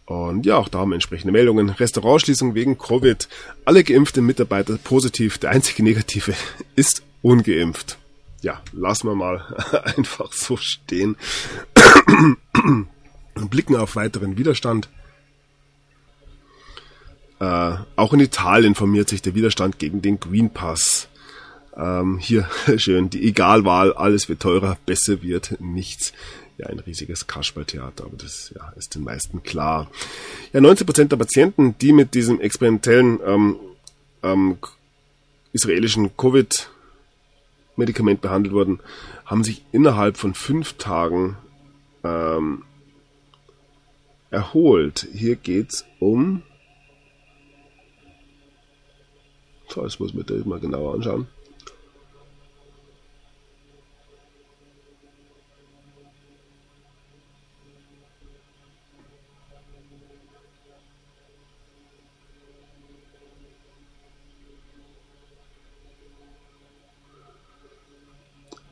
Und 0.05 0.47
ja, 0.47 0.57
auch 0.57 0.67
da 0.67 0.79
haben 0.79 0.89
wir 0.89 0.95
entsprechende 0.95 1.31
Meldungen. 1.31 1.69
Restaurantschließung 1.69 2.55
wegen 2.55 2.79
Covid. 2.79 3.29
Alle 3.65 3.83
geimpften 3.83 4.25
Mitarbeiter 4.25 4.79
positiv. 4.79 5.37
Der 5.37 5.51
einzige 5.51 5.83
Negative 5.83 6.33
ist 6.75 7.03
ungeimpft. 7.21 7.99
Ja, 8.41 8.63
lassen 8.71 9.07
wir 9.07 9.13
mal 9.13 9.43
einfach 9.95 10.33
so 10.33 10.57
stehen. 10.57 11.17
Blicken 13.35 13.75
auf 13.75 13.95
weiteren 13.95 14.39
Widerstand. 14.39 14.89
Äh, 17.39 17.75
auch 17.95 18.13
in 18.13 18.21
Italien 18.21 18.73
formiert 18.73 19.09
sich 19.09 19.21
der 19.21 19.35
Widerstand 19.35 19.77
gegen 19.77 20.01
den 20.01 20.19
Green 20.19 20.49
Pass. 20.49 21.09
Ähm, 21.77 22.19
hier 22.19 22.47
schön, 22.77 23.09
die 23.09 23.27
Egalwahl, 23.27 23.93
alles 23.93 24.29
wird 24.29 24.41
teurer, 24.41 24.77
besser 24.85 25.21
wird 25.21 25.59
nichts 25.59 26.13
ja 26.57 26.67
ein 26.67 26.79
riesiges 26.79 27.27
Kasperltheater, 27.27 28.05
aber 28.05 28.17
das 28.17 28.53
ja, 28.55 28.71
ist 28.75 28.95
den 28.95 29.03
meisten 29.03 29.43
klar. 29.43 29.89
Ja, 30.53 30.61
19 30.61 30.85
Prozent 30.85 31.11
der 31.11 31.17
Patienten, 31.17 31.77
die 31.79 31.91
mit 31.91 32.13
diesem 32.13 32.39
experimentellen 32.39 33.19
ähm, 33.25 33.57
ähm, 34.23 34.57
israelischen 35.51 36.15
Covid-Medikament 36.17 38.21
behandelt 38.21 38.53
wurden, 38.53 38.79
haben 39.25 39.43
sich 39.43 39.63
innerhalb 39.71 40.17
von 40.17 40.33
fünf 40.33 40.73
Tagen 40.73 41.37
ähm, 42.03 42.63
erholt. 44.31 45.07
Hier 45.13 45.35
geht's 45.35 45.85
um. 45.99 46.41
So, 49.67 49.81
das 49.81 49.99
muss 49.99 50.13
man 50.13 50.25
das 50.25 50.45
mal 50.45 50.59
genauer 50.59 50.93
anschauen. 50.93 51.27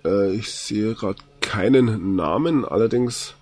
Äh, 0.06 0.36
ich 0.36 0.52
sehe 0.52 0.96
gerade 0.96 1.22
keinen 1.42 2.16
Namen, 2.16 2.66
allerdings 2.66 3.36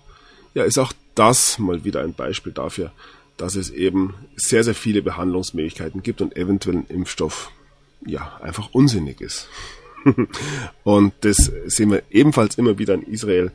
ja, 0.54 0.64
ist 0.64 0.78
auch 0.78 0.92
das 1.14 1.58
mal 1.58 1.84
wieder 1.84 2.02
ein 2.02 2.14
Beispiel 2.14 2.52
dafür, 2.52 2.92
dass 3.36 3.56
es 3.56 3.70
eben 3.70 4.14
sehr, 4.36 4.64
sehr 4.64 4.74
viele 4.74 5.02
Behandlungsmöglichkeiten 5.02 6.02
gibt 6.02 6.20
und 6.20 6.36
eventuell 6.36 6.76
ein 6.76 6.86
Impfstoff 6.88 7.50
ja 8.04 8.38
einfach 8.42 8.70
unsinnig 8.72 9.20
ist. 9.20 9.48
und 10.84 11.14
das 11.20 11.52
sehen 11.66 11.90
wir 11.90 12.02
ebenfalls 12.10 12.56
immer 12.56 12.78
wieder 12.78 12.94
in 12.94 13.02
Israel. 13.02 13.52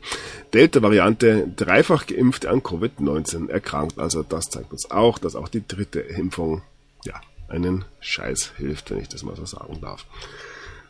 Delta-Variante, 0.54 1.48
dreifach 1.54 2.06
geimpft 2.06 2.46
an 2.46 2.62
Covid-19 2.62 3.50
erkrankt. 3.50 3.98
Also 3.98 4.22
das 4.22 4.46
zeigt 4.46 4.72
uns 4.72 4.90
auch, 4.90 5.18
dass 5.18 5.36
auch 5.36 5.48
die 5.48 5.66
dritte 5.66 6.00
Impfung 6.00 6.62
ja 7.04 7.20
einen 7.48 7.84
Scheiß 8.00 8.52
hilft, 8.56 8.90
wenn 8.90 9.00
ich 9.00 9.08
das 9.08 9.22
mal 9.22 9.36
so 9.36 9.44
sagen 9.44 9.78
darf. 9.80 10.06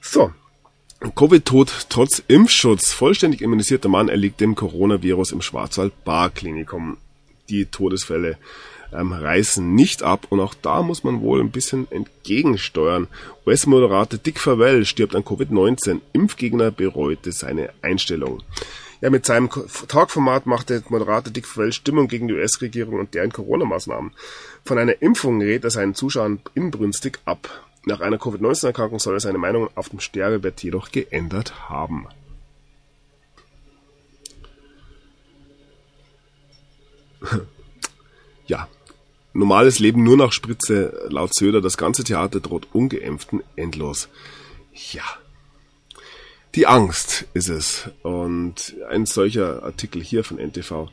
So. 0.01 0.33
Covid-Tod 1.01 1.87
trotz 1.89 2.23
Impfschutz. 2.27 2.93
Vollständig 2.93 3.41
immunisierter 3.41 3.89
Mann 3.89 4.09
erliegt 4.09 4.41
dem 4.41 4.57
Coronavirus 4.57 5.31
im 5.31 5.43
Schwarzwald-Bar-Klinikum. 5.43 6.97
Die 7.49 7.67
Todesfälle 7.67 8.37
ähm, 8.93 9.13
reißen 9.13 9.75
nicht 9.75 10.03
ab 10.03 10.27
und 10.31 10.41
auch 10.41 10.55
da 10.55 10.83
muss 10.83 11.05
man 11.05 11.21
wohl 11.21 11.41
ein 11.41 11.53
bisschen 11.53 11.87
entgegensteuern. 11.93 13.07
US-Moderator 13.47 14.19
Dick 14.19 14.41
Favell 14.41 14.85
stirbt 14.85 15.15
an 15.15 15.23
Covid-19. 15.23 16.01
Impfgegner 16.13 16.73
bereute 16.73 17.31
seine 17.31 17.71
Einstellung. 17.81 18.43
Ja, 19.01 19.11
mit 19.11 19.25
seinem 19.25 19.49
Talkformat 19.87 20.47
machte 20.47 20.83
Moderator 20.89 21.33
Dick 21.33 21.47
Favell 21.47 21.73
Stimmung 21.73 22.09
gegen 22.09 22.27
die 22.27 22.35
US-Regierung 22.35 22.99
und 22.99 23.15
deren 23.15 23.33
Corona-Maßnahmen. 23.33 24.11
Von 24.65 24.79
einer 24.79 25.01
Impfung 25.01 25.41
rät 25.41 25.63
er 25.63 25.71
seinen 25.71 25.95
Zuschauern 25.95 26.41
inbrünstig 26.55 27.21
ab. 27.25 27.68
Nach 27.89 28.01
einer 28.01 28.19
Covid-19-Erkrankung 28.19 28.99
soll 28.99 29.15
er 29.15 29.21
seine 29.21 29.39
Meinung 29.39 29.71
auf 29.75 29.89
dem 29.89 29.99
Sterbebett 29.99 30.63
jedoch 30.63 30.91
geändert 30.91 31.71
haben. 31.71 32.07
ja, 38.47 38.69
normales 39.33 39.79
Leben 39.79 40.03
nur 40.03 40.19
nach 40.19 40.33
Spritze, 40.33 41.09
laut 41.09 41.35
Söder, 41.35 41.63
das 41.63 41.79
ganze 41.79 42.05
Theater 42.05 42.41
droht 42.41 42.69
ungeimpften 42.75 43.43
endlos. 43.57 44.11
Ja, 44.93 45.05
die 46.55 46.67
Angst 46.67 47.25
ist 47.33 47.49
es. 47.49 47.89
Und 48.03 48.77
ein 48.91 49.07
solcher 49.07 49.63
Artikel 49.63 50.03
hier 50.03 50.25
von 50.25 50.37
NTV 50.37 50.91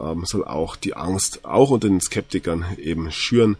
ähm, 0.00 0.24
soll 0.24 0.44
auch 0.44 0.74
die 0.74 0.94
Angst 0.94 1.44
auch 1.44 1.70
unter 1.70 1.86
den 1.86 2.00
Skeptikern 2.00 2.64
eben 2.78 3.12
schüren. 3.12 3.56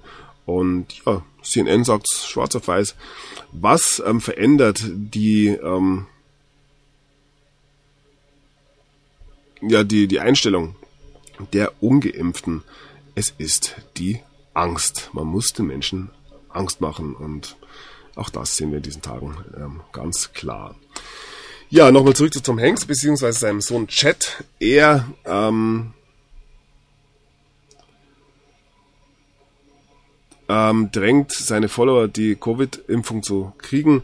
Und 0.47 1.05
ja, 1.05 1.23
CNN 1.43 1.85
sagt 1.85 2.09
schwarz 2.11 2.57
auf 2.57 2.69
weiß. 2.69 2.95
Was 3.53 4.03
ähm, 4.05 4.21
verändert 4.21 4.83
die, 4.85 5.49
ähm, 5.49 6.07
ja, 9.61 9.85
die, 9.85 10.09
die 10.09 10.21
Einstellung 10.21 10.75
der 11.53 11.73
Ungeimpften? 11.83 12.63
Es 13.15 13.35
ist 13.39 13.77
die 13.97 14.21
Angst. 14.55 15.11
Man 15.13 15.27
muss 15.27 15.53
den 15.53 15.67
Menschen 15.67 16.11
Angst 16.49 16.81
machen 16.81 17.15
und 17.15 17.57
auch 18.15 18.31
das 18.31 18.57
sehen 18.57 18.71
wir 18.71 18.79
in 18.79 18.83
diesen 18.83 19.03
Tagen 19.03 19.37
ähm, 19.57 19.81
ganz 19.93 20.33
klar. 20.33 20.75
Ja, 21.71 21.91
nochmal 21.91 22.15
zurück 22.15 22.35
zu 22.35 22.43
Tom 22.43 22.61
Hanks 22.61 22.85
beziehungsweise 22.85 23.39
seinem 23.39 23.63
Sohn 23.63 23.87
Chet. 23.87 24.45
Er 24.61 25.09
ähm, 25.25 25.95
ähm, 30.49 30.91
drängt 30.93 31.33
seine 31.33 31.69
Follower, 31.69 32.09
die 32.09 32.35
Covid-Impfung 32.35 33.23
zu 33.23 33.53
kriegen. 33.59 34.03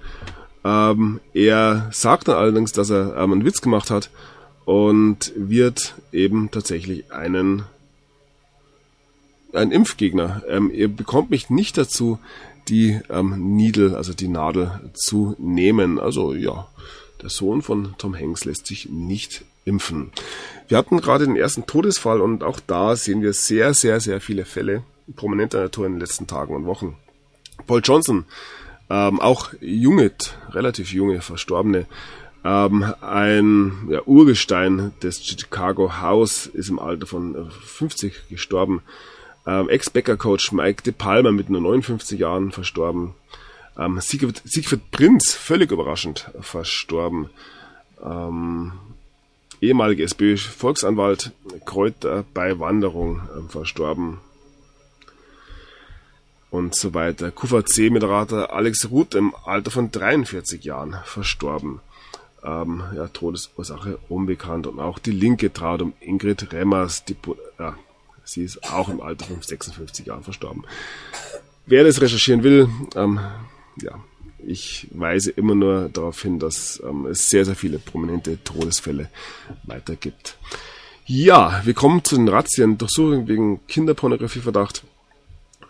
Ähm, 0.64 1.20
er 1.34 1.89
sagt 1.93 2.28
dann 2.28 2.36
allerdings, 2.36 2.72
dass 2.72 2.91
er 2.91 3.16
ähm, 3.16 3.32
einen 3.32 3.45
Witz 3.45 3.61
gemacht 3.61 3.91
hat 3.91 4.11
und 4.64 5.32
wird 5.36 5.95
eben 6.12 6.51
tatsächlich 6.51 7.12
einen 7.12 7.64
ein 9.55 9.70
Impfgegner. 9.70 10.43
Ähm, 10.47 10.70
ihr 10.70 10.89
bekommt 10.89 11.30
mich 11.30 11.49
nicht 11.49 11.78
dazu, 11.78 12.18
die 12.68 13.01
ähm, 13.09 13.57
Needle, 13.57 13.97
also 13.97 14.12
die 14.12 14.28
Nadel 14.28 14.91
zu 14.93 15.34
nehmen. 15.39 15.99
Also 15.99 16.34
ja, 16.34 16.68
der 17.22 17.30
Sohn 17.30 17.62
von 17.62 17.95
Tom 17.97 18.14
Hanks 18.14 18.45
lässt 18.45 18.66
sich 18.66 18.91
nicht 18.91 19.45
impfen. 19.64 20.11
Wir 20.68 20.76
hatten 20.76 21.01
gerade 21.01 21.26
den 21.26 21.36
ersten 21.36 21.66
Todesfall 21.66 22.20
und 22.20 22.45
auch 22.45 22.61
da 22.61 22.95
sehen 22.95 23.22
wir 23.22 23.32
sehr, 23.32 23.72
sehr, 23.74 24.01
sehr 24.01 24.20
viele 24.20 24.45
Fälle 24.45 24.82
prominenter 25.16 25.61
Natur 25.61 25.86
in 25.86 25.92
den 25.92 26.00
letzten 26.00 26.26
Tagen 26.26 26.54
und 26.54 26.66
Wochen. 26.66 26.96
Paul 27.66 27.80
Johnson, 27.82 28.24
ähm, 28.90 29.20
auch 29.20 29.52
junge, 29.61 30.12
relativ 30.50 30.92
junge, 30.92 31.20
Verstorbene, 31.20 31.86
ähm, 32.44 32.94
ein 33.00 33.88
ja, 33.90 34.02
Urgestein 34.06 34.92
des 35.02 35.24
Chicago 35.24 36.00
House 36.00 36.46
ist 36.46 36.68
im 36.68 36.78
Alter 36.78 37.06
von 37.06 37.50
50 37.50 38.12
äh, 38.12 38.34
gestorben. 38.34 38.82
Ähm, 39.46 39.68
Ex-Bäcker-Coach 39.68 40.52
Mike 40.52 40.82
De 40.82 40.92
Palma 40.92 41.30
mit 41.32 41.50
nur 41.50 41.61
59 41.61 42.18
Jahren 42.18 42.52
verstorben. 42.52 43.14
Ähm, 43.76 44.00
Siegfried, 44.00 44.42
Siegfried 44.44 44.90
Prinz, 44.90 45.32
völlig 45.32 45.70
überraschend, 45.70 46.30
verstorben. 46.40 47.30
Ähm, 48.04 48.72
ehemaliger 49.61 50.04
SPÖ-Volksanwalt, 50.04 51.32
Kräuter 51.64 52.24
bei 52.34 52.59
Wanderung, 52.59 53.20
äh, 53.36 53.50
verstorben. 53.50 54.18
Und 56.51 56.74
so 56.74 56.94
weiter. 56.94 57.30
QVC-Moderator 57.30 58.53
Alex 58.53 58.90
Ruth 58.90 59.14
im 59.14 59.34
Alter 59.44 59.70
von 59.70 59.90
43 59.90 60.64
Jahren 60.64 60.96
verstorben. 61.05 61.80
Ähm, 62.42 62.82
ja, 62.94 63.09
Todesursache 63.09 63.99
unbekannt. 64.09 64.66
Und 64.66 64.80
auch 64.80 64.99
die 64.99 65.11
linke 65.11 65.53
traut 65.53 65.82
um 65.82 65.92
Ingrid 66.01 66.53
Remmers, 66.53 67.05
die, 67.05 67.16
ja, 67.59 67.76
sie 68.24 68.44
ist 68.44 68.72
auch 68.72 68.88
im 68.88 69.01
Alter 69.01 69.26
von 69.26 69.42
56 69.42 70.07
Jahren 70.07 70.22
verstorben. 70.22 70.64
Wer 71.66 71.84
das 71.84 72.01
recherchieren 72.01 72.42
will, 72.42 72.68
ähm, 72.94 73.20
ja, 73.82 74.01
ich 74.38 74.88
weise 74.92 75.30
immer 75.30 75.55
nur 75.55 75.90
darauf 75.90 76.22
hin, 76.22 76.38
dass 76.38 76.82
ähm, 76.82 77.07
es 77.07 77.28
sehr, 77.28 77.44
sehr 77.44 77.57
viele 77.57 77.78
prominente 77.78 78.42
Todesfälle 78.42 79.11
weiter 79.64 79.96
gibt. 79.96 80.38
Ja, 81.05 81.62
wir 81.64 81.74
kommen 81.74 82.05
zu 82.05 82.16
den 82.16 82.28
Razzien. 82.28 82.78
Durchsuchung 82.78 83.28
wegen 83.28 83.66
Kinderpornografieverdacht. 83.66 84.84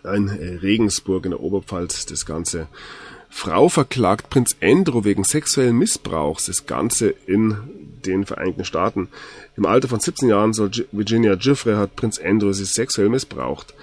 Ein 0.03 0.29
Regensburg 0.29 1.25
in 1.25 1.31
der 1.31 1.41
Oberpfalz, 1.41 2.05
das 2.05 2.25
Ganze. 2.25 2.67
Frau 3.29 3.69
verklagt 3.69 4.29
Prinz 4.29 4.55
Andrew 4.61 5.03
wegen 5.03 5.23
sexuellen 5.23 5.77
Missbrauchs, 5.77 6.45
das 6.45 6.65
Ganze 6.65 7.09
in 7.27 7.57
den 8.05 8.25
Vereinigten 8.25 8.65
Staaten. 8.65 9.09
Im 9.55 9.65
Alter 9.65 9.87
von 9.87 9.99
17 9.99 10.29
Jahren 10.29 10.53
soll 10.53 10.71
Virginia 10.91 11.35
Giffrey 11.35 11.75
hat 11.75 11.95
Prinz 11.95 12.19
Andrew 12.19 12.51
sie 12.53 12.65
sexuell 12.65 13.09
missbraucht. 13.09 13.73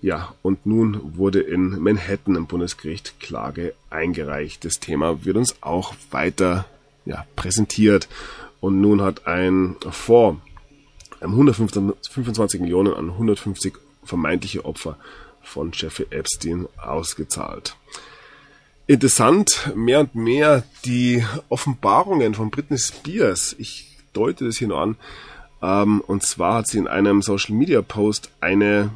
Ja, 0.00 0.34
und 0.42 0.64
nun 0.64 1.16
wurde 1.16 1.40
in 1.40 1.80
Manhattan 1.80 2.36
im 2.36 2.46
Bundesgericht 2.46 3.18
Klage 3.20 3.74
eingereicht. 3.90 4.64
Das 4.64 4.80
Thema 4.80 5.24
wird 5.24 5.36
uns 5.36 5.56
auch 5.60 5.94
weiter 6.10 6.66
ja, 7.04 7.26
präsentiert. 7.36 8.08
Und 8.60 8.80
nun 8.80 9.02
hat 9.02 9.26
ein 9.26 9.76
Fonds 9.90 10.40
125 11.20 12.60
Millionen 12.60 12.94
an 12.94 13.10
150 13.10 13.74
vermeintliche 14.04 14.64
Opfer 14.64 14.96
von 15.48 15.72
Jeffrey 15.72 16.06
Epstein 16.10 16.68
ausgezahlt. 16.76 17.76
Interessant, 18.86 19.72
mehr 19.74 20.00
und 20.00 20.14
mehr 20.14 20.62
die 20.84 21.24
Offenbarungen 21.48 22.34
von 22.34 22.50
Britney 22.50 22.78
Spears. 22.78 23.54
Ich 23.58 23.98
deute 24.12 24.46
das 24.46 24.56
hier 24.56 24.68
nur 24.68 24.80
an. 24.80 24.96
Ähm, 25.60 26.00
und 26.00 26.22
zwar 26.22 26.54
hat 26.54 26.68
sie 26.68 26.78
in 26.78 26.88
einem 26.88 27.20
Social 27.22 27.54
Media 27.54 27.82
Post 27.82 28.30
eine 28.40 28.90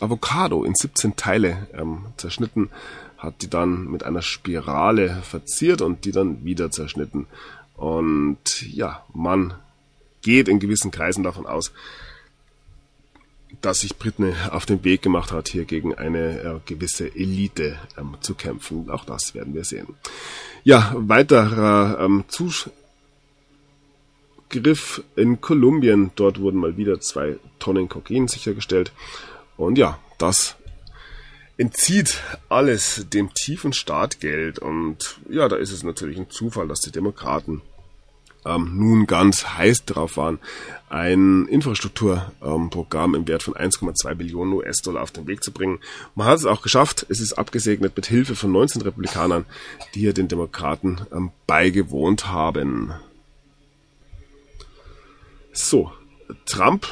Avocado 0.00 0.64
in 0.64 0.74
17 0.74 1.16
Teile 1.16 1.66
ähm, 1.74 2.06
zerschnitten, 2.16 2.70
hat 3.18 3.42
die 3.42 3.50
dann 3.50 3.90
mit 3.90 4.04
einer 4.04 4.22
Spirale 4.22 5.22
verziert 5.22 5.80
und 5.80 6.04
die 6.04 6.12
dann 6.12 6.44
wieder 6.44 6.70
zerschnitten. 6.70 7.26
Und 7.76 8.62
ja, 8.62 9.04
man 9.12 9.54
geht 10.22 10.48
in 10.48 10.60
gewissen 10.60 10.90
Kreisen 10.90 11.24
davon 11.24 11.46
aus, 11.46 11.72
dass 13.60 13.80
sich 13.80 13.96
Britney 13.96 14.34
auf 14.50 14.66
den 14.66 14.82
Weg 14.84 15.02
gemacht 15.02 15.32
hat, 15.32 15.48
hier 15.48 15.64
gegen 15.64 15.94
eine 15.94 16.40
äh, 16.40 16.60
gewisse 16.64 17.14
Elite 17.14 17.78
ähm, 17.98 18.16
zu 18.20 18.34
kämpfen. 18.34 18.90
Auch 18.90 19.04
das 19.04 19.34
werden 19.34 19.54
wir 19.54 19.64
sehen. 19.64 19.88
Ja, 20.64 20.92
weiterer 20.96 22.00
ähm, 22.00 22.24
Zugriff 22.28 22.72
in 25.16 25.40
Kolumbien. 25.40 26.10
Dort 26.14 26.40
wurden 26.40 26.60
mal 26.60 26.76
wieder 26.76 27.00
zwei 27.00 27.38
Tonnen 27.58 27.88
Kokain 27.88 28.28
sichergestellt. 28.28 28.92
Und 29.56 29.78
ja, 29.78 29.98
das 30.18 30.56
entzieht 31.56 32.20
alles 32.48 33.06
dem 33.12 33.34
tiefen 33.34 33.72
Startgeld. 33.72 34.58
Und 34.58 35.20
ja, 35.28 35.48
da 35.48 35.56
ist 35.56 35.72
es 35.72 35.82
natürlich 35.82 36.18
ein 36.18 36.30
Zufall, 36.30 36.68
dass 36.68 36.80
die 36.80 36.92
Demokraten 36.92 37.62
ähm, 38.44 38.76
nun 38.76 39.06
ganz 39.06 39.46
heiß 39.46 39.84
drauf 39.84 40.16
waren, 40.16 40.38
ein 40.88 41.46
Infrastrukturprogramm 41.46 43.14
ähm, 43.14 43.20
im 43.20 43.28
Wert 43.28 43.42
von 43.42 43.54
1,2 43.54 44.14
Billionen 44.14 44.54
US-Dollar 44.54 45.02
auf 45.02 45.10
den 45.10 45.26
Weg 45.26 45.42
zu 45.42 45.52
bringen. 45.52 45.78
Man 46.14 46.26
hat 46.26 46.38
es 46.38 46.44
auch 46.44 46.62
geschafft. 46.62 47.06
Es 47.08 47.20
ist 47.20 47.34
abgesegnet 47.34 47.96
mit 47.96 48.06
Hilfe 48.06 48.34
von 48.34 48.52
19 48.52 48.82
Republikanern, 48.82 49.46
die 49.94 50.00
hier 50.00 50.12
den 50.12 50.28
Demokraten 50.28 51.00
ähm, 51.12 51.30
beigewohnt 51.46 52.28
haben. 52.28 52.92
So, 55.52 55.92
Trump 56.46 56.86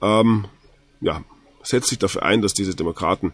ähm, 0.00 0.46
ja, 1.00 1.22
setzt 1.62 1.88
sich 1.88 1.98
dafür 1.98 2.22
ein, 2.22 2.42
dass 2.42 2.54
diese 2.54 2.74
Demokraten 2.74 3.32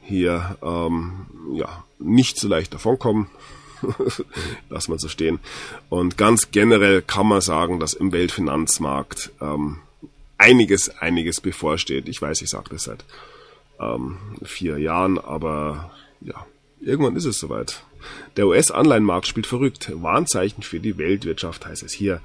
hier 0.00 0.56
ähm, 0.62 1.26
ja, 1.52 1.84
nicht 1.98 2.38
so 2.38 2.48
leicht 2.48 2.74
davonkommen. 2.74 3.28
Lass 4.70 4.88
mal 4.88 4.98
so 4.98 5.08
stehen. 5.08 5.38
Und 5.88 6.16
ganz 6.16 6.50
generell 6.50 7.02
kann 7.02 7.26
man 7.26 7.40
sagen, 7.40 7.80
dass 7.80 7.94
im 7.94 8.12
Weltfinanzmarkt 8.12 9.32
ähm, 9.40 9.78
einiges, 10.38 10.90
einiges 11.00 11.40
bevorsteht. 11.40 12.08
Ich 12.08 12.20
weiß, 12.20 12.42
ich 12.42 12.50
sage 12.50 12.70
das 12.70 12.84
seit 12.84 13.04
ähm, 13.80 14.18
vier 14.42 14.78
Jahren, 14.78 15.18
aber 15.18 15.90
ja, 16.20 16.46
irgendwann 16.80 17.16
ist 17.16 17.24
es 17.24 17.38
soweit. 17.38 17.82
Der 18.36 18.46
US-Anleihenmarkt 18.46 19.26
spielt 19.26 19.46
verrückt. 19.46 19.90
Warnzeichen 19.94 20.62
für 20.62 20.80
die 20.80 20.98
Weltwirtschaft 20.98 21.66
heißt 21.66 21.82
es 21.82 21.92
hier. 21.92 22.20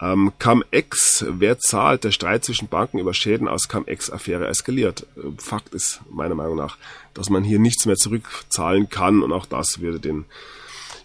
Ähm, 0.00 0.32
Cum-Ex, 0.38 1.26
wer 1.28 1.58
zahlt? 1.58 2.04
Der 2.04 2.10
Streit 2.10 2.44
zwischen 2.44 2.68
Banken 2.68 2.98
über 2.98 3.12
Schäden 3.12 3.48
aus 3.48 3.68
Cum-Ex-Affäre 3.68 4.46
eskaliert. 4.46 5.06
Äh, 5.16 5.32
Fakt 5.36 5.74
ist 5.74 6.00
meiner 6.10 6.34
Meinung 6.34 6.56
nach, 6.56 6.78
dass 7.12 7.28
man 7.28 7.44
hier 7.44 7.58
nichts 7.58 7.84
mehr 7.84 7.96
zurückzahlen 7.96 8.88
kann 8.88 9.22
und 9.22 9.32
auch 9.32 9.46
das 9.46 9.80
würde 9.80 10.00
den 10.00 10.24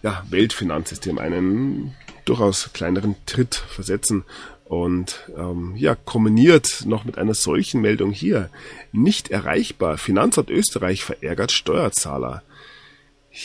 ja, 0.06 0.24
Weltfinanzsystem 0.30 1.18
einen 1.18 1.96
durchaus 2.24 2.70
kleineren 2.72 3.16
Tritt 3.26 3.56
versetzen. 3.56 4.24
Und 4.64 5.28
ähm, 5.36 5.74
ja, 5.76 5.96
kombiniert 5.96 6.84
noch 6.86 7.04
mit 7.04 7.18
einer 7.18 7.34
solchen 7.34 7.80
Meldung 7.80 8.12
hier. 8.12 8.48
Nicht 8.92 9.30
erreichbar. 9.32 9.98
Finanzamt 9.98 10.48
Österreich 10.48 11.02
verärgert 11.02 11.50
Steuerzahler. 11.50 12.44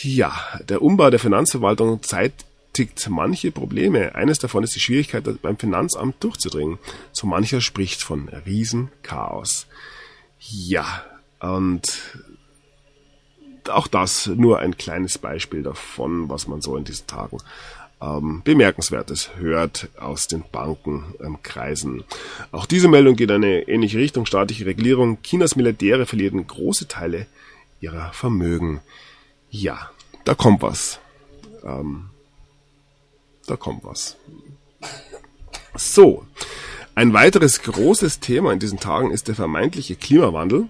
Ja, 0.02 0.32
der 0.68 0.82
Umbau 0.82 1.10
der 1.10 1.18
Finanzverwaltung 1.18 2.00
zeitigt 2.04 3.08
manche 3.08 3.50
Probleme. 3.50 4.14
Eines 4.14 4.38
davon 4.38 4.62
ist 4.62 4.76
die 4.76 4.80
Schwierigkeit, 4.80 5.24
beim 5.42 5.56
Finanzamt 5.56 6.22
durchzudringen. 6.22 6.78
So 7.10 7.26
mancher 7.26 7.60
spricht 7.60 8.02
von 8.04 8.28
Riesenchaos. 8.28 9.66
Ja, 10.38 11.04
und 11.40 11.82
auch 13.68 13.86
das 13.86 14.26
nur 14.26 14.58
ein 14.58 14.76
kleines 14.76 15.18
Beispiel 15.18 15.62
davon, 15.62 16.28
was 16.28 16.48
man 16.48 16.60
so 16.60 16.76
in 16.76 16.84
diesen 16.84 17.06
Tagen 17.06 17.38
ähm, 18.02 18.42
Bemerkenswertes 18.44 19.36
hört 19.36 19.88
aus 19.98 20.26
den 20.26 20.42
Bankenkreisen. 20.50 21.98
Ähm, 21.98 22.04
Auch 22.50 22.66
diese 22.66 22.88
Meldung 22.88 23.16
geht 23.16 23.30
in 23.30 23.36
eine 23.36 23.68
ähnliche 23.68 23.98
Richtung. 23.98 24.26
Staatliche 24.26 24.66
Regulierung. 24.66 25.22
Chinas 25.22 25.56
Milliardäre 25.56 26.06
verlieren 26.06 26.46
große 26.46 26.88
Teile 26.88 27.26
ihrer 27.80 28.12
Vermögen. 28.12 28.80
Ja, 29.50 29.90
da 30.24 30.34
kommt 30.34 30.62
was. 30.62 30.98
Ähm, 31.64 32.10
da 33.46 33.56
kommt 33.56 33.84
was. 33.84 34.16
So, 35.74 36.26
ein 36.94 37.12
weiteres 37.12 37.62
großes 37.62 38.20
Thema 38.20 38.52
in 38.52 38.58
diesen 38.58 38.78
Tagen 38.80 39.10
ist 39.10 39.28
der 39.28 39.34
vermeintliche 39.34 39.96
Klimawandel 39.96 40.68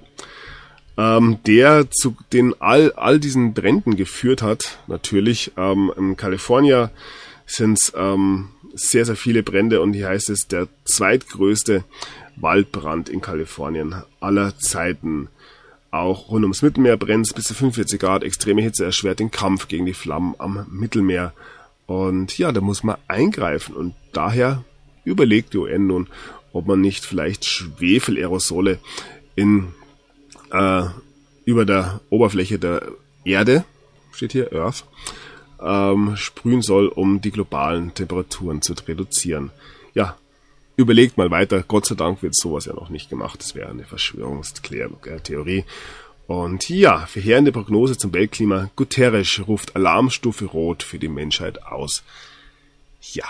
ähm, 0.97 1.39
der 1.47 1.91
zu 1.91 2.17
den 2.33 2.55
all, 2.61 2.93
all 2.93 3.19
diesen 3.19 3.55
Bränden 3.55 3.97
geführt 3.97 4.43
hat. 4.43 4.79
Natürlich 4.87 5.53
ähm, 5.57 5.93
in 5.97 6.17
Kalifornien 6.17 6.91
sind 7.47 7.79
es 7.81 7.93
ähm, 7.97 8.51
sehr, 8.75 9.05
sehr 9.05 9.17
viele 9.17 9.43
Brände 9.43 9.81
und 9.81 9.93
hier 9.93 10.09
heißt 10.09 10.31
es 10.31 10.49
der 10.49 10.69
zweitgrößte 10.85 11.85
Waldbrand 12.37 13.09
in 13.09 13.21
Kalifornien 13.21 14.03
aller 14.21 14.59
Zeiten. 14.59 15.29
Auch 15.91 16.31
rund 16.31 16.45
ums 16.45 16.63
Mittelmeer 16.63 16.97
brennt 16.97 17.35
bis 17.35 17.47
zu 17.47 17.55
45 17.55 18.01
Grad. 18.01 18.23
Extreme 18.23 18.63
Hitze 18.63 18.85
erschwert 18.85 19.21
den 19.21 19.31
Kampf 19.31 19.69
gegen 19.69 19.85
die 19.85 19.93
Flammen 19.93 20.35
am 20.39 20.67
Mittelmeer. 20.71 21.35
Und 21.87 22.39
ja, 22.39 22.51
da 22.51 22.63
muss 22.63 22.83
man 22.83 22.97
eingreifen. 23.09 23.75
Und 23.75 23.95
daher 24.13 24.65
überlegt 25.05 25.53
die 25.53 25.59
UN 25.59 25.89
nun, 25.89 26.09
ob 26.55 26.67
man 26.67 26.81
nicht 26.81 27.05
vielleicht 27.05 27.45
Schwefelaerosole 27.45 28.79
in 29.35 29.75
äh, 30.53 30.85
über 31.45 31.65
der 31.65 32.01
Oberfläche 32.11 32.59
der 32.59 32.87
Erde, 33.25 33.65
steht 34.13 34.33
hier 34.33 34.53
Earth, 34.53 34.85
ähm, 35.61 36.17
sprühen 36.17 36.63
soll, 36.63 36.89
um 36.89 37.21
die 37.21 37.31
globalen 37.31 37.95
Temperaturen 37.95 38.63
zu 38.63 38.75
reduzieren. 38.87 39.51
Ja, 39.95 40.17
überlegt 40.77 41.17
mal 41.17 41.31
weiter. 41.31 41.63
Gott 41.63 41.87
sei 41.87 41.95
Dank 41.95 42.23
wird 42.23 42.37
sowas 42.37 42.67
ja 42.67 42.75
noch 42.75 42.91
nicht 42.91 43.11
gemacht. 43.11 43.41
Das 43.41 43.55
wäre 43.55 43.71
eine 43.71 43.85
Verschwörungstheorie. 43.85 45.65
Und 46.27 46.69
ja, 46.69 47.07
verheerende 47.07 47.53
Prognose 47.53 47.99
zum 47.99 48.13
Weltklima. 48.13 48.71
Guterres 48.77 49.43
ruft 49.47 49.77
Alarmstufe 49.77 50.47
Rot 50.47 50.83
für 50.83 50.99
die 50.99 51.09
Menschheit 51.09 51.65
aus. 51.65 52.03
Ja, 53.13 53.27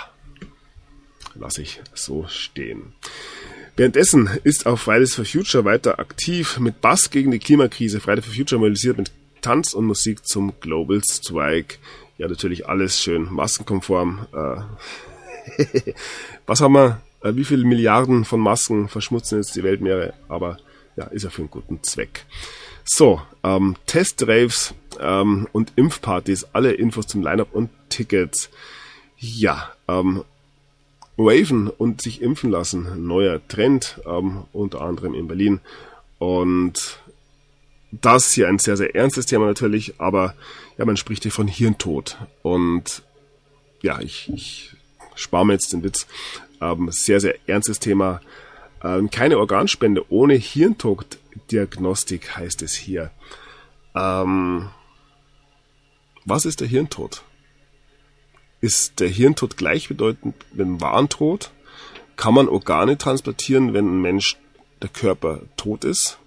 lasse 1.34 1.62
ich 1.62 1.80
so 1.94 2.26
stehen. 2.28 2.92
Währenddessen 3.76 4.28
ist 4.44 4.66
auch 4.66 4.78
Fridays 4.78 5.14
for 5.14 5.24
Future 5.24 5.64
weiter 5.64 5.98
aktiv 5.98 6.58
mit 6.58 6.80
Bass 6.80 7.10
gegen 7.10 7.30
die 7.30 7.38
Klimakrise. 7.38 8.00
Fridays 8.00 8.26
for 8.26 8.34
Future 8.34 8.58
mobilisiert 8.58 8.98
mit 8.98 9.10
Tanz 9.40 9.72
und 9.72 9.86
Musik 9.86 10.26
zum 10.26 10.52
Global 10.60 11.00
Strike. 11.02 11.76
Ja, 12.18 12.28
natürlich 12.28 12.68
alles 12.68 13.02
schön 13.02 13.32
maskenkonform. 13.32 14.26
Äh, 14.32 15.92
was 16.46 16.60
haben 16.60 16.74
wir? 16.74 17.00
Äh, 17.22 17.34
wie 17.34 17.44
viele 17.44 17.64
Milliarden 17.64 18.24
von 18.24 18.40
Masken 18.40 18.88
verschmutzen 18.88 19.38
jetzt 19.38 19.56
die 19.56 19.62
Weltmeere? 19.62 20.12
Aber 20.28 20.58
ja, 20.96 21.04
ist 21.06 21.22
ja 21.22 21.30
für 21.30 21.42
einen 21.42 21.50
guten 21.50 21.82
Zweck. 21.82 22.26
So, 22.84 23.22
ähm, 23.42 23.76
Testraves 23.86 24.74
ähm, 25.00 25.48
und 25.52 25.72
Impfpartys, 25.76 26.46
alle 26.52 26.72
Infos 26.72 27.06
zum 27.06 27.22
Lineup 27.22 27.52
und 27.52 27.70
Tickets. 27.88 28.50
Ja, 29.16 29.72
ähm, 29.88 30.24
Raven 31.18 31.68
und 31.68 32.02
sich 32.02 32.22
impfen 32.22 32.50
lassen. 32.50 33.06
Neuer 33.06 33.46
Trend, 33.48 34.00
ähm, 34.06 34.44
unter 34.52 34.80
anderem 34.80 35.14
in 35.14 35.28
Berlin. 35.28 35.60
Und 36.18 37.00
das 37.90 38.32
hier 38.32 38.48
ein 38.48 38.58
sehr, 38.58 38.76
sehr 38.76 38.94
ernstes 38.94 39.26
Thema 39.26 39.46
natürlich, 39.46 40.00
aber 40.00 40.34
ja, 40.78 40.84
man 40.84 40.96
spricht 40.96 41.24
hier 41.24 41.32
von 41.32 41.46
Hirntod. 41.46 42.16
Und 42.42 43.02
ja, 43.82 44.00
ich, 44.00 44.32
ich 44.32 44.76
spare 45.14 45.44
mir 45.44 45.54
jetzt 45.54 45.72
den 45.72 45.82
Witz. 45.82 46.06
Ähm, 46.60 46.88
sehr, 46.90 47.20
sehr 47.20 47.36
ernstes 47.46 47.80
Thema. 47.80 48.20
Ähm, 48.82 49.10
keine 49.10 49.38
Organspende 49.38 50.10
ohne 50.10 50.34
Hirntoddiagnostik 50.34 52.36
heißt 52.36 52.62
es 52.62 52.72
hier. 52.72 53.10
Ähm, 53.94 54.70
was 56.24 56.46
ist 56.46 56.60
der 56.60 56.68
Hirntod? 56.68 57.22
Ist 58.62 59.00
der 59.00 59.08
Hirntod 59.08 59.56
gleichbedeutend 59.56 60.36
mit 60.52 60.60
dem 60.60 60.80
Warntod? 60.80 61.50
Kann 62.14 62.32
man 62.32 62.48
Organe 62.48 62.96
transplantieren, 62.96 63.74
wenn 63.74 63.86
ein 63.86 64.00
Mensch, 64.00 64.36
der 64.80 64.88
Körper 64.88 65.40
tot 65.56 65.84
ist? 65.84 66.18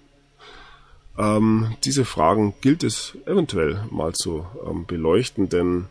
Ähm, 1.16 1.74
diese 1.84 2.04
Fragen 2.04 2.52
gilt 2.60 2.84
es 2.84 3.16
eventuell 3.24 3.80
mal 3.90 4.12
zu 4.12 4.46
ähm, 4.68 4.84
beleuchten, 4.84 5.48
denn 5.48 5.86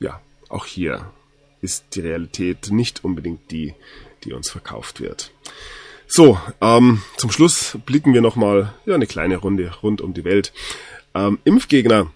ja, 0.00 0.20
auch 0.48 0.66
hier 0.66 1.12
ist 1.60 1.84
die 1.94 2.00
Realität 2.00 2.72
nicht 2.72 3.04
unbedingt 3.04 3.52
die, 3.52 3.74
die 4.24 4.32
uns 4.32 4.50
verkauft 4.50 5.00
wird. 5.00 5.30
So, 6.08 6.36
ähm, 6.60 7.00
zum 7.16 7.30
Schluss 7.30 7.78
blicken 7.86 8.12
wir 8.12 8.22
nochmal 8.22 8.74
ja, 8.86 8.96
eine 8.96 9.06
kleine 9.06 9.36
Runde 9.36 9.72
rund 9.84 10.00
um 10.00 10.14
die 10.14 10.24
Welt. 10.24 10.52
Ähm, 11.14 11.38
Impfgegner 11.44 12.10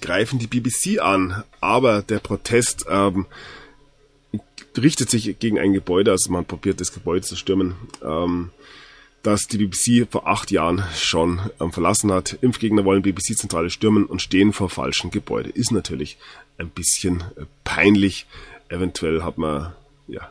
greifen 0.00 0.38
die 0.38 0.46
BBC 0.46 1.00
an, 1.00 1.44
aber 1.60 2.02
der 2.02 2.18
Protest 2.18 2.86
ähm, 2.88 3.26
richtet 4.76 5.10
sich 5.10 5.38
gegen 5.38 5.58
ein 5.58 5.72
Gebäude, 5.72 6.10
also 6.10 6.30
man 6.30 6.44
probiert 6.44 6.80
das 6.80 6.92
Gebäude 6.92 7.22
zu 7.22 7.36
stürmen, 7.36 7.74
ähm, 8.04 8.50
das 9.22 9.46
die 9.46 9.58
BBC 9.58 10.10
vor 10.10 10.26
acht 10.26 10.50
Jahren 10.50 10.84
schon 10.96 11.40
ähm, 11.60 11.72
verlassen 11.72 12.12
hat. 12.12 12.38
Impfgegner 12.40 12.84
wollen 12.84 13.02
BBC-Zentrale 13.02 13.70
stürmen 13.70 14.06
und 14.06 14.22
stehen 14.22 14.52
vor 14.52 14.70
falschen 14.70 15.10
Gebäude. 15.10 15.50
Ist 15.50 15.72
natürlich 15.72 16.16
ein 16.58 16.70
bisschen 16.70 17.22
äh, 17.36 17.44
peinlich. 17.64 18.26
Eventuell 18.68 19.22
hat 19.22 19.36
man 19.36 19.72
ja 20.08 20.30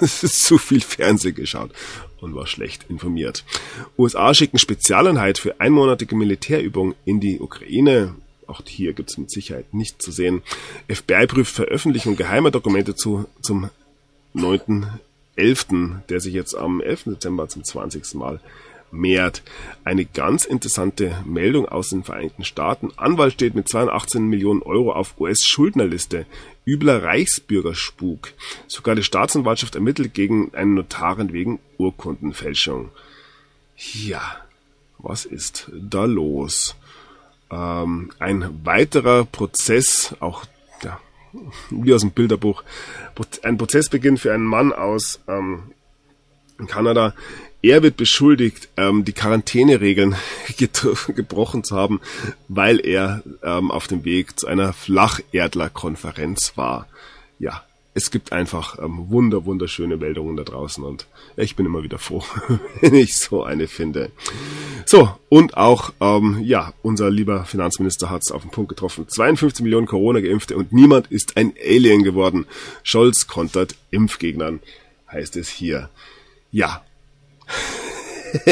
zu 0.00 0.58
viel 0.58 0.80
Fernsehen 0.80 1.34
geschaut 1.34 1.72
und 2.20 2.34
war 2.34 2.46
schlecht 2.46 2.86
informiert. 2.88 3.44
USA 3.98 4.32
schicken 4.32 4.58
Spezialeinheit 4.58 5.38
für 5.38 5.60
einmonatige 5.60 6.14
Militärübung 6.14 6.94
in 7.04 7.20
die 7.20 7.40
Ukraine. 7.40 8.14
Auch 8.46 8.62
hier 8.66 8.92
gibt 8.92 9.10
es 9.10 9.18
mit 9.18 9.30
Sicherheit 9.30 9.72
nicht 9.72 10.02
zu 10.02 10.10
sehen. 10.10 10.42
FBI 10.88 11.26
prüft 11.26 11.54
Veröffentlichung 11.54 12.16
geheimer 12.16 12.50
Dokumente 12.50 12.94
zu, 12.94 13.26
zum 13.40 13.70
9.11., 14.34 16.00
der 16.08 16.20
sich 16.20 16.34
jetzt 16.34 16.54
am 16.54 16.80
11. 16.80 17.04
Dezember 17.04 17.48
zum 17.48 17.64
20. 17.64 18.14
Mal 18.14 18.40
mehrt. 18.92 19.42
Eine 19.84 20.04
ganz 20.04 20.44
interessante 20.44 21.16
Meldung 21.24 21.66
aus 21.66 21.90
den 21.90 22.04
Vereinigten 22.04 22.44
Staaten. 22.44 22.90
Anwalt 22.96 23.32
steht 23.32 23.54
mit 23.54 23.68
218 23.68 24.24
Millionen 24.24 24.62
Euro 24.62 24.92
auf 24.92 25.18
US-Schuldnerliste. 25.18 26.26
Übler 26.66 27.02
Reichsbürgerspuk. 27.02 28.32
Sogar 28.68 28.94
die 28.94 29.02
Staatsanwaltschaft 29.02 29.74
ermittelt 29.74 30.14
gegen 30.14 30.54
einen 30.54 30.74
Notarin 30.74 31.32
wegen 31.32 31.58
Urkundenfälschung. 31.78 32.90
Ja, 33.76 34.22
was 34.98 35.24
ist 35.24 35.70
da 35.72 36.04
los? 36.04 36.76
Ähm, 37.52 38.10
ein 38.18 38.64
weiterer 38.64 39.26
Prozess, 39.26 40.16
auch 40.20 40.44
ja, 40.82 40.98
wie 41.70 41.92
aus 41.92 42.00
dem 42.00 42.10
Bilderbuch, 42.10 42.64
ein 43.42 43.58
Prozessbeginn 43.58 44.16
für 44.16 44.32
einen 44.32 44.46
Mann 44.46 44.72
aus 44.72 45.20
ähm, 45.28 45.72
Kanada. 46.66 47.14
Er 47.60 47.82
wird 47.82 47.96
beschuldigt, 47.96 48.70
ähm, 48.76 49.04
die 49.04 49.12
Quarantäneregeln 49.12 50.16
gebrochen 51.14 51.62
zu 51.62 51.76
haben, 51.76 52.00
weil 52.48 52.84
er 52.84 53.22
ähm, 53.42 53.70
auf 53.70 53.86
dem 53.86 54.04
Weg 54.04 54.40
zu 54.40 54.46
einer 54.46 54.72
Flacherdlerkonferenz 54.72 56.54
war. 56.56 56.88
Ja, 57.38 57.62
es 57.94 58.10
gibt 58.10 58.32
einfach 58.32 58.78
ähm, 58.78 59.10
wunder, 59.10 59.44
wunderschöne 59.44 59.96
Meldungen 59.96 60.36
da 60.36 60.44
draußen 60.44 60.82
und 60.82 61.06
ich 61.36 61.56
bin 61.56 61.66
immer 61.66 61.82
wieder 61.82 61.98
froh, 61.98 62.24
wenn 62.80 62.94
ich 62.94 63.18
so 63.18 63.44
eine 63.44 63.68
finde. 63.68 64.10
So, 64.86 65.10
und 65.28 65.56
auch, 65.56 65.92
ähm, 66.00 66.40
ja, 66.42 66.72
unser 66.82 67.10
lieber 67.10 67.44
Finanzminister 67.44 68.10
hat 68.10 68.22
es 68.24 68.32
auf 68.32 68.42
den 68.42 68.50
Punkt 68.50 68.70
getroffen. 68.70 69.06
52 69.08 69.62
Millionen 69.62 69.86
Corona-Geimpfte 69.86 70.56
und 70.56 70.72
niemand 70.72 71.08
ist 71.08 71.36
ein 71.36 71.52
Alien 71.62 72.02
geworden. 72.02 72.46
Scholz 72.82 73.26
kontert 73.26 73.74
Impfgegnern, 73.90 74.60
heißt 75.10 75.36
es 75.36 75.48
hier. 75.50 75.90
Ja. 76.50 76.82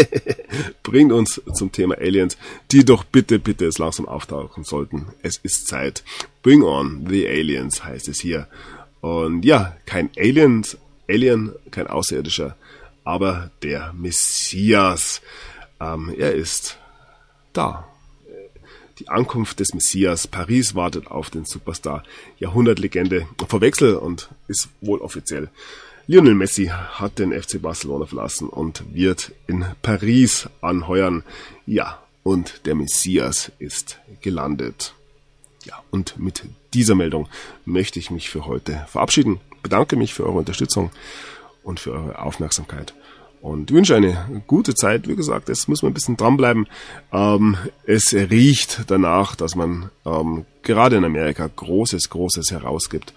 Bringt 0.82 1.12
uns 1.12 1.40
zum 1.54 1.72
Thema 1.72 1.96
Aliens, 1.96 2.36
die 2.70 2.84
doch 2.84 3.04
bitte, 3.04 3.38
bitte 3.38 3.64
es 3.64 3.78
langsam 3.78 4.06
auftauchen 4.06 4.64
sollten. 4.64 5.06
Es 5.22 5.38
ist 5.38 5.68
Zeit. 5.68 6.02
Bring 6.42 6.62
on 6.62 7.06
the 7.08 7.26
Aliens, 7.26 7.82
heißt 7.82 8.08
es 8.08 8.20
hier. 8.20 8.46
Und 9.00 9.44
ja, 9.44 9.76
kein 9.86 10.10
Alien, 10.16 10.64
Alien, 11.08 11.52
kein 11.70 11.86
Außerirdischer, 11.86 12.56
aber 13.04 13.50
der 13.62 13.92
Messias. 13.94 15.22
Ähm, 15.80 16.14
er 16.16 16.34
ist 16.34 16.78
da. 17.52 17.86
Die 18.98 19.08
Ankunft 19.08 19.60
des 19.60 19.72
Messias. 19.72 20.26
Paris 20.26 20.74
wartet 20.74 21.06
auf 21.06 21.30
den 21.30 21.46
Superstar. 21.46 22.04
Jahrhundertlegende. 22.38 23.26
Verwechsel 23.48 23.94
und 23.94 24.28
ist 24.46 24.68
wohl 24.82 25.00
offiziell. 25.00 25.48
Lionel 26.06 26.34
Messi 26.34 26.66
hat 26.66 27.18
den 27.18 27.32
FC 27.32 27.62
Barcelona 27.62 28.04
verlassen 28.04 28.48
und 28.48 28.84
wird 28.92 29.32
in 29.46 29.64
Paris 29.80 30.48
anheuern. 30.60 31.22
Ja, 31.66 32.02
und 32.22 32.66
der 32.66 32.74
Messias 32.74 33.52
ist 33.58 34.00
gelandet. 34.20 34.94
Ja, 35.64 35.82
und 35.90 36.18
mit 36.18 36.44
dieser 36.74 36.94
Meldung 36.94 37.28
möchte 37.64 37.98
ich 37.98 38.10
mich 38.10 38.30
für 38.30 38.46
heute 38.46 38.84
verabschieden. 38.88 39.40
Bedanke 39.62 39.96
mich 39.96 40.14
für 40.14 40.24
eure 40.24 40.38
Unterstützung 40.38 40.90
und 41.62 41.80
für 41.80 41.92
eure 41.92 42.18
Aufmerksamkeit 42.18 42.94
und 43.42 43.70
wünsche 43.70 43.96
eine 43.96 44.42
gute 44.46 44.74
Zeit. 44.74 45.08
Wie 45.08 45.16
gesagt, 45.16 45.48
es 45.48 45.68
muss 45.68 45.82
man 45.82 45.90
ein 45.90 45.94
bisschen 45.94 46.16
dranbleiben. 46.16 46.66
Ähm, 47.12 47.56
es 47.86 48.12
riecht 48.12 48.84
danach, 48.88 49.34
dass 49.34 49.54
man 49.54 49.90
ähm, 50.04 50.44
gerade 50.62 50.96
in 50.96 51.04
Amerika 51.04 51.48
Großes, 51.54 52.10
Großes 52.10 52.50
herausgibt. 52.50 53.14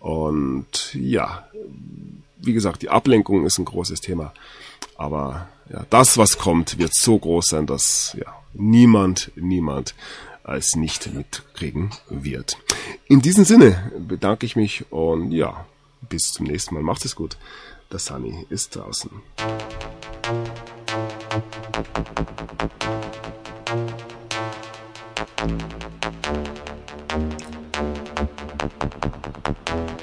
Und 0.00 0.94
ja, 0.94 1.46
wie 2.38 2.52
gesagt, 2.52 2.82
die 2.82 2.90
Ablenkung 2.90 3.44
ist 3.44 3.58
ein 3.58 3.64
großes 3.64 4.00
Thema. 4.00 4.32
Aber 4.96 5.48
ja, 5.70 5.84
das, 5.90 6.16
was 6.16 6.38
kommt, 6.38 6.78
wird 6.78 6.94
so 6.94 7.18
groß 7.18 7.46
sein, 7.46 7.66
dass 7.66 8.16
ja, 8.18 8.34
niemand, 8.54 9.32
niemand 9.36 9.94
als 10.46 10.76
nicht 10.76 11.12
mitkriegen 11.12 11.90
wird. 12.08 12.56
In 13.06 13.20
diesem 13.20 13.44
Sinne 13.44 13.90
bedanke 13.98 14.46
ich 14.46 14.56
mich 14.56 14.90
und 14.92 15.32
ja, 15.32 15.66
bis 16.08 16.32
zum 16.32 16.46
nächsten 16.46 16.74
Mal. 16.74 16.82
Macht 16.82 17.04
es 17.04 17.16
gut. 17.16 17.36
Der 17.90 17.98
Sunny 17.98 18.46
ist 18.48 18.76
draußen. 18.76 19.10
Thank 29.66 29.95